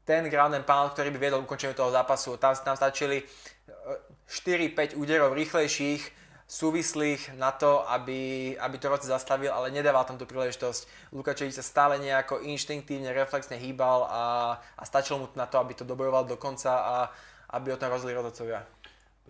[0.07, 2.35] ten ground and pound, ktorý by viedol ukončeniu toho zápasu.
[2.35, 3.23] Tam, tam stačili
[4.31, 10.27] 4-5 úderov rýchlejších, súvislých na to, aby, aby to roce zastavil, ale nedával tam tú
[10.27, 11.15] príležitosť.
[11.15, 14.25] Lukačevič sa stále nejako inštinktívne, reflexne hýbal a,
[14.75, 16.95] a stačilo mu to na to, aby to dobojoval do konca a
[17.55, 18.67] aby o tom rozhodli rozhodcovia.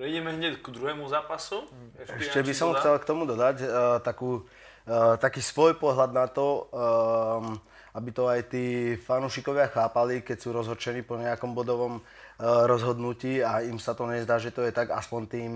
[0.01, 1.69] Prejdeme hneď k druhému zápasu.
[2.01, 3.69] Ešte by som chcel k tomu dodať uh,
[4.01, 4.49] takú,
[4.89, 7.61] uh, taký svoj pohľad na to, um,
[7.93, 12.05] aby to aj tí fanúšikovia chápali, keď sú rozhodčení po nejakom bodovom uh,
[12.41, 15.53] rozhodnutí a im sa to nezdá, že to je tak aspoň tým,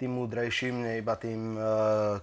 [0.00, 1.62] tým múdrejším, nie iba tým uh,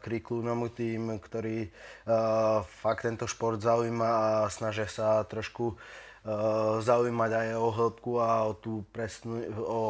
[0.01, 7.47] kriklúnom, tým, ktorí uh, fakt tento šport zaujíma a snažia sa trošku uh, zaujímať aj
[7.59, 9.83] o hĺbku a o tú presnú, o,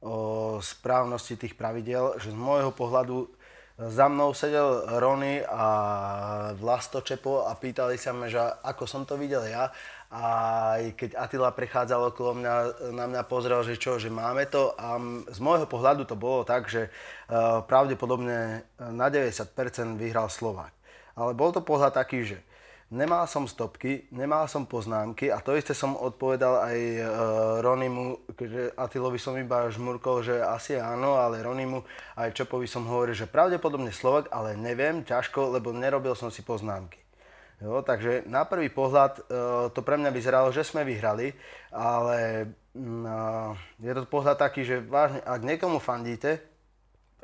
[0.00, 0.16] o
[0.62, 3.28] správnosti tých pravidel, že z môjho pohľadu
[3.76, 5.68] za mnou sedel Rony a
[6.56, 9.68] Vlasto Čepo a pýtali sa ma, že ako som to videl ja.
[10.10, 10.24] A
[10.94, 12.54] keď Atila prechádzal okolo mňa,
[12.94, 14.72] na mňa pozrel, že čo, že máme to.
[14.78, 14.96] A
[15.26, 20.70] z môjho pohľadu to bolo tak, že uh, pravdepodobne na 90% vyhral Slovák.
[21.18, 22.38] Ale bol to pohľad taký, že
[22.86, 27.02] Nemal som stopky, nemal som poznámky a to isté som odpovedal aj e,
[27.58, 31.82] Ronimu, že Atilovi som iba žmurkol, že asi áno, ale Ronimu
[32.14, 37.05] aj Čopovi som hovoril, že pravdepodobne Slovak, ale neviem, ťažko, lebo nerobil som si poznámky.
[37.56, 39.22] Jo, takže na prvý pohľad e,
[39.72, 41.32] to pre mňa vyzeralo, že sme vyhrali,
[41.72, 42.44] ale
[42.76, 46.44] mm, je to pohľad taký, že vážne, ak niekomu fandíte,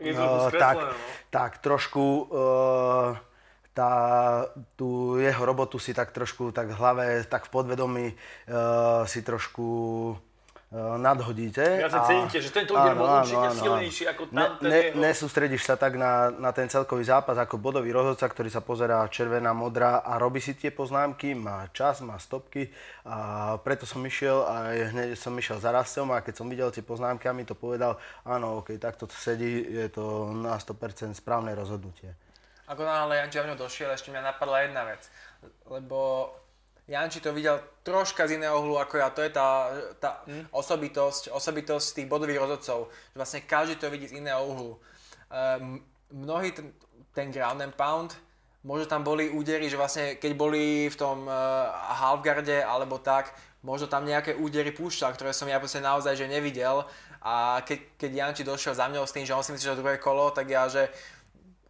[0.03, 0.91] tak, uh, tak, no.
[1.31, 3.15] tak trošku uh,
[3.77, 3.93] tá,
[4.75, 9.69] tú jeho robotu si tak trošku tak v hlave, tak v podvedomí uh, si trošku
[10.73, 11.63] uh, nadhodíte.
[11.63, 15.69] Ja sa ceníte, že tento úder bol určite áno, silnejší ako tam ne, ne, Nesústredíš
[15.69, 20.01] sa tak na, na ten celkový zápas ako bodový rozhodca, ktorý sa pozerá červená, modrá
[20.01, 22.73] a robí si tie poznámky, má čas, má stopky
[23.05, 26.83] a preto som išiel a hneď som išiel za Rastom a keď som videl tie
[26.83, 31.53] poznámky a mi to povedal, áno, ok, takto to sedí, je to na 100% správne
[31.53, 32.17] rozhodnutie.
[32.73, 35.03] Ako náhle Janči za mňou došiel, ešte mňa napadla jedna vec.
[35.69, 36.31] Lebo
[36.89, 39.09] Janči to videl troška z iného uhlu ako ja.
[39.15, 39.71] To je tá,
[40.03, 40.51] tá hm?
[40.51, 42.91] osobitosť, osobitosť tých bodových rozhodcov.
[43.15, 44.77] Že vlastne každý to vidí z iného uhlu.
[45.31, 45.81] Um,
[46.11, 46.75] mnohý ten,
[47.15, 48.19] ten ground and pound,
[48.67, 51.71] možno tam boli údery, že vlastne keď boli v tom uh,
[52.03, 56.83] halfgarde alebo tak, možno tam nejaké údery púšťal, ktoré som ja proste naozaj že nevidel.
[57.23, 60.03] A keď, keď Janči došiel za mňou s tým, že on si myslí, že druhé
[60.03, 60.91] kolo, tak ja, že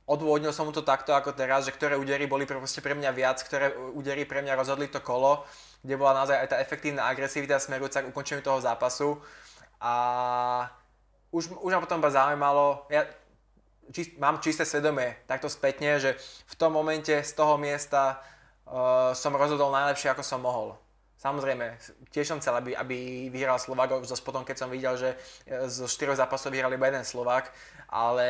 [0.07, 3.39] odôvodnil som mu to takto ako teraz, že ktoré údery boli proste pre mňa viac,
[3.43, 5.47] ktoré údery pre mňa rozhodli to kolo,
[5.83, 9.19] kde bola naozaj aj tá efektívna agresivita smerujúca k ukončeniu toho zápasu.
[9.83, 9.95] A
[11.31, 13.07] už, už ma potom iba zaujímalo, ja
[13.91, 18.19] čist, mám čisté svedomie takto spätne, že v tom momente z toho miesta
[18.67, 20.77] uh, som rozhodol najlepšie, ako som mohol.
[21.23, 21.79] Samozrejme,
[22.11, 25.15] tiež som chcel, aby, aby vyhral Slovák, zase potom, keď som videl, že
[25.47, 27.47] e, zo štyroch zápasov vyhral iba jeden Slovák,
[27.87, 28.27] ale...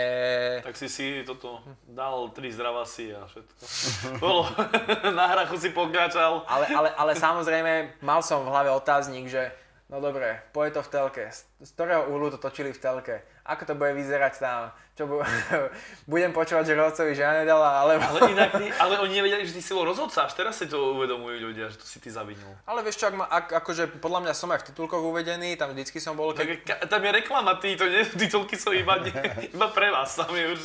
[0.60, 3.62] Tak si si toto dal tri zdravasy a všetko.
[4.24, 4.44] Bolo,
[5.16, 6.44] na hrachu si pokračal.
[6.44, 9.48] Ale, ale, ale samozrejme, mal som v hlave otáznik, že
[9.92, 11.24] No dobre, poje to v telke.
[11.60, 13.20] Z ktorého úhlu to točili v telke?
[13.42, 14.70] Ako to bude vyzerať tam?
[14.94, 15.26] Čo bu-
[16.12, 17.98] budem počúvať, že rozhodcovi ja nedala, ale...
[17.98, 20.94] Ale inak, ty, ale oni nevedeli, že ty si bol rozhodca, až teraz si to
[20.94, 22.54] uvedomujú ľudia, že to si ty zavinul.
[22.70, 25.74] Ale vieš čo, ak ma, ak, akože podľa mňa som aj v titulkoch uvedený, tam
[25.74, 26.30] vždycky som bol...
[26.30, 26.62] Keď...
[26.62, 28.94] Tak, tam je reklama, ty, to nie, titulky sú iba,
[29.58, 30.60] iba pre vás, tam je už...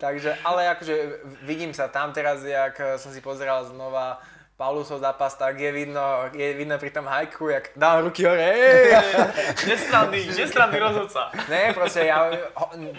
[0.00, 0.94] Takže, ale akože
[1.44, 4.20] vidím sa tam teraz, jak som si pozeral znova
[4.60, 8.52] Paulusov zápas, tak je vidno, je vidno pri tom hajku, jak dal ruky hore.
[9.72, 11.32] nestranný, nestranný rozhodca.
[11.48, 12.28] Ne, proste ja,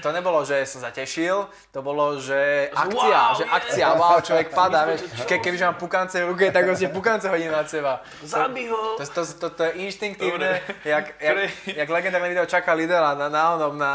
[0.02, 3.94] to nebolo, že som zatešil, to bolo, že akcia, wow, že akcia, yeah.
[3.94, 5.06] wow, človek padá, vieš.
[5.30, 8.02] Ke, kebyže mám pukance v ruke, tak vlastne pukance hodí na seba.
[8.26, 8.98] Zabij ho.
[8.98, 11.38] To, to, to, to, je inštinktívne, jak, jak,
[11.78, 13.94] jak legendárne video čaká Lidela na, na onom, na,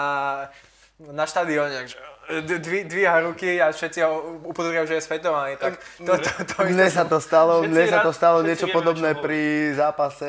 [1.03, 1.99] na štadióne, že
[2.43, 5.55] dví, dvíha ruky a všetci ho upozorňujú, že je svetovaný.
[5.57, 9.15] Tak to, to, to, to mne sa to stalo, mne sa to stalo niečo podobné
[9.15, 10.27] pri zápase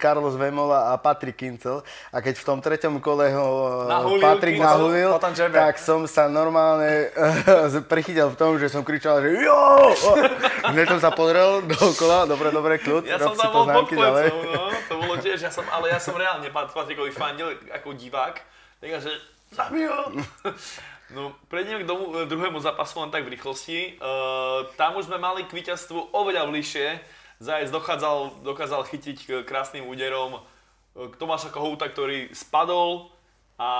[0.00, 1.84] Carlos Vemola a Patrick Kincel.
[2.10, 3.48] A keď v tom treťom kole ho
[3.84, 5.10] nahulil, Patrick nahulil,
[5.52, 7.12] tak som sa normálne
[7.92, 9.92] prichytil v tom, že som kričal, že jo!
[10.72, 14.72] Hneď som sa pozrel dookola, dobre, dobre, kľud, ja som tam bol pod klecou, no,
[14.88, 18.40] to bolo tiež, ja som, ale ja som reálne Patrickovi fandil ako divák,
[18.80, 19.12] takže
[19.52, 20.00] zabij ho.
[21.14, 23.94] No, prejdeme k domu, e, druhému zápasu len tak v rýchlosti.
[24.02, 26.98] Uh, tam už sme mali k víťazstvu oveľa bližšie.
[27.38, 33.14] Zajec dokázal, dokázal chytiť krásnym úderom e, k Tomáša Kohouta, ktorý spadol
[33.54, 33.70] a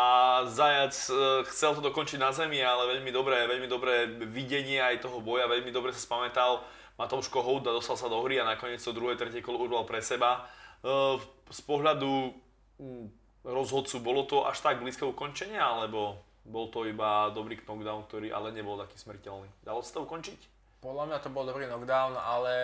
[0.46, 0.94] Zajac
[1.52, 5.68] chcel to dokončiť na zemi, ale veľmi dobré, veľmi dobré videnie aj toho boja, veľmi
[5.68, 6.64] dobre sa spamätal
[6.96, 10.48] Matouš Kohout dostal sa do hry a nakoniec to druhé, tretie kolo urval pre seba.
[11.52, 12.32] Z pohľadu
[13.44, 18.54] rozhodcu bolo to až tak blízke ukončenia, alebo bol to iba dobrý knockdown, ktorý ale
[18.54, 19.50] nebol taký smrteľný.
[19.66, 20.40] Dalo sa to ukončiť?
[20.80, 22.56] Podľa mňa to bol dobrý knockdown, ale,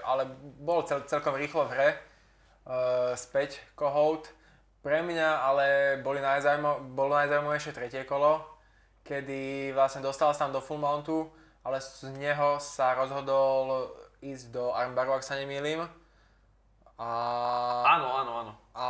[0.00, 0.24] ale
[0.64, 1.90] bol cel, celkom rýchlo v hre.
[2.66, 4.26] Uh, späť Kohout.
[4.82, 5.66] Pre mňa ale
[6.02, 8.38] boli najzaujímav, bolo najzaujímavejšie tretie kolo,
[9.02, 11.26] kedy vlastne dostal sa tam do full mountu,
[11.66, 13.90] ale z neho sa rozhodol
[14.22, 15.82] ísť do armbaru, ak sa nemýlim.
[16.96, 17.08] A,
[17.82, 18.52] áno, áno, áno.
[18.78, 18.86] A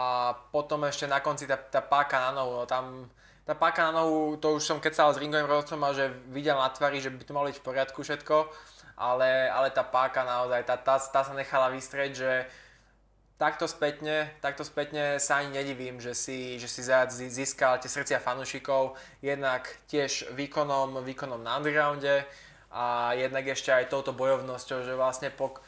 [0.52, 3.08] potom ešte na konci tá, tá páka na nohu, no tam
[3.46, 6.66] tá páka na nohu, to už som kecal s ringovým rozhodcom a že videl na
[6.66, 8.50] tvári, že by to malo byť v poriadku všetko.
[8.96, 12.32] ale, ale tá páka naozaj, tá, tá, tá sa nechala vystrieť, že
[13.36, 18.18] takto spätne, takto spätne sa ani nedivím, že si, že si Zajac získal tie srdcia
[18.18, 22.24] fanúšikov, jednak tiež výkonom, výkonom na undergrounde
[22.72, 25.60] a jednak ešte aj touto bojovnosťou, že vlastne po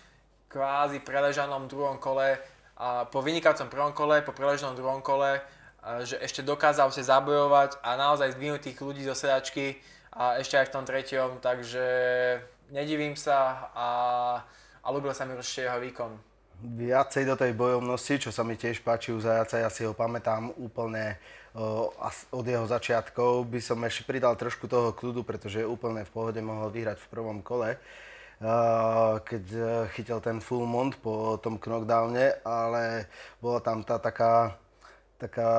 [0.49, 2.41] kvázi preležanom druhom kole,
[2.79, 5.45] a po vynikajúcom prvom kole, po preležanom druhom kole,
[6.05, 9.79] že ešte dokázal si zabojovať a naozaj zdvihnúť tých ľudí zo sedačky
[10.13, 11.87] a ešte aj v tom treťom, takže
[12.75, 13.89] nedivím sa a,
[14.83, 16.13] a ľúbil sa mi určite jeho výkon
[16.59, 20.51] viacej do tej bojovnosti, čo sa mi tiež páči u Zajaca, ja si ho pamätám
[20.59, 21.15] úplne
[22.31, 23.47] od jeho začiatkov.
[23.47, 27.39] By som ešte pridal trošku toho kľudu, pretože úplne v pohode mohol vyhrať v prvom
[27.43, 27.79] kole,
[29.27, 29.63] keď e,
[29.99, 33.11] chytil ten full mont po tom knockdowne, ale
[33.43, 34.55] bola tam tá taká,
[35.19, 35.51] taká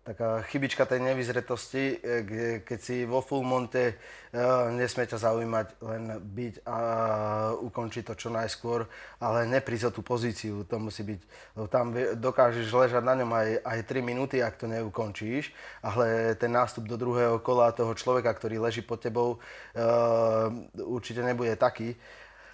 [0.00, 1.96] taká chybička tej nevyzretosti, e,
[2.64, 3.94] keď si vo full monte e,
[4.72, 6.78] nesmie ťa zaujímať len byť a
[7.60, 8.88] ukončiť to čo najskôr,
[9.20, 11.20] ale neprísť o tú pozíciu, to musí byť,
[11.68, 15.52] tam dokážeš ležať na ňom aj, aj 3 minúty, ak to neukončíš,
[15.84, 19.38] ale ten nástup do druhého kola toho človeka, ktorý leží pod tebou,
[19.76, 21.94] e, určite nebude taký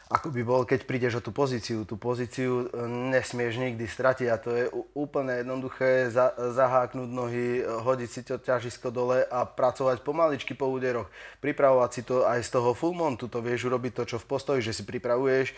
[0.06, 1.82] ako by bol, keď prídeš o tú pozíciu.
[1.82, 8.10] Tú pozíciu e, nesmieš nikdy stratiť a to je úplne jednoduché za, zaháknúť nohy, hodiť
[8.10, 11.10] si to ťažisko dole a pracovať pomaličky po úderoch.
[11.42, 14.62] Pripravovať si to aj z toho full montu, to vieš urobiť to, čo v postoji,
[14.62, 15.54] že si pripravuješ, e,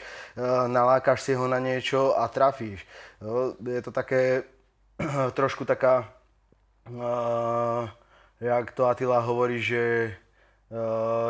[0.72, 2.88] nalákaš si ho na niečo a trafíš.
[3.60, 4.48] Je to také
[5.38, 6.08] trošku taká,
[8.40, 10.16] jak to Attila hovorí, že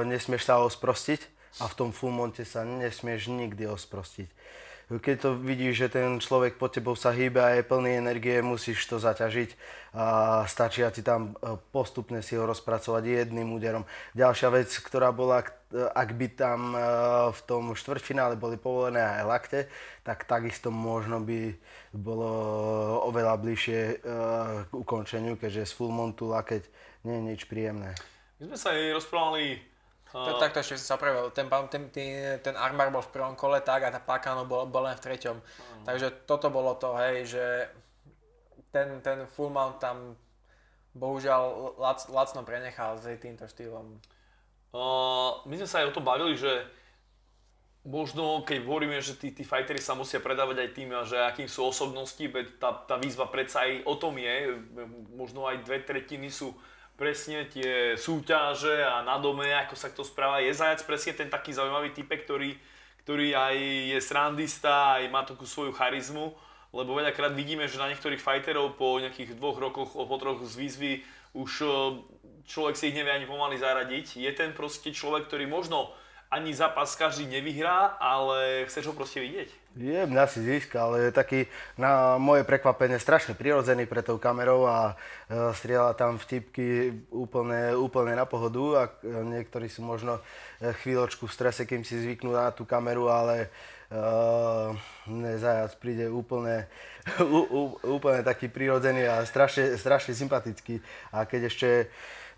[0.06, 4.28] nesmieš sa ho sprostiť a v tom monte sa nesmieš nikdy osprostiť.
[4.88, 8.88] Keď to vidíš, že ten človek pod tebou sa hýbe a je plný energie, musíš
[8.88, 9.52] to zaťažiť
[9.92, 10.04] a
[10.48, 13.84] stačí ti tam e, postupne si ho rozpracovať jedným úderom.
[14.16, 15.44] Ďalšia vec, ktorá bola,
[15.92, 16.80] ak by tam e,
[17.36, 19.60] v tom štvrťfinále boli povolené aj lakte,
[20.08, 21.52] tak takisto možno by
[21.92, 22.32] bolo
[23.12, 23.94] oveľa bližšie e,
[24.64, 26.64] k ukončeniu, keďže z full montu lakeť
[27.04, 27.92] nie je nič príjemné.
[28.40, 29.60] My sme sa aj rozprávali
[30.24, 31.30] to, takto ešte sa opravil.
[31.30, 31.84] Ten, ten,
[32.40, 35.36] ten, armbar bol v prvom kole tak a tá Pakano bol, bol len v treťom.
[35.36, 35.84] Uh-huh.
[35.84, 37.44] Takže toto bolo to, hej, že
[38.72, 40.16] ten, ten full mount tam
[40.96, 44.00] bohužiaľ lac, lacno prenechal s týmto štýlom.
[44.68, 46.66] Uh, my sme sa aj o tom bavili, že
[47.88, 51.64] možno keď hovoríme, že tí, tí fightery sa musia predávať aj tým, že akým sú
[51.72, 52.20] osobnosti,
[52.60, 54.60] tá, tá výzva predsa aj o tom je,
[55.16, 56.52] možno aj dve tretiny sú
[56.98, 60.42] presne tie súťaže a na dome, ako sa to správa.
[60.42, 62.58] Je Zajac presne ten taký zaujímavý typek, ktorý,
[63.06, 63.56] ktorý aj
[63.94, 66.34] je srandista, aj má takú svoju charizmu,
[66.74, 70.92] lebo veľakrát vidíme, že na niektorých fighterov po nejakých dvoch rokoch, po troch z výzvy
[71.38, 71.68] už e,
[72.50, 74.18] človek si ich nevie ani pomaly zaradiť.
[74.18, 75.94] Je ten proste človek, ktorý možno
[76.28, 79.48] ani zápas každý nevyhrá, ale chceš ho proste vidieť.
[79.78, 81.46] Je, mňa si získal, je taký
[81.78, 84.98] na moje prekvapenie strašne prirodzený pre tou kamerou a
[85.30, 88.90] e, strieľa tam vtipky úplne, úplne na pohodu a e,
[89.38, 90.18] niektorí sú možno
[90.58, 93.54] e, chvíľočku v strese, kým si zvyknú na tú kameru, ale
[93.94, 94.74] uh,
[95.06, 96.66] nezajac príde úplne,
[97.22, 100.82] ú, úplne taký prirodzený a strašne, strašne sympatický.
[101.14, 101.68] A keď ešte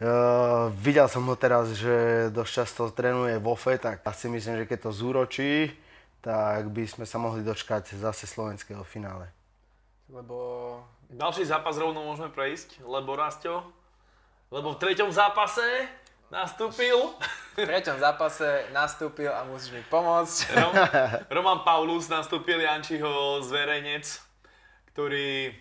[0.00, 4.88] Uh, videl som ho teraz, že dosť často trénuje vo tak asi myslím, že keď
[4.88, 5.76] to zúročí,
[6.20, 9.28] tak by sme sa mohli dočkať zase slovenského finále.
[10.08, 10.36] Lebo...
[11.10, 13.66] Ďalší zápas rovno môžeme prejsť, lebo Rastio,
[14.54, 15.90] lebo v treťom zápase
[16.30, 16.94] nastúpil.
[17.58, 20.36] V treťom zápase nastúpil a musíš mi pomôcť.
[20.54, 20.72] Rom,
[21.34, 24.06] Roman Paulus nastúpil, Jančiho zverejnec,
[24.94, 25.56] ktorý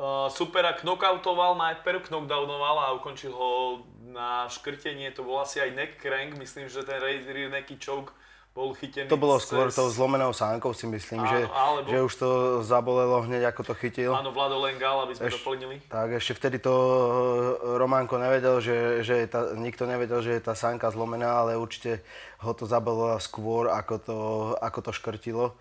[0.00, 6.00] Uh, supera knockoutoval, najprv knockdownoval a ukončil ho na škrtenie, to bol asi aj neck
[6.00, 8.08] crank, myslím, že ten rear necky choke
[8.50, 9.06] bol chytený.
[9.06, 9.78] To bolo skôr cez...
[9.78, 11.86] tou zlomenou sánkou si myslím, áno, že, alebo...
[11.86, 12.28] že už to
[12.66, 14.10] zabolelo hneď ako to chytil.
[14.10, 15.78] Áno, Vlado Lengal, aby sme Eš, doplnili.
[15.86, 20.58] Tak ešte vtedy to e, Románko nevedel, že, že tá, nikto nevedel, že je tá
[20.58, 22.02] sánka zlomená, ale určite
[22.42, 24.18] ho to zabolelo skôr, ako to,
[24.58, 25.54] ako to škrtilo.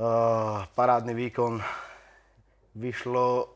[0.00, 1.60] Uh, parádny výkon
[2.72, 3.52] vyšlo,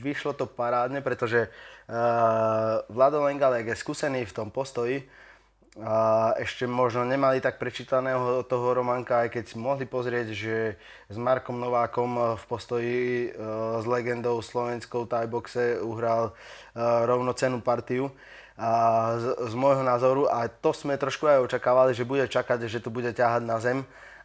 [0.00, 5.04] vyšlo to parádne, pretože uh, Vlado Lengalek je skúsený v tom postoji
[5.74, 10.78] a ešte možno nemali tak prečítaného toho Romanka, aj keď si mohli pozrieť, že
[11.10, 18.14] s Markom Novákom v postoji uh, s legendou slovenskou tajboxe uhral uh, rovnocenú partiu.
[18.54, 18.70] A
[19.18, 22.94] z, z môjho názoru, a to sme trošku aj očakávali, že bude čakať, že to
[22.94, 23.82] bude ťahať na zem,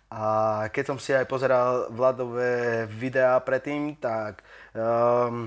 [0.10, 4.42] a keď som si aj pozeral Vladové videá predtým, tak
[4.74, 5.46] um,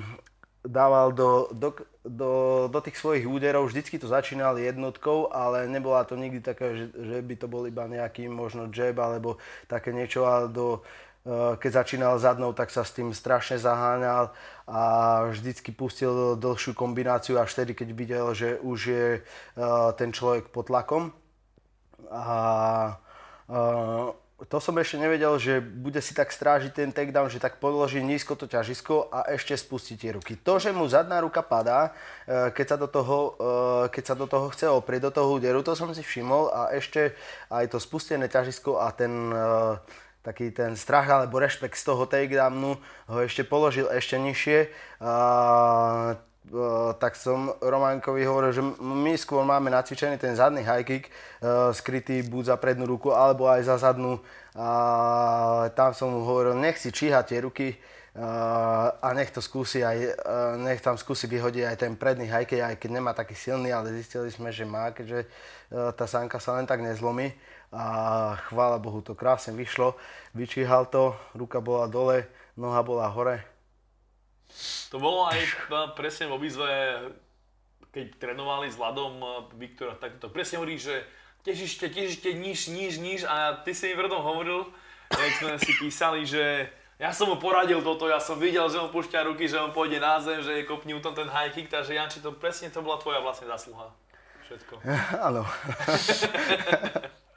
[0.63, 6.19] dával do, do, do, do tých svojich úderov, vždycky to začínal jednotkou, ale nebola to
[6.19, 9.39] nikdy taká, že, že by to bol iba nejaký možno jab alebo
[9.71, 10.83] také niečo, ale do,
[11.23, 14.35] eh, keď začínal zadnou, tak sa s tým strašne zaháňal
[14.67, 14.83] a
[15.31, 19.23] vždycky pustil dlhšiu kombináciu až vtedy, keď videl, že už je eh,
[19.95, 21.15] ten človek pod tlakom.
[22.11, 22.29] A, a
[24.49, 28.35] to som ešte nevedel, že bude si tak strážiť ten takedown, že tak položí nízko
[28.35, 30.35] to ťažisko a ešte spustí tie ruky.
[30.43, 31.95] To, že mu zadná ruka padá,
[32.27, 35.63] e, keď sa do toho, e, keď sa do toho chce oprieť, do toho úderu,
[35.63, 37.15] to som si všimol a ešte
[37.55, 39.39] aj to spustené ťažisko a ten e,
[40.23, 42.79] taký ten strach alebo rešpekt z toho takedownu
[43.11, 44.71] ho ešte položil ešte nižšie.
[46.43, 51.07] A tak som Románkovi hovoril, že my skôr máme nacvičený ten zadný high kick,
[51.71, 54.19] skrytý buď za prednú ruku, alebo aj za zadnú.
[54.59, 57.79] A tam som mu hovoril, nech si číha tie ruky
[58.99, 60.19] a nech to skúsi aj,
[60.61, 63.95] nech tam skúsi vyhodiť aj ten predný high kick, aj keď nemá taký silný, ale
[63.95, 65.31] zistili sme, že má, keďže
[65.95, 67.33] tá sánka sa len tak nezlomí.
[67.73, 69.97] A chvála Bohu, to krásne vyšlo,
[70.37, 72.27] vyčíhal to, ruka bola dole,
[72.59, 73.41] noha bola hore
[74.93, 75.41] to bolo aj
[75.97, 76.69] presne vo výzve,
[77.97, 81.01] keď trénovali s Vladom eh, Viktora, tak to presne hovorí, že
[81.49, 84.69] težište, težište, níž, níž, níž a ty si mi v hovoril,
[85.09, 86.69] keď sme si písali, že
[87.01, 89.97] ja som mu poradil toto, ja som videl, že on púšťa ruky, že on pôjde
[89.97, 93.01] na zem, že je kopní tom ten high kick, takže Janči, to presne to bola
[93.01, 93.91] tvoja vlastne zasluha.
[94.47, 94.85] Všetko.
[95.33, 95.43] Áno.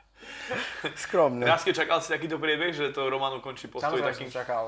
[1.05, 1.45] Skromne.
[1.47, 4.29] Jasky, čakal si takýto priebeh, že to Roman ukončí postoj Samozrejme takým?
[4.29, 4.63] som čakal.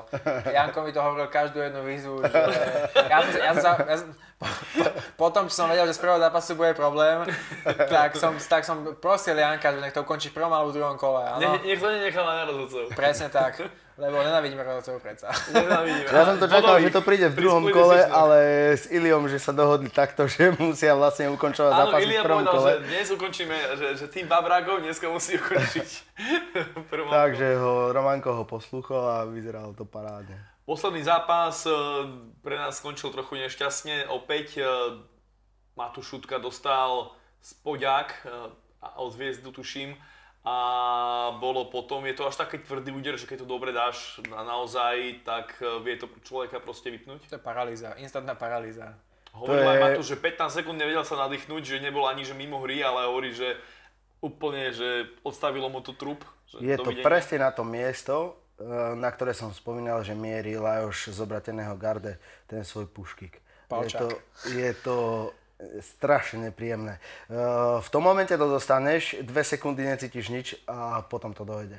[0.46, 2.34] Janko mi to hovoril každú jednu výzvu, že
[3.12, 3.96] ja, ja, ja, ja,
[4.38, 4.46] po,
[5.18, 7.26] potom, čo som vedel, že z prvého zápasu bude problém,
[7.90, 10.96] tak som, tak som prosil Janka, že nech to ukončí v prvom alebo v druhom
[10.98, 11.22] kole.
[11.42, 12.94] Nech, nech to nenechal na rozhodcov.
[12.94, 13.58] Presne tak.
[13.98, 15.26] Lebo nenávidíme rozhodcov predsa.
[16.06, 18.38] Ja som to čakal, že to príde v druhom kole, ale
[18.78, 22.46] s Iliom, že sa dohodli takto, že musia vlastne ukončovať Áno, zápas Ilia v prvom
[22.46, 22.70] povedal, kole.
[22.70, 25.90] že dnes ukončíme, že, že tým Babrákov dneska musí ukončiť.
[27.18, 30.38] Takže ho, Romanko ho poslúchol a vyzeralo to parádne.
[30.62, 31.74] Posledný zápas e,
[32.38, 34.14] pre nás skončil trochu nešťastne.
[34.14, 34.64] Opäť e,
[35.74, 38.18] Matúš Šutka dostal spodák e,
[38.94, 39.98] od Zviezdu, tuším
[40.46, 40.56] a
[41.42, 45.26] bolo potom, je to až taký tvrdý úder, že keď to dobre dáš na naozaj,
[45.26, 47.26] tak e, vie to človeka proste vypnúť.
[47.28, 48.94] To je paralýza, instantná paralýza.
[49.34, 49.70] Hovoril je...
[49.74, 53.10] aj Matúš, že 15 sekúnd nevedel sa nadýchnuť, že nebol ani že mimo hry, ale
[53.10, 53.58] hovorí, že
[54.22, 56.22] úplne, že odstavilo mu to trup.
[56.48, 61.12] Že je to presne na to miesto, e, na ktoré som spomínal, že mierí Lajoš
[61.12, 62.16] z obrateného garde
[62.46, 63.42] ten svoj puškik.
[63.68, 64.08] Je to,
[64.48, 64.96] je to
[65.80, 67.02] strašne nepríjemné.
[67.80, 71.78] V tom momente to dostaneš, dve sekundy necítiš nič a potom to dojde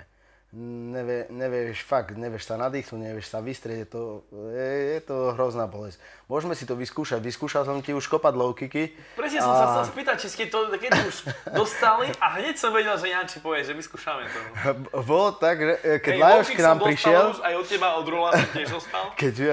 [0.58, 4.02] nevie, nevieš, fakt, nevieš sa nadýchnuť, nevieš sa vystrieť, je to,
[4.50, 6.02] je, je to hrozná bolesť.
[6.26, 8.94] Môžeme si to vyskúšať, vyskúšal som ti už kopať low kicky.
[9.14, 9.46] Presne a...
[9.46, 11.16] som sa chcel spýtať, či ste to keď už
[11.54, 14.40] dostali a hneď som vedel, že Janči povie, že vyskúšame to.
[15.10, 17.24] Bolo tak, že e, keď hey, Lajoš k nám prišiel...
[17.34, 19.04] Už, aj od teba, od Rola som tiež dostal.
[19.22, 19.52] Keď uh,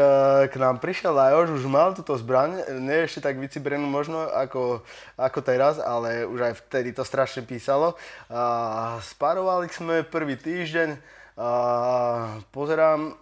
[0.52, 4.84] k nám prišiel Lajoš, už mal túto zbraň, nie ešte tak vycibrenú možno ako,
[5.16, 7.96] ako teraz, ale už aj vtedy to strašne písalo.
[8.28, 10.92] A sparovali sme prvý týždeň, deň
[11.36, 13.14] a pozerám, e,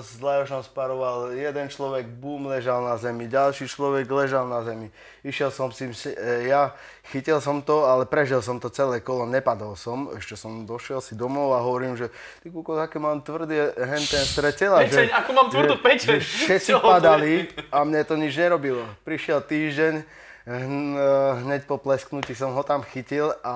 [0.00, 4.88] s Lajošom sparoval jeden človek, bum, ležal na zemi, ďalší človek ležal na zemi.
[5.20, 6.72] Išiel som si, e, ja
[7.12, 10.08] chytil som to, ale prežil som to celé kolo, nepadol som.
[10.16, 12.08] Ešte som došiel si domov a hovorím, že
[12.40, 14.80] ty kúko, aké mám tvrdý hen ten stred tela.
[14.80, 16.16] Pečeň, že, ako mám tvrdú pečeň.
[16.16, 18.88] Všetci padali a mne to nič nerobilo.
[19.04, 23.54] Prišiel týždeň, hneď po plesknutí som ho tam chytil a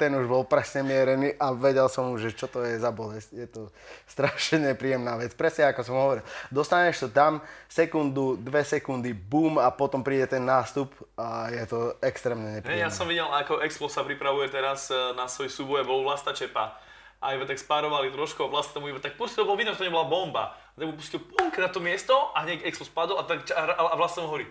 [0.00, 3.28] ten už bol presne mierený a vedel som už, že čo to je za bolesť.
[3.36, 3.62] Je to
[4.08, 5.36] strašne nepríjemná vec.
[5.36, 6.24] Presne ako som hovoril.
[6.48, 10.88] Dostaneš to tam, sekundu, dve sekundy, bum a potom príde ten nástup
[11.20, 12.80] a je to extrémne nepríjemné.
[12.80, 16.32] Hey, ja som videl, ako Explo sa pripravuje teraz e, na svoj súboj, bol Vlasta
[16.32, 16.80] Čepa
[17.20, 19.88] a iba tak spárovali trošku a Vlasta tomu iba tak pustil, bol vidno, že to
[19.88, 20.56] nebola bomba.
[20.80, 23.94] Tak mu pustil punk na to miesto a hneď Explo spadol a, tak, a, a
[24.00, 24.48] Vlasta mu hovorí,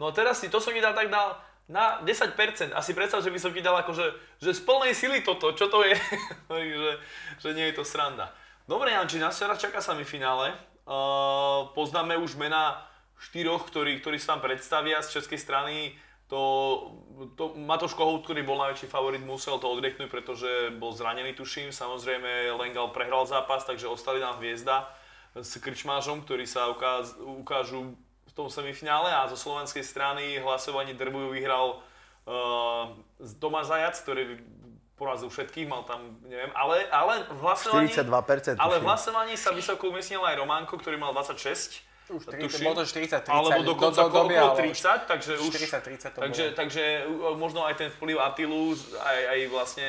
[0.00, 1.36] No a teraz si to som ti dal tak dal
[1.68, 2.72] na 10%.
[2.72, 5.84] Asi predstav, že by som ti dal akože, že z plnej sily toto, čo to
[5.84, 5.92] je,
[6.80, 6.92] že,
[7.36, 8.32] že nie je to sranda.
[8.64, 10.56] Dobre Janči, nás teraz čaká finále.
[10.88, 12.80] Uh, poznáme už mena
[13.20, 15.76] štyroch, ktorí, ktorí sa tam predstavia z českej strany.
[16.32, 16.40] To,
[17.36, 21.74] to Matoš Kohut, ktorý bol najväčší favorit, musel to odreknúť, pretože bol zranený, tuším.
[21.74, 24.88] Samozrejme, Lengal prehral zápas, takže ostali nám hviezda
[25.34, 27.98] s Krčmážom, ktorí sa ukáž, ukážu
[28.40, 31.84] tom semifinále a zo slovenskej strany hlasovanie Drbuju vyhral
[32.24, 32.96] uh,
[33.36, 34.40] Tomáš Zajac, ktorý
[35.00, 37.88] porazil všetkých, mal tam, neviem, ale, ale v hlasovaní...
[37.88, 38.60] 42%.
[38.60, 42.64] Ale v hlasovaní sa vysoko umiestnil aj Románko, ktorý mal 26 Už 30, tuším.
[42.68, 43.32] bolo to 40, 30.
[43.32, 44.60] Alebo dokonca do, do, okolo dobiehalo.
[44.60, 45.52] 30, takže už...
[45.56, 46.58] 40, 30 to takže, bolo.
[46.60, 49.88] takže uh, možno aj ten vplyv Atilu, aj, aj vlastne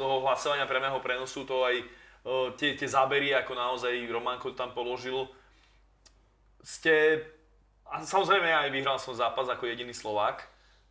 [0.00, 1.76] toho hlasovania priamého prenosu, to aj
[2.24, 5.28] uh, tie, tie zábery, ako naozaj Romanko tam položil,
[6.64, 7.28] ste,
[7.90, 10.46] a samozrejme aj vyhral som zápas ako jediný Slovák,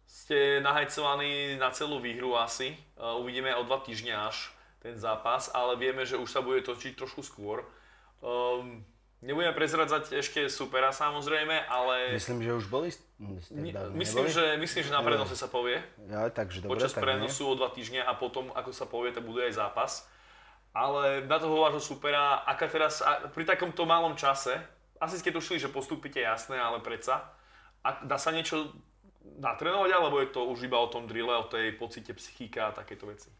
[0.09, 4.51] ste nahajcovaní na celú výhru asi, uh, uvidíme o dva týždne až
[4.81, 7.61] ten zápas, ale vieme, že už sa bude točiť trošku skôr.
[8.19, 8.83] Um,
[9.21, 12.89] nebudeme prezradzať ešte supera samozrejme, ale Myslím, že už boli...
[13.75, 15.83] dávno myslím, že, myslím, že na prenose sa povie.
[16.07, 19.19] Ja, takže dobre, Počas tak prenosu o dva týždne a potom, ako sa povie, to
[19.19, 20.07] bude aj zápas.
[20.71, 23.03] Ale na toho vášho supera, aká teraz,
[23.35, 24.55] pri takomto malom čase,
[24.99, 27.31] asi ste tušili, že postúpite jasné, ale predsa,
[27.83, 28.75] a dá sa niečo
[29.39, 33.07] natrénovať, alebo je to už iba o tom drille, o tej pocite psychika a takéto
[33.07, 33.31] veci?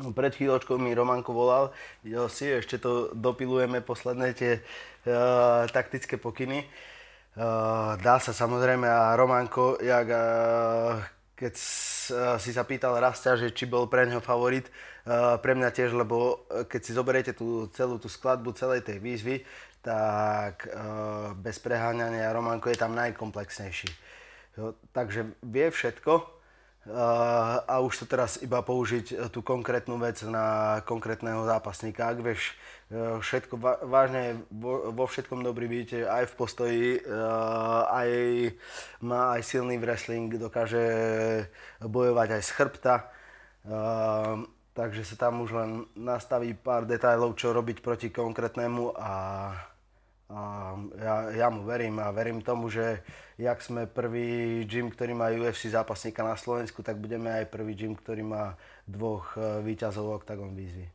[0.00, 1.70] No, pred chvíľočkou mi Romanko volal,
[2.02, 6.64] jo, si ešte to dopilujeme posledné tie uh, taktické pokyny.
[7.36, 11.04] Uh, dá sa samozrejme a Romanko, jak, uh,
[11.36, 11.54] keď
[12.38, 14.70] si sa pýtal Rastia, že či bol pre neho favorit,
[15.42, 19.44] pre mňa tiež, lebo keď si zoberiete tú celú tú skladbu celej tej výzvy,
[19.84, 23.92] tak uh, bez preháňania Romanko je tam najkomplexnejší.
[24.56, 26.32] Jo, takže vie všetko,
[26.84, 32.12] Uh, a už to teraz iba použiť uh, tú konkrétnu vec na konkrétneho zápasníka.
[32.12, 32.52] Ak vieš
[32.92, 33.56] všetko,
[33.88, 36.86] vážne vo, všetkom dobrý byť, aj v postoji,
[37.88, 38.10] aj
[39.00, 40.84] má aj silný wrestling, dokáže
[41.80, 42.94] bojovať aj z chrbta.
[44.76, 49.10] Takže sa tam už len nastaví pár detailov, čo robiť proti konkrétnemu a
[50.34, 53.06] a ja, ja mu verím a verím tomu, že
[53.38, 57.94] jak sme prvý gym, ktorý má UFC zápasníka na Slovensku, tak budeme aj prvý gym,
[57.94, 60.90] ktorý má dvoch e, výťazov Octagon výzvy.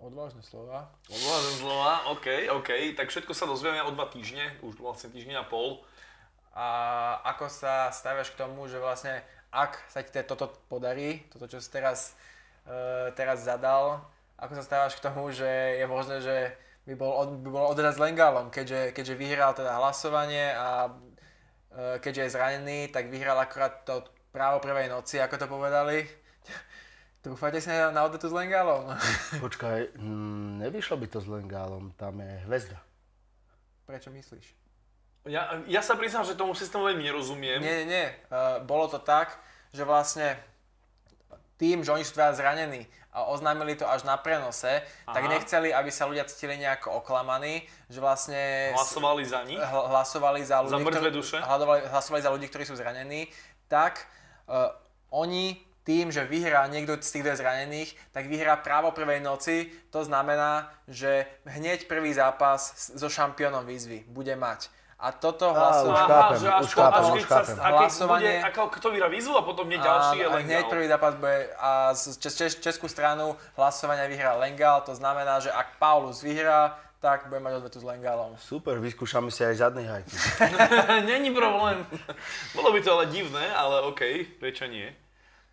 [0.00, 0.92] Odvážne slova.
[1.08, 2.26] Odvolám znova, OK,
[2.60, 5.80] OK, tak všetko sa dozvieme o dva týždne, už vlastne týždeň a pol.
[6.52, 6.66] A
[7.24, 11.68] ako sa staviaš k tomu, že vlastne ak sa ti toto podarí, toto čo si
[11.72, 12.16] teraz,
[12.64, 14.04] uh, teraz zadal,
[14.40, 15.46] ako sa stávaš k tomu, že
[15.76, 16.36] je možné, že
[16.90, 22.22] by bol, od, by bol odraz Lengálom, keďže, keďže vyhral teda hlasovanie a uh, keďže
[22.26, 24.02] je zranený, tak vyhral akorát to
[24.34, 26.02] právo prvej noci, ako to povedali.
[27.22, 28.90] Trúfate si na, na odvetu s Lengálom?
[29.46, 32.82] Počkaj, mm, nevyšlo by to s Lengálom, tam je hvezda.
[33.86, 34.46] Prečo myslíš?
[35.30, 37.62] Ja, ja sa priznám, že tomu systému veľmi nerozumiem.
[37.62, 38.06] Nie, nie, nie.
[38.32, 39.38] Uh, bolo to tak,
[39.70, 40.34] že vlastne
[41.60, 45.12] tým, že oni sú teda zranení a oznámili to až na prenose, Aha.
[45.12, 49.60] tak nechceli, aby sa ľudia cítili nejako oklamaní, že vlastne Hlasovali za nich.
[49.60, 51.36] hl- hlasovali za ľudí, mŕtve ktorí, duše?
[51.36, 53.28] hlasovali, hlasovali za ľudí, ktorí sú zranení,
[53.68, 54.08] tak
[54.48, 54.72] uh,
[55.12, 59.72] oni tým, že vyhrá niekto z tých je zranených, tak vyhrá právo prvej noci.
[59.90, 64.70] To znamená, že hneď prvý zápas so šampiónom výzvy bude mať.
[65.00, 66.12] A toto hlasovanie...
[66.12, 67.56] chápem, že až, už to, chápem, až už sa, chápem.
[67.72, 70.70] Hlasovanie- bude, ako, kto vyhrá výzvu a potom hneď ďalší je a hneď Lengal.
[70.70, 75.48] prvý zápas bude a z čes, čes, českú stranu hlasovania vyhrá Lengal, to znamená, že
[75.48, 78.36] ak Paulus vyhrá, tak bude mať odvetu s Lengalom.
[78.36, 80.12] Super, vyskúšame si aj zadný hajky.
[81.16, 81.80] Není problém.
[82.52, 84.04] Bolo by to ale divné, ale OK,
[84.36, 84.92] prečo nie.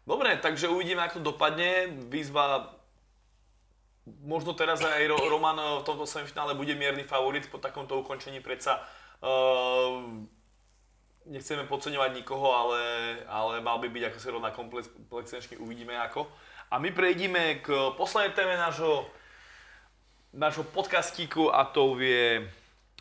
[0.03, 1.87] Dobre, takže uvidíme, ako to dopadne.
[2.11, 2.75] Výzva
[4.23, 8.83] možno teraz aj Ro- Roman v tomto semifinále bude mierny favorit po takomto ukončení predsa
[9.22, 10.03] uh,
[11.27, 12.81] nechceme podceňovať nikoho, ale,
[13.27, 16.27] ale mal by byť ako sa rovná komplexnejšie, uvidíme ako.
[16.72, 19.07] A my prejdeme k poslednej téme nášho,
[20.35, 22.44] nášho podcastíku a to je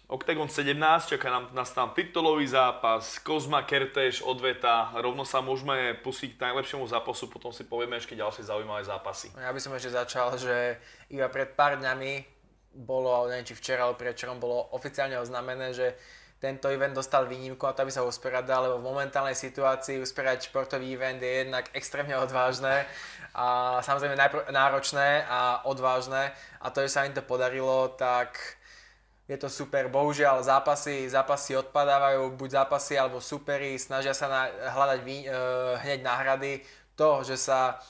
[0.07, 0.79] Octagon 17,
[1.19, 6.87] čaká nám, nás tam titulový zápas, Kozma, Kertéš, odveta, rovno sa môžeme pustiť k najlepšiemu
[6.87, 9.35] zápasu, potom si povieme ešte ďalšie zaujímavé zápasy.
[9.35, 10.79] Ja by som ešte začal, že
[11.11, 12.36] iba pred pár dňami
[12.77, 15.97] bolo, neviem či včera alebo predčerom, bolo oficiálne oznámené, že
[16.37, 20.93] tento event dostal výnimku na to, aby sa usporiadal, lebo v momentálnej situácii usporiadať športový
[20.93, 22.85] event je jednak extrémne odvážne
[23.33, 24.21] a samozrejme
[24.53, 28.37] náročné a odvážne a to, že sa im to podarilo, tak
[29.27, 29.91] je to super.
[29.91, 35.31] Bohužiaľ zápasy, zápasy odpadávajú, buď zápasy alebo superi, snažia sa na, hľadať vý, e,
[35.83, 36.53] hneď náhrady.
[36.95, 37.83] To, že sa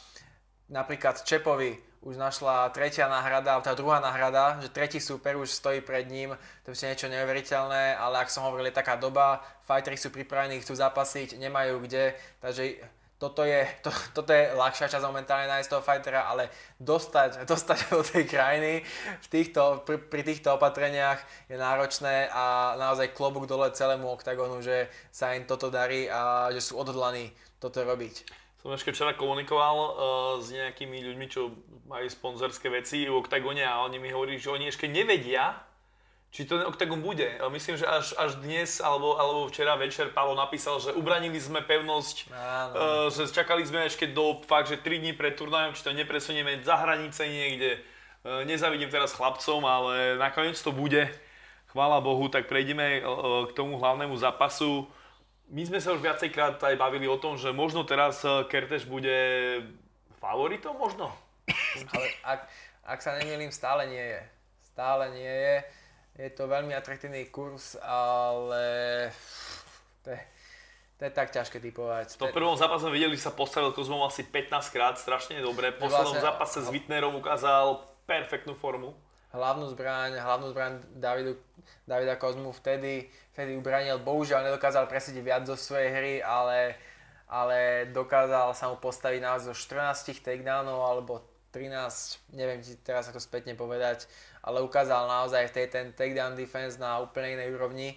[0.73, 5.83] napríklad Čepovi už našla tretia náhrada, alebo tá druhá náhrada, že tretí super už stojí
[5.83, 10.15] pred ním, to je niečo neuveriteľné, ale ak som hovoril, je taká doba, fighteri sú
[10.15, 12.79] pripravení, chcú zápasiť, nemajú kde, takže
[13.19, 16.47] toto je, to, toto je ľahšia časť momentálne nájsť toho fightera, ale
[16.79, 18.87] dostať, dostať do tej krajiny
[19.19, 21.19] v týchto, pri, pri týchto opatreniach
[21.51, 26.63] je náročné a naozaj klobúk dole celému oktagonu, že sa im toto darí a že
[26.63, 28.46] sú odhodlaní toto robiť.
[28.67, 29.91] Som ešte včera komunikoval uh,
[30.43, 31.55] s nejakými ľuďmi, čo
[31.87, 35.55] majú sponzorské veci v Octagone a oni mi hovorili, že oni ešte nevedia,
[36.35, 37.31] či to Octagon bude.
[37.55, 42.27] Myslím, že až, až dnes alebo, alebo včera večer Paolo napísal, že ubranili sme pevnosť,
[42.35, 42.73] Áno.
[42.75, 46.59] uh, že čakali sme ešte do fakt, že 3 dní pred turnajom, či to nepresunieme
[46.67, 47.79] za hranice niekde.
[48.27, 51.07] Uh, nezavidím teraz chlapcom, ale nakoniec to bude.
[51.71, 54.91] Chvála Bohu, tak prejdeme uh, k tomu hlavnému zápasu.
[55.47, 59.15] My sme sa už viacejkrát aj bavili o tom, že možno teraz uh, Kerteš bude
[60.19, 61.15] favoritom možno?
[61.95, 62.41] Ale ak,
[62.83, 64.23] ak sa nemýlim, stále nie je.
[64.75, 65.57] Stále nie je.
[66.17, 68.65] Je to veľmi atraktívny kurz, ale
[70.01, 70.21] to je,
[70.97, 72.17] to je tak ťažké typovať.
[72.17, 75.77] V tom prvom zápase videli, že sa postavil Kozmom asi 15 krát, strašne dobre.
[75.77, 78.97] V poslednom Vlastne- zápase s Wittnerom ukázal perfektnú formu.
[79.37, 81.37] Hlavnú zbraň, hlavnú zbraň Davidu,
[81.85, 83.07] Davida Kozmu vtedy,
[83.37, 86.75] vtedy ubranil, bohužiaľ nedokázal presediť viac zo svojej hry, ale,
[87.29, 91.21] ale dokázal sa mu postaviť naozaj zo 14 takedownov alebo
[91.53, 94.09] 13, neviem ti teraz ako spätne povedať,
[94.45, 97.97] ale ukázal naozaj v tej ten takedown defense na úplne inej úrovni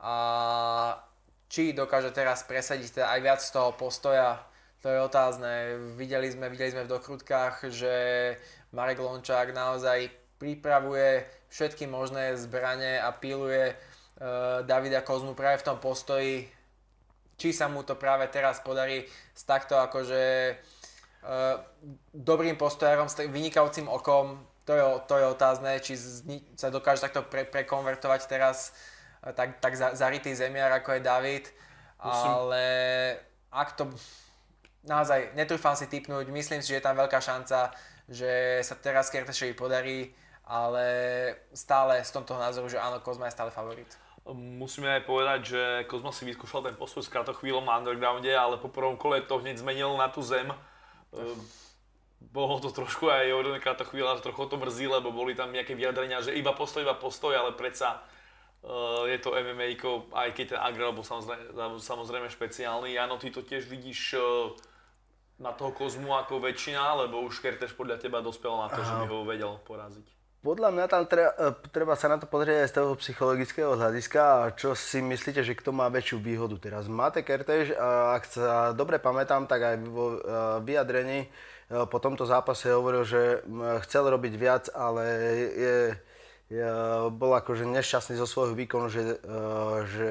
[0.00, 0.14] a
[1.50, 4.38] či dokáže teraz presadiť teda aj viac z toho postoja,
[4.80, 5.76] to je otázne.
[5.98, 7.94] Videli sme, videli sme v dokrutkách, že
[8.72, 10.08] Marek Lončák naozaj
[10.40, 16.48] pripravuje všetky možné zbranie a píluje uh, Davida Kozmu práve v tom postoji.
[17.36, 19.04] Či sa mu to práve teraz podarí
[19.36, 21.60] s takto akože uh,
[22.16, 27.20] dobrým postojárom, s vynikajúcim okom, to je, to je otázne, či zni- sa dokáže takto
[27.28, 28.72] pre, prekonvertovať teraz
[29.20, 31.44] uh, tak, tak za, zarytý zemiar ako je David,
[32.00, 32.64] Musím- ale
[33.52, 33.92] ak to
[34.88, 37.76] naozaj netrúfam si typnúť, myslím si, že je tam veľká šanca,
[38.08, 40.08] že sa teraz Kertešovi podarí,
[40.50, 40.84] ale
[41.54, 43.86] stále z tomto názoru, že áno, Kozma je stále favorit.
[44.34, 48.66] Musíme aj povedať, že Kozma si vyskúšal ten postup s kratochvíľom na undergrounde, ale po
[48.66, 50.50] prvom kole to hneď zmenil na tú zem.
[51.14, 51.38] Ehm,
[52.20, 56.20] Bolo to trošku aj o kratochvíľa, že trochu to mrzí, lebo boli tam nejaké vyjadrenia,
[56.20, 58.04] že iba postoj, iba postoj, ale predsa
[58.60, 59.80] uh, je to MMA,
[60.12, 62.92] aj keď ten Agrel bol samozrejme, samozrejme špeciálny.
[62.92, 64.52] Jano, ty to tiež vidíš uh,
[65.40, 69.06] na toho Kozmu ako väčšina, lebo už Kerteš podľa teba dospel na to, že by
[69.08, 70.19] ho vedel poraziť.
[70.40, 74.42] Podľa mňa tam treba, treba sa na to pozrieť aj z toho psychologického hľadiska a
[74.56, 76.88] čo si myslíte, že kto má väčšiu výhodu teraz.
[76.88, 80.18] Mate Kertéž, a ak sa dobre pamätám, tak aj vo e,
[80.64, 81.28] vyjadrení e,
[81.84, 83.44] po tomto zápase hovoril, že
[83.84, 85.04] chcel robiť viac, ale
[85.52, 85.76] je,
[86.56, 86.68] je,
[87.12, 89.36] bol akože nešťastný zo svojho výkonu, že, e,
[89.92, 90.10] že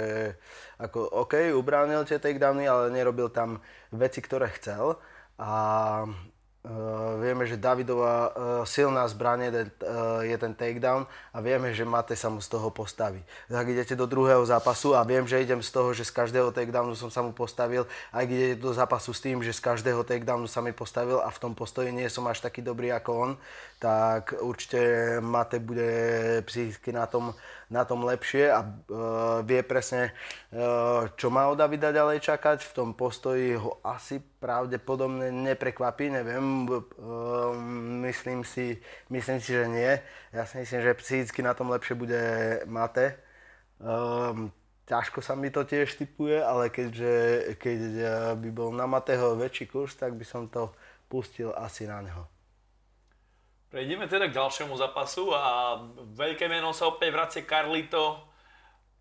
[0.78, 4.94] ako, OK, ubránil tie takedowny, ale nerobil tam veci, ktoré chcel.
[5.42, 6.06] A
[6.70, 11.02] Uh, vieme, že Davidová uh, silná zbraň je, ten, uh, je ten takedown
[11.34, 13.26] a vieme, že Mate sa mu z toho postaví.
[13.50, 16.94] Tak idete do druhého zápasu a viem, že idem z toho, že z každého takedownu
[16.94, 20.46] som sa mu postavil, aj keď idete do zápasu s tým, že z každého takedownu
[20.46, 23.32] sa mi postavil a v tom postoji nie som až taký dobrý ako on,
[23.80, 24.80] tak určite
[25.24, 25.88] Mate bude
[26.44, 27.32] psychicky na tom,
[27.72, 30.12] na tom lepšie a uh, vie presne,
[30.52, 32.60] uh, čo má od Davida ďalej čakať.
[32.68, 37.56] V tom postoji ho asi pravdepodobne neprekvapí, neviem, uh,
[38.04, 38.76] myslím, si,
[39.08, 39.96] myslím si, že nie.
[40.36, 42.22] Ja si myslím, že psychicky na tom lepšie bude
[42.68, 43.16] Mate.
[43.80, 44.52] Um,
[44.92, 47.14] ťažko sa mi to tiež typuje, ale keďže
[47.56, 50.76] keď uh, by bol na Mateho väčší kurz, tak by som to
[51.08, 52.39] pustil asi na neho.
[53.70, 55.78] Prejdeme teda k ďalšiemu zápasu a
[56.18, 58.18] veľké meno sa opäť vracia Carlito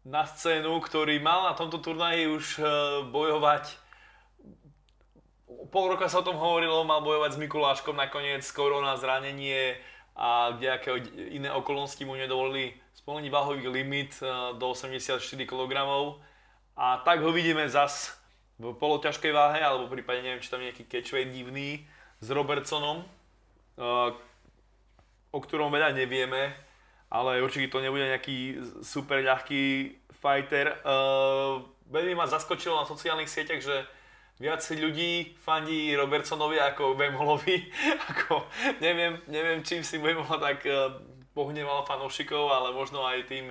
[0.04, 2.62] na scénu, ktorý mal na tomto turnaji už e,
[3.08, 3.64] bojovať.
[5.72, 9.80] Pol roka sa o tom hovorilo, mal bojovať s Mikuláškom, nakoniec korona, zranenie
[10.12, 11.00] a kdejaké
[11.32, 15.16] iné okolnosti mu nedovolili splniť váhový limit e, do 84
[15.48, 15.72] kg.
[16.76, 18.20] A tak ho vidíme zas
[18.60, 21.88] v poloťažkej váhe, alebo prípadne neviem, či tam nejaký catchweight divný
[22.20, 24.27] s Robertsonom, e,
[25.32, 26.56] o ktorom veľa nevieme,
[27.08, 30.76] ale určite to nebude nejaký super ľahký fighter.
[30.84, 33.84] Uh, veľmi ma zaskočilo na sociálnych sieťach, že
[34.38, 37.68] viac ľudí fandí Robertsonovi ako Bemolovi.
[38.12, 38.44] ako,
[38.78, 41.00] neviem, neviem, čím si Bemola tak uh,
[41.32, 43.50] pohneval fanúšikov, ale možno aj tým,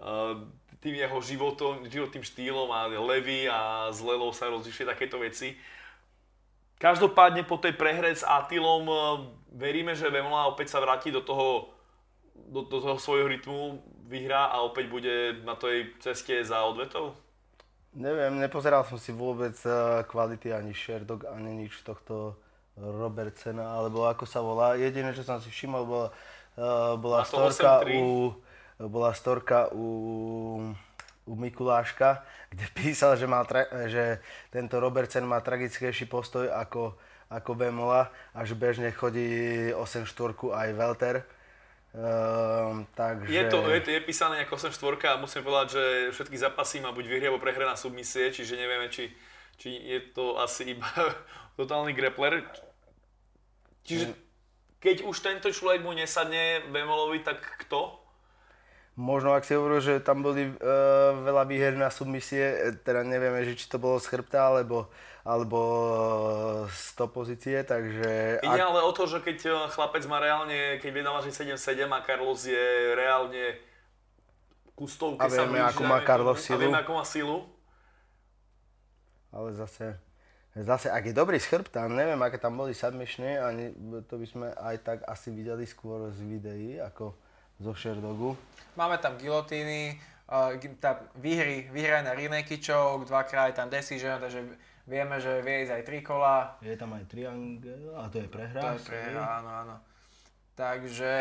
[0.00, 0.38] uh,
[0.78, 5.56] tým jeho životom, životným štýlom a levy a s Lelou sa rozlišuje takéto veci.
[6.84, 8.96] Každopádne po tej prehre s Atilom e,
[9.56, 11.72] veríme, že Vemola opäť sa vráti do toho,
[12.36, 17.16] do, do toho svojho rytmu, vyhrá a opäť bude na tej ceste za odvetou?
[17.94, 22.34] Neviem, nepozeral som si vôbec eh, kvality ani Sherdog, ani nič tohto
[22.74, 24.74] Robertsena, alebo ako sa volá.
[24.74, 26.08] Jediné, čo som si všimol, bola,
[26.58, 27.94] eh, bola A to storka 8-3.
[27.94, 28.08] u,
[28.90, 29.86] bola storka u,
[31.24, 34.20] u Mikuláška, kde písal, že, má tra- že
[34.52, 36.96] tento Robertsen má tragickejší postoj ako,
[37.32, 41.16] ako Vemola a že bežne chodí 8 štvorku aj Welter.
[41.94, 43.30] Uh, takže...
[43.30, 44.74] Je to, je, je písané ako 8
[45.06, 48.90] a musím povedať, že všetky zápasy má buď vyhrie alebo prehre na submisie, čiže nevieme,
[48.90, 49.14] či,
[49.54, 50.90] či je to asi iba
[51.58, 52.42] totálny grappler.
[53.86, 54.10] Čiže
[54.82, 58.03] keď už tento človek mu nesadne Bemolovi, tak kto?
[58.94, 60.54] Možno, ak si hovoril, že tam boli uh,
[61.26, 64.86] veľa výher na submisie, teda nevieme, že či to bolo z chrbta, alebo,
[65.26, 65.58] alebo
[66.70, 68.38] z to pozície, takže...
[68.38, 68.70] Ide ak...
[68.70, 72.38] ale o to, že keď e, chlapec má reálne, keď vie vážiť 7-7 a Carlos
[72.46, 73.58] je reálne
[74.78, 76.54] kustovke a vieme, sa blíži, ako má Carlos silu.
[76.54, 77.36] A vieme, ako má silu.
[79.34, 79.98] Ale zase,
[80.54, 83.74] zase, ak je dobrý z chrbta, neviem, aké tam boli submissiony, ani
[84.06, 87.23] to by sme aj tak asi videli skôr z videí, ako
[87.64, 88.36] zo Sherdogu.
[88.76, 89.96] Máme tam gilotíny,
[90.28, 94.44] uh, tá výhry, výhra na Rineki choke, dvakrát je tam decision, takže
[94.84, 96.60] vieme, že vie ísť aj tri kola.
[96.60, 98.60] Je tam aj triangel, a to je prehra.
[98.60, 99.76] To je prehra, áno, áno.
[100.54, 101.14] Takže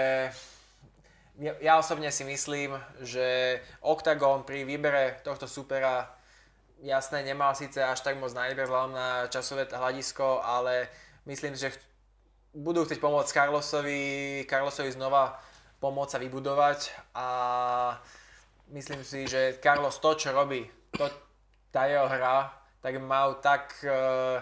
[1.39, 6.11] ja, ja osobne si myslím, že Octagon pri výbere tohto supera
[6.83, 10.91] jasné, nemal síce až tak moc na vzhľadom na časové hľadisko, ale
[11.25, 11.71] myslím že
[12.53, 14.01] budú chcieť pomôcť Carlosovi,
[14.45, 15.39] Carlosovi znova
[15.83, 16.79] pomôcť sa vybudovať
[17.11, 17.27] a
[18.71, 20.63] myslím si, že Carlos to, čo robí,
[20.95, 21.11] to,
[21.75, 24.39] tá jeho hra, tak mal tak uh,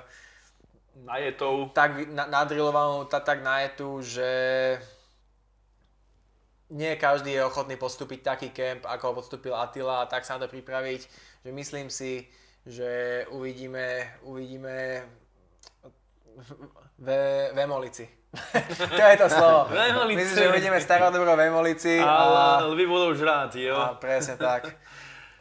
[1.01, 1.73] najetou.
[1.73, 4.29] tak na, nadrilovanú, tak, tak najetú, že
[6.69, 10.45] nie každý je ochotný postúpiť taký kemp, ako ho podstúpil Attila a tak sa na
[10.45, 11.01] to pripraviť,
[11.41, 12.29] že myslím si,
[12.69, 15.09] že uvidíme, uvidíme
[17.01, 18.20] ve, v Emolici.
[18.97, 19.67] to je to slovo.
[19.75, 20.19] Vemolici.
[20.23, 21.99] Myslím, že uvidíme starodobro v Emolici.
[21.99, 23.75] A, a lvy budú žrať, jo.
[23.75, 24.71] A presne tak.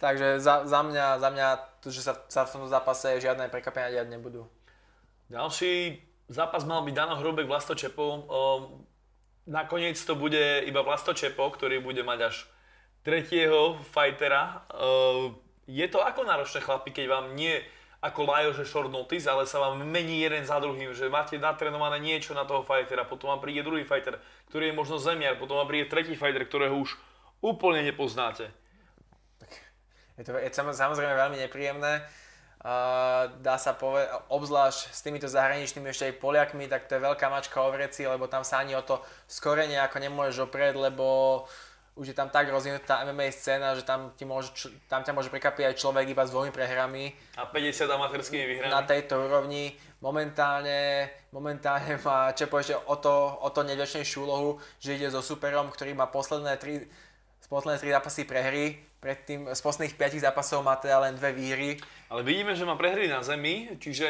[0.03, 1.49] Takže za, za mňa, za mňa
[1.85, 4.49] to, že sa, sa v tomto zápase žiadne prekvapenia diať nebudú.
[5.31, 8.27] Ďalší zápas mal byť Dano Hrubek Vlasto Čepo.
[9.47, 12.37] nakoniec to bude iba Vlasto Čepo, ktorý bude mať až
[13.07, 14.67] tretieho fightera.
[15.71, 17.63] je to ako náročné chlapi, keď vám nie
[18.01, 22.01] ako Lajo, že short notice, ale sa vám mení jeden za druhým, že máte natrenované
[22.01, 24.17] niečo na toho fightera, potom vám príde druhý fighter,
[24.49, 26.97] ktorý je možno zemiar, potom vám príde tretí fighter, ktorého už
[27.45, 28.49] úplne nepoznáte.
[30.17, 32.05] Je to je samozrejme veľmi nepríjemné.
[32.61, 37.33] Uh, dá sa povedať, obzvlášť s týmito zahraničnými ešte aj Poliakmi, tak to je veľká
[37.33, 41.05] mačka o vreci, lebo tam sa ani o to skore nejako nemôžeš oprieť, lebo
[41.41, 41.70] uh,
[42.01, 45.69] už je tam tak rozvinutá MMA scéna, že tam, ti môže, tam ťa môže prekapiť
[45.69, 47.13] aj človek iba s dvomi prehrami.
[47.37, 48.73] A 50 amatérskými výhrami.
[48.73, 49.77] Na tejto úrovni.
[50.01, 55.69] Momentálne, momentálne má Čepo ešte o to, o to nevďačnejšiu úlohu, že ide so superom,
[55.69, 56.89] ktorý má posledné tri,
[57.53, 58.81] posledné tri zápasy prehry.
[59.01, 61.77] Predtým z posledných 5 zápasov má teda len dve výhry.
[62.09, 64.09] Ale vidíme, že má prehry na zemi, čiže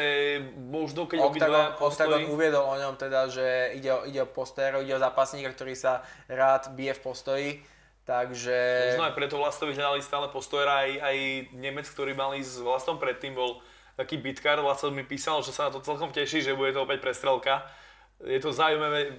[0.67, 4.95] možno keď Octagon, Octagon uviedol o ňom teda, že ide o, ide o postérov, ide
[4.95, 7.49] o zápasníka, ktorý sa rád bije v postoji
[8.01, 8.57] Takže...
[8.91, 11.17] Možno aj preto Vlastovi hľadali stále postojera, aj, aj
[11.53, 13.61] Nemec, ktorý mal ísť s Vlastom predtým, bol
[13.93, 14.57] taký bitkár.
[14.59, 17.61] Vlasto mi písal, že sa na to celkom teší, že bude to opäť prestrelka.
[18.21, 19.17] Je to zaujímavé,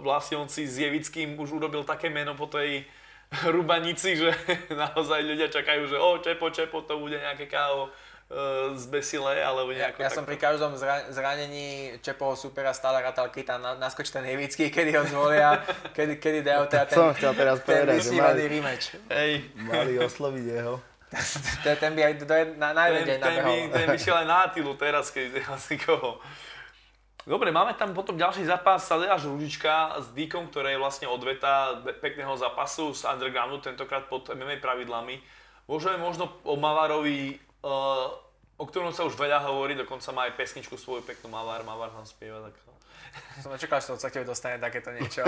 [0.00, 2.84] Vlastionci s Jevickým už urobil také meno po tej
[3.54, 4.32] Rubanici, že
[4.72, 7.92] naozaj ľudia čakajú, že o, Čepo, Čepo, to bude nejaké kávo
[8.74, 10.74] zbesile, alebo nejako Ja, ja som pri každom
[11.14, 15.62] zranení Čepoho supera stále rátal, keď tam naskočí ten Jevický, kedy ho zvolia,
[15.94, 18.86] kedy, kedy dajú teda ten, som chcel teraz ten povedať, vysnívaný rematch.
[19.14, 19.32] Hej.
[19.54, 20.74] Mali osloviť jeho.
[21.82, 22.26] ten by aj do,
[22.58, 23.46] na, na jeden deň nabehol.
[23.46, 26.18] Ten by, ten by šiel aj na Atilu teraz, keď asi koho.
[27.26, 32.34] Dobre, máme tam potom ďalší zápas Sadeáš Ružička s Díkom, ktoré je vlastne odveta pekného
[32.38, 35.18] zápasu z undergroundu, tentokrát pod MMA pravidlami.
[35.66, 37.42] Môžeme možno o Mavarovi
[38.56, 42.06] o ktorom sa už veľa hovorí, dokonca má aj pesničku svoju peknú Mavar, Mavar tam
[42.08, 42.54] spieva, tak
[43.40, 45.24] som nečakal, že to sa tebe dostane takéto niečo.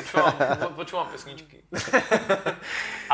[0.00, 1.64] počúvam, po, počúvam pesničky.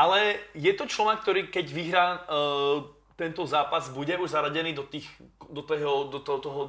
[0.01, 2.83] Ale je to človek, ktorý keď vyhrá uh,
[3.15, 5.07] tento zápas, bude už zaradený do, tých,
[5.51, 6.61] do, toho, do toho, toho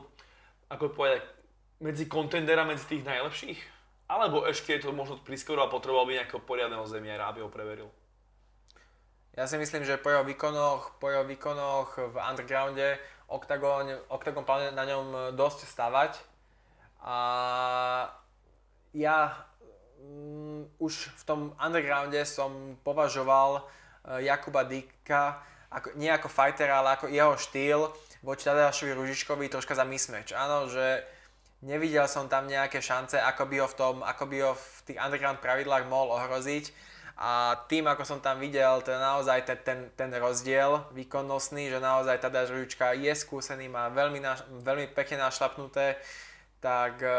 [0.70, 1.22] ako povedať,
[1.82, 3.58] medzi kontendera, medzi tých najlepších?
[4.06, 7.90] Alebo ešte je to možno priskoro a potreboval by nejakého poriadneho zemiera, aby ho preveril?
[9.32, 13.00] Ja si myslím, že po jeho výkonoch, po jeho výkonoch v undergrounde
[13.32, 16.20] Octagon, Octagon plánuje na ňom dosť stavať.
[17.00, 17.16] A
[18.92, 19.48] ja
[19.96, 25.40] um, už v tom undergrounde som považoval uh, Jakuba Dika
[25.72, 27.80] ako, nie ako fightera, ale ako jeho štýl
[28.20, 30.36] voči Tadeášovi Ružičkovi troška za mismatch.
[30.36, 31.00] Áno, že
[31.64, 35.00] nevidel som tam nejaké šance, ako by ho v tom, ako by ho v tých
[35.00, 39.78] underground pravidlách mohol ohroziť a tým, ako som tam videl, to je naozaj ten, ten,
[39.92, 46.00] ten rozdiel výkonnostný, že naozaj Tadáš Ručka je skúsený, má veľmi, naš, veľmi pekne našlapnuté,
[46.64, 47.16] tak e,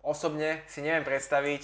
[0.00, 1.62] osobne si neviem predstaviť,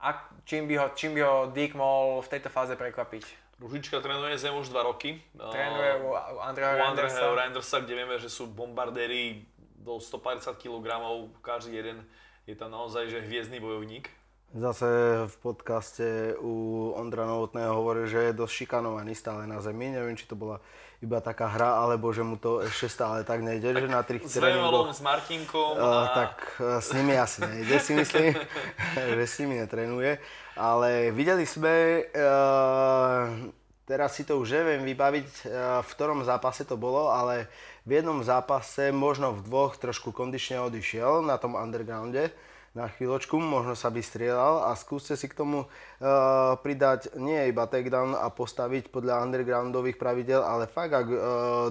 [0.00, 3.24] ak, čím, by ho, čím by ho Dick mohol v tejto fáze prekvapiť.
[3.60, 5.20] Ružička trénuje zem už 2 roky.
[5.36, 7.28] Trénuje u Andreho Reindersa.
[7.36, 9.44] Reindersa, kde vieme, že sú bombardéri
[9.76, 11.04] do 150 kg,
[11.44, 12.00] každý jeden
[12.48, 14.08] je tam naozaj že hviezdny bojovník.
[14.50, 14.86] Zase
[15.30, 19.94] v podcaste u Ondra Novotného hovoril, že je dosť šikanovaný stále na zemi.
[19.94, 20.58] Neviem, či to bola
[20.98, 24.26] iba taká hra, alebo že mu to ešte stále tak nejde, tak že na tých
[24.26, 24.90] tréningoch...
[24.90, 25.86] s Martinkom a...
[25.86, 28.34] Uh, tak uh, s nimi asi nejde, si myslím,
[29.22, 30.18] že s nimi netrenuje.
[30.58, 33.54] Ale videli sme, uh,
[33.86, 37.46] teraz si to už neviem vybaviť, uh, v ktorom zápase to bolo, ale
[37.86, 42.34] v jednom zápase, možno v dvoch, trošku kondične odišiel na tom undergrounde
[42.70, 48.14] na chvíľočku, možno sa vystrieľal a skúste si k tomu uh, pridať nie iba takedown
[48.14, 51.18] a postaviť podľa undergroundových pravidel, ale fakt, ak uh,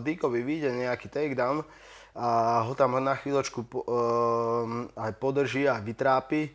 [0.04, 1.64] Dickovi vyjde nejaký takedown
[2.20, 6.52] a ho tam na chvíľočku uh, aj podrží a vytrápi,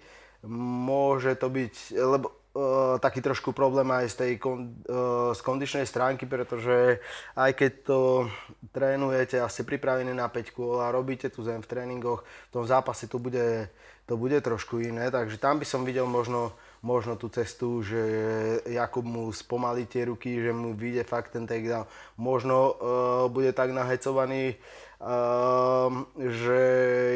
[0.53, 5.89] môže to byť, lebo uh, taký trošku problém aj z tej kon, uh, z kondičnej
[5.89, 7.01] stránky, pretože
[7.33, 8.29] aj keď to
[8.77, 12.69] trénujete a ste pripravení na 5 kôl a robíte tu zem v tréningoch, v tom
[12.69, 13.73] zápase to bude
[14.05, 16.53] to bude trošku iné, takže tam by som videl možno,
[16.85, 18.01] možno tú cestu, že
[18.69, 21.89] Jakub mu spomalí tie ruky, že mu vyjde fakt ten takedown.
[22.21, 22.75] Možno uh,
[23.33, 24.61] bude tak nahecovaný,
[25.01, 25.89] uh,
[26.21, 26.61] že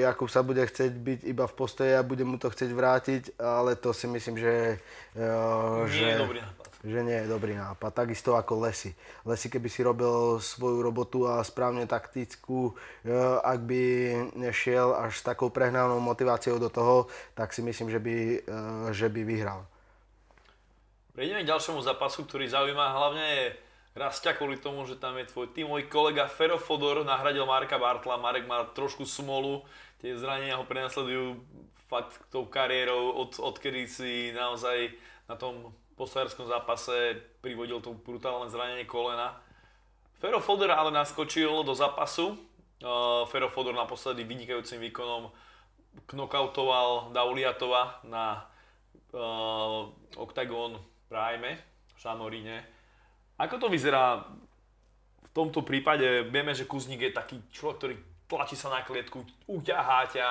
[0.00, 3.76] Jakub sa bude chcieť byť iba v postoji a bude mu to chcieť vrátiť, ale
[3.76, 4.80] to si myslím, že...
[5.12, 6.08] Uh, Nie že...
[6.08, 6.40] je dobrý
[6.84, 7.90] že nie je dobrý nápad.
[7.90, 8.94] Takisto ako Lesy.
[9.26, 12.72] Lesy, keby si robil svoju robotu a správne taktickú,
[13.02, 13.82] e, ak by
[14.38, 18.38] nešiel až s takou prehnanou motiváciou do toho, tak si myslím, že by, e,
[18.94, 19.66] že by vyhral.
[21.18, 23.58] Prejdeme k ďalšiemu zápasu, ktorý zaujíma hlavne
[23.98, 28.14] Rastia kvôli tomu, že tam je tvoj tímový kolega Fero Fodor, nahradil Marka Bartla.
[28.14, 29.66] Marek má trošku smolu,
[29.98, 31.42] tie zranenia ho prenasledujú
[31.90, 34.94] fakt tou kariérou, od, odkedy si naozaj
[35.26, 39.34] na tom po severskom zápase privodil to brutálne zranenie kolena.
[40.22, 42.38] Fero Fodor ale naskočil do zápasu.
[42.78, 45.34] Uh, Fero Fodor naposledy vynikajúcim výkonom
[46.06, 48.46] knockoutoval Dauliatova na
[49.10, 50.78] uh, Octagon
[51.10, 52.62] Prime v Šamoríne.
[53.38, 54.22] Ako to vyzerá
[55.22, 56.26] v tomto prípade?
[56.30, 57.94] Vieme, že Kuzník je taký človek, ktorý
[58.28, 60.28] tlačí sa na klietku, uťahá ťa,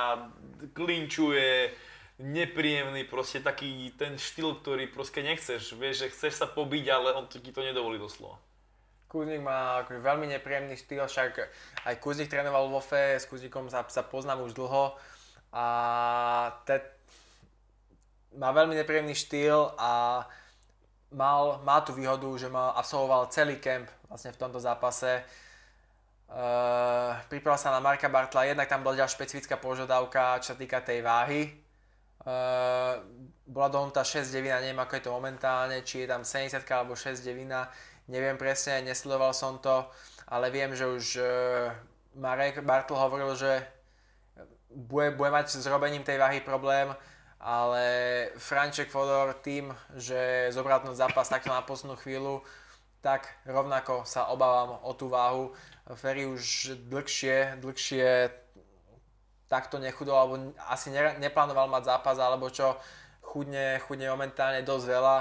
[0.72, 1.74] klinčuje,
[2.18, 5.78] nepríjemný, proste taký ten štýl, ktorý proste nechceš.
[5.78, 8.42] Vieš, že chceš sa pobiť, ale on ti to nedovolí doslova.
[9.08, 11.32] Kuznik má akože veľmi nepríjemný štýl, však
[11.88, 15.00] aj Kuznik trénoval vo FE, s Kuznikom sa, sa poznám už dlho
[15.56, 15.66] a
[16.68, 16.84] te,
[18.36, 20.26] má veľmi nepríjemný štýl a
[21.16, 25.24] mal, má tú výhodu, že mal, absolvoval celý kemp vlastne v tomto zápase.
[26.28, 30.84] Uh, pripravil sa na Marka Bartla, jednak tam bola ďalšia špecifická požiadavka, čo sa týka
[30.84, 31.56] tej váhy,
[33.48, 37.24] bola dohnutá 6 devina, neviem ako je to momentálne, či je tam 70 alebo 6
[37.24, 37.72] devina,
[38.12, 39.88] neviem presne, nesledoval som to,
[40.28, 41.26] ale viem, že už uh,
[42.20, 43.64] Marek Bartl hovoril, že
[44.68, 46.92] bude, bude mať s robením tej váhy problém,
[47.40, 47.84] ale
[48.36, 52.44] Franček Fodor tým, že zobral ten zápas takto na poslednú chvíľu,
[53.00, 55.54] tak rovnako sa obávam o tú váhu.
[55.96, 58.28] Ferry už dlhšie, dlhšie
[59.48, 60.36] takto nechudol, alebo
[60.68, 62.76] asi ne, neplánoval mať zápas, alebo čo,
[63.24, 65.18] chudne, chudne momentálne dosť veľa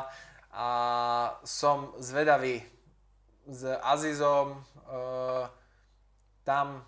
[0.56, 0.68] a
[1.44, 2.64] som zvedavý
[3.44, 4.58] s Azizom, e,
[6.48, 6.80] tam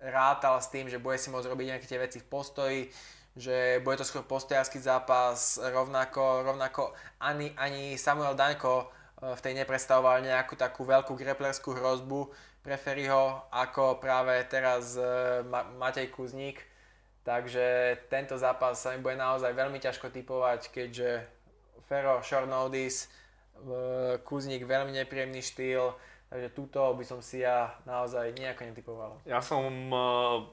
[0.00, 2.80] rátal s tým, že bude si môcť robiť nejaké tie veci v postoji,
[3.36, 8.86] že bude to skôr postojársky zápas, rovnako, rovnako ani, ani Samuel Daňko e,
[9.36, 12.32] v tej nepredstavoval nejakú takú veľkú greplerskú hrozbu
[12.64, 15.04] pre Ferryho, ako práve teraz e,
[15.76, 16.71] Matej Kuzník.
[17.22, 21.22] Takže tento zápas sa mi bude naozaj veľmi ťažko typovať, keďže
[21.86, 23.06] Fero short notice,
[24.26, 25.94] Kuzník veľmi nepríjemný štýl,
[26.26, 29.12] takže túto by som si ja naozaj nejako netypoval.
[29.22, 30.50] Ja som, uh,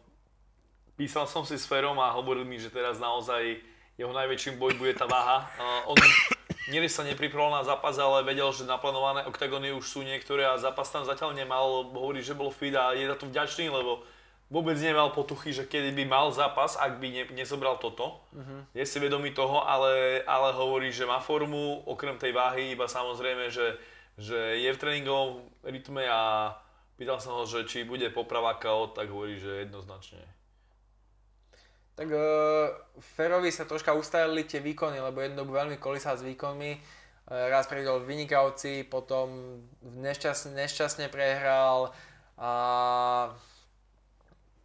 [0.94, 3.66] písal som si s Ferom a hovoril mi, že teraz naozaj
[3.98, 5.50] jeho najväčším boj bude tá váha.
[5.58, 5.98] Uh, on
[6.70, 10.86] nie sa nepripravoval na zápas, ale vedel, že naplánované oktagony už sú niektoré a zápas
[10.94, 11.90] tam zatiaľ nemal.
[11.90, 14.06] Hovorí, že bol fit a je za to vďačný, lebo
[14.50, 18.26] vôbec nemal potuchy, že kedy by mal zápas, ak by ne, nezobral toto.
[18.34, 18.66] Uh-huh.
[18.74, 23.54] Je si vedomý toho, ale, ale hovorí, že má formu, okrem tej váhy, iba samozrejme,
[23.54, 23.78] že,
[24.18, 26.54] že je v tréningovom rytme a
[26.98, 30.26] pýtal som ho, že či bude poprava KO, tak hovorí, že jednoznačne.
[31.94, 32.20] Tak uh,
[32.98, 36.72] Ferovi sa troška ustajili tie výkony, lebo jednoducho veľmi kolísal s výkonmi.
[37.30, 41.92] Uh, raz prejdol vynikajúci, potom nešťastne, nešťastne prehral
[42.40, 42.52] a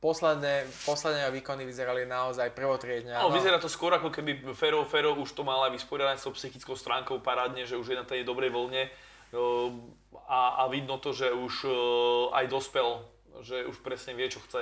[0.05, 3.17] posledné, posledné výkony vyzerali naozaj prvotriedne.
[3.17, 6.77] No, vyzerá to skôr ako keby Fero, Fero už to mal aj vysporiadať s psychickou
[6.77, 9.73] stránkou parádne, že už je na tej dobrej vlne uh,
[10.29, 11.75] a, a vidno to, že už uh,
[12.37, 13.01] aj dospel,
[13.41, 14.61] že už presne vie, čo chce.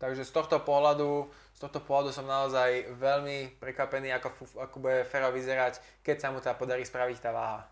[0.00, 5.28] Takže z tohto pohľadu, z tohto pohľadu som naozaj veľmi prekvapený, ako, ako bude Fero
[5.28, 7.68] vyzerať, keď sa mu teda podarí spraviť tá váha.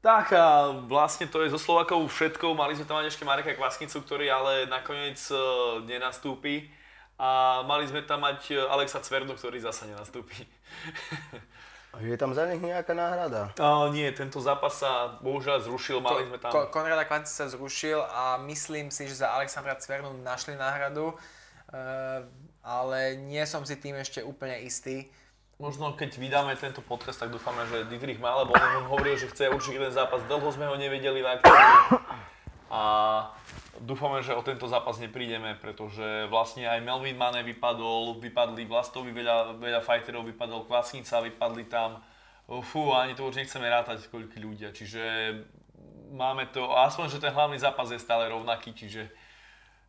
[0.00, 2.56] Tak a vlastne to je zo Slovakov všetko.
[2.56, 6.72] Mali sme tam aj ešte Mareka Kvasnicu, ktorý ale nakoniec uh, nenastúpi.
[7.20, 10.40] A mali sme tam mať e, Alexa Cvernu, ktorý zase nenastúpi.
[12.00, 13.52] Je tam za nich nejaká náhrada?
[13.60, 16.48] Uh, nie, tento zápas sa bohužiaľ zrušil, mali sme tam...
[16.48, 21.18] Ko, Konrada Kvasnica sa zrušil a myslím si, že za Alexandra Cvernu našli náhradu, uh,
[22.64, 25.12] ale nie som si tým ešte úplne istý
[25.60, 29.52] možno keď vydáme tento podcast, tak dúfame, že Dietrich má, lebo on, hovoril, že chce
[29.52, 30.24] určite ten zápas.
[30.24, 31.60] Dlho sme ho nevedeli v akcii.
[32.72, 32.82] A
[33.76, 39.60] dúfame, že o tento zápas neprídeme, pretože vlastne aj Melvin Mane vypadol, vypadli Vlastovi veľa,
[39.60, 42.00] veľa fighterov, vypadol Kvasnica, vypadli tam.
[42.50, 44.72] Fú, ani to už nechceme rátať, koľko ľudia.
[44.72, 45.02] Čiže
[46.10, 49.12] máme to, aspoň, že ten hlavný zápas je stále rovnaký, čiže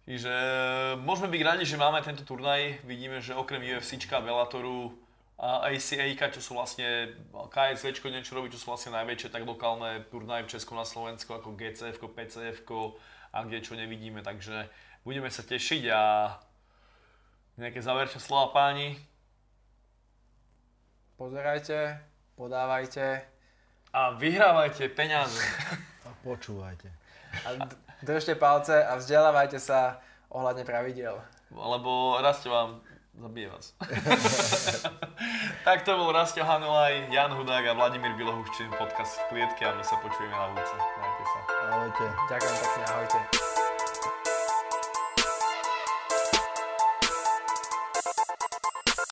[0.01, 0.33] Čiže
[1.05, 2.81] môžeme byť radi, že máme tento turnaj.
[2.83, 4.91] Vidíme, že okrem UFCčka, Bellatoru,
[5.41, 10.51] ACA, čo sú vlastne KSV, niečo robí, čo sú vlastne najväčšie tak lokálne turnaje v
[10.53, 12.61] Česku na Slovensku ako GCF, PCF
[13.33, 14.69] a kde čo nevidíme, takže
[15.01, 16.01] budeme sa tešiť a
[17.57, 19.01] nejaké záverečné slova páni.
[21.17, 21.97] Pozerajte,
[22.37, 23.25] podávajte.
[23.97, 25.41] A vyhrávajte peniaze.
[26.05, 26.93] A počúvajte.
[27.49, 27.65] A
[28.05, 31.17] držte palce a vzdelávajte sa ohľadne pravidel.
[31.49, 32.81] Lebo raz vám
[33.17, 33.73] zabije vás.
[35.61, 39.83] tak to bol Rastio Hanulaj, Jan Hudák a Vladimír Bilohuščín podcast v klietke a my
[39.85, 40.75] sa počujeme na budúce.
[40.97, 41.39] Majte sa.
[41.69, 42.05] Ahojte.
[42.29, 43.50] Ďakujem pekne, ahojte.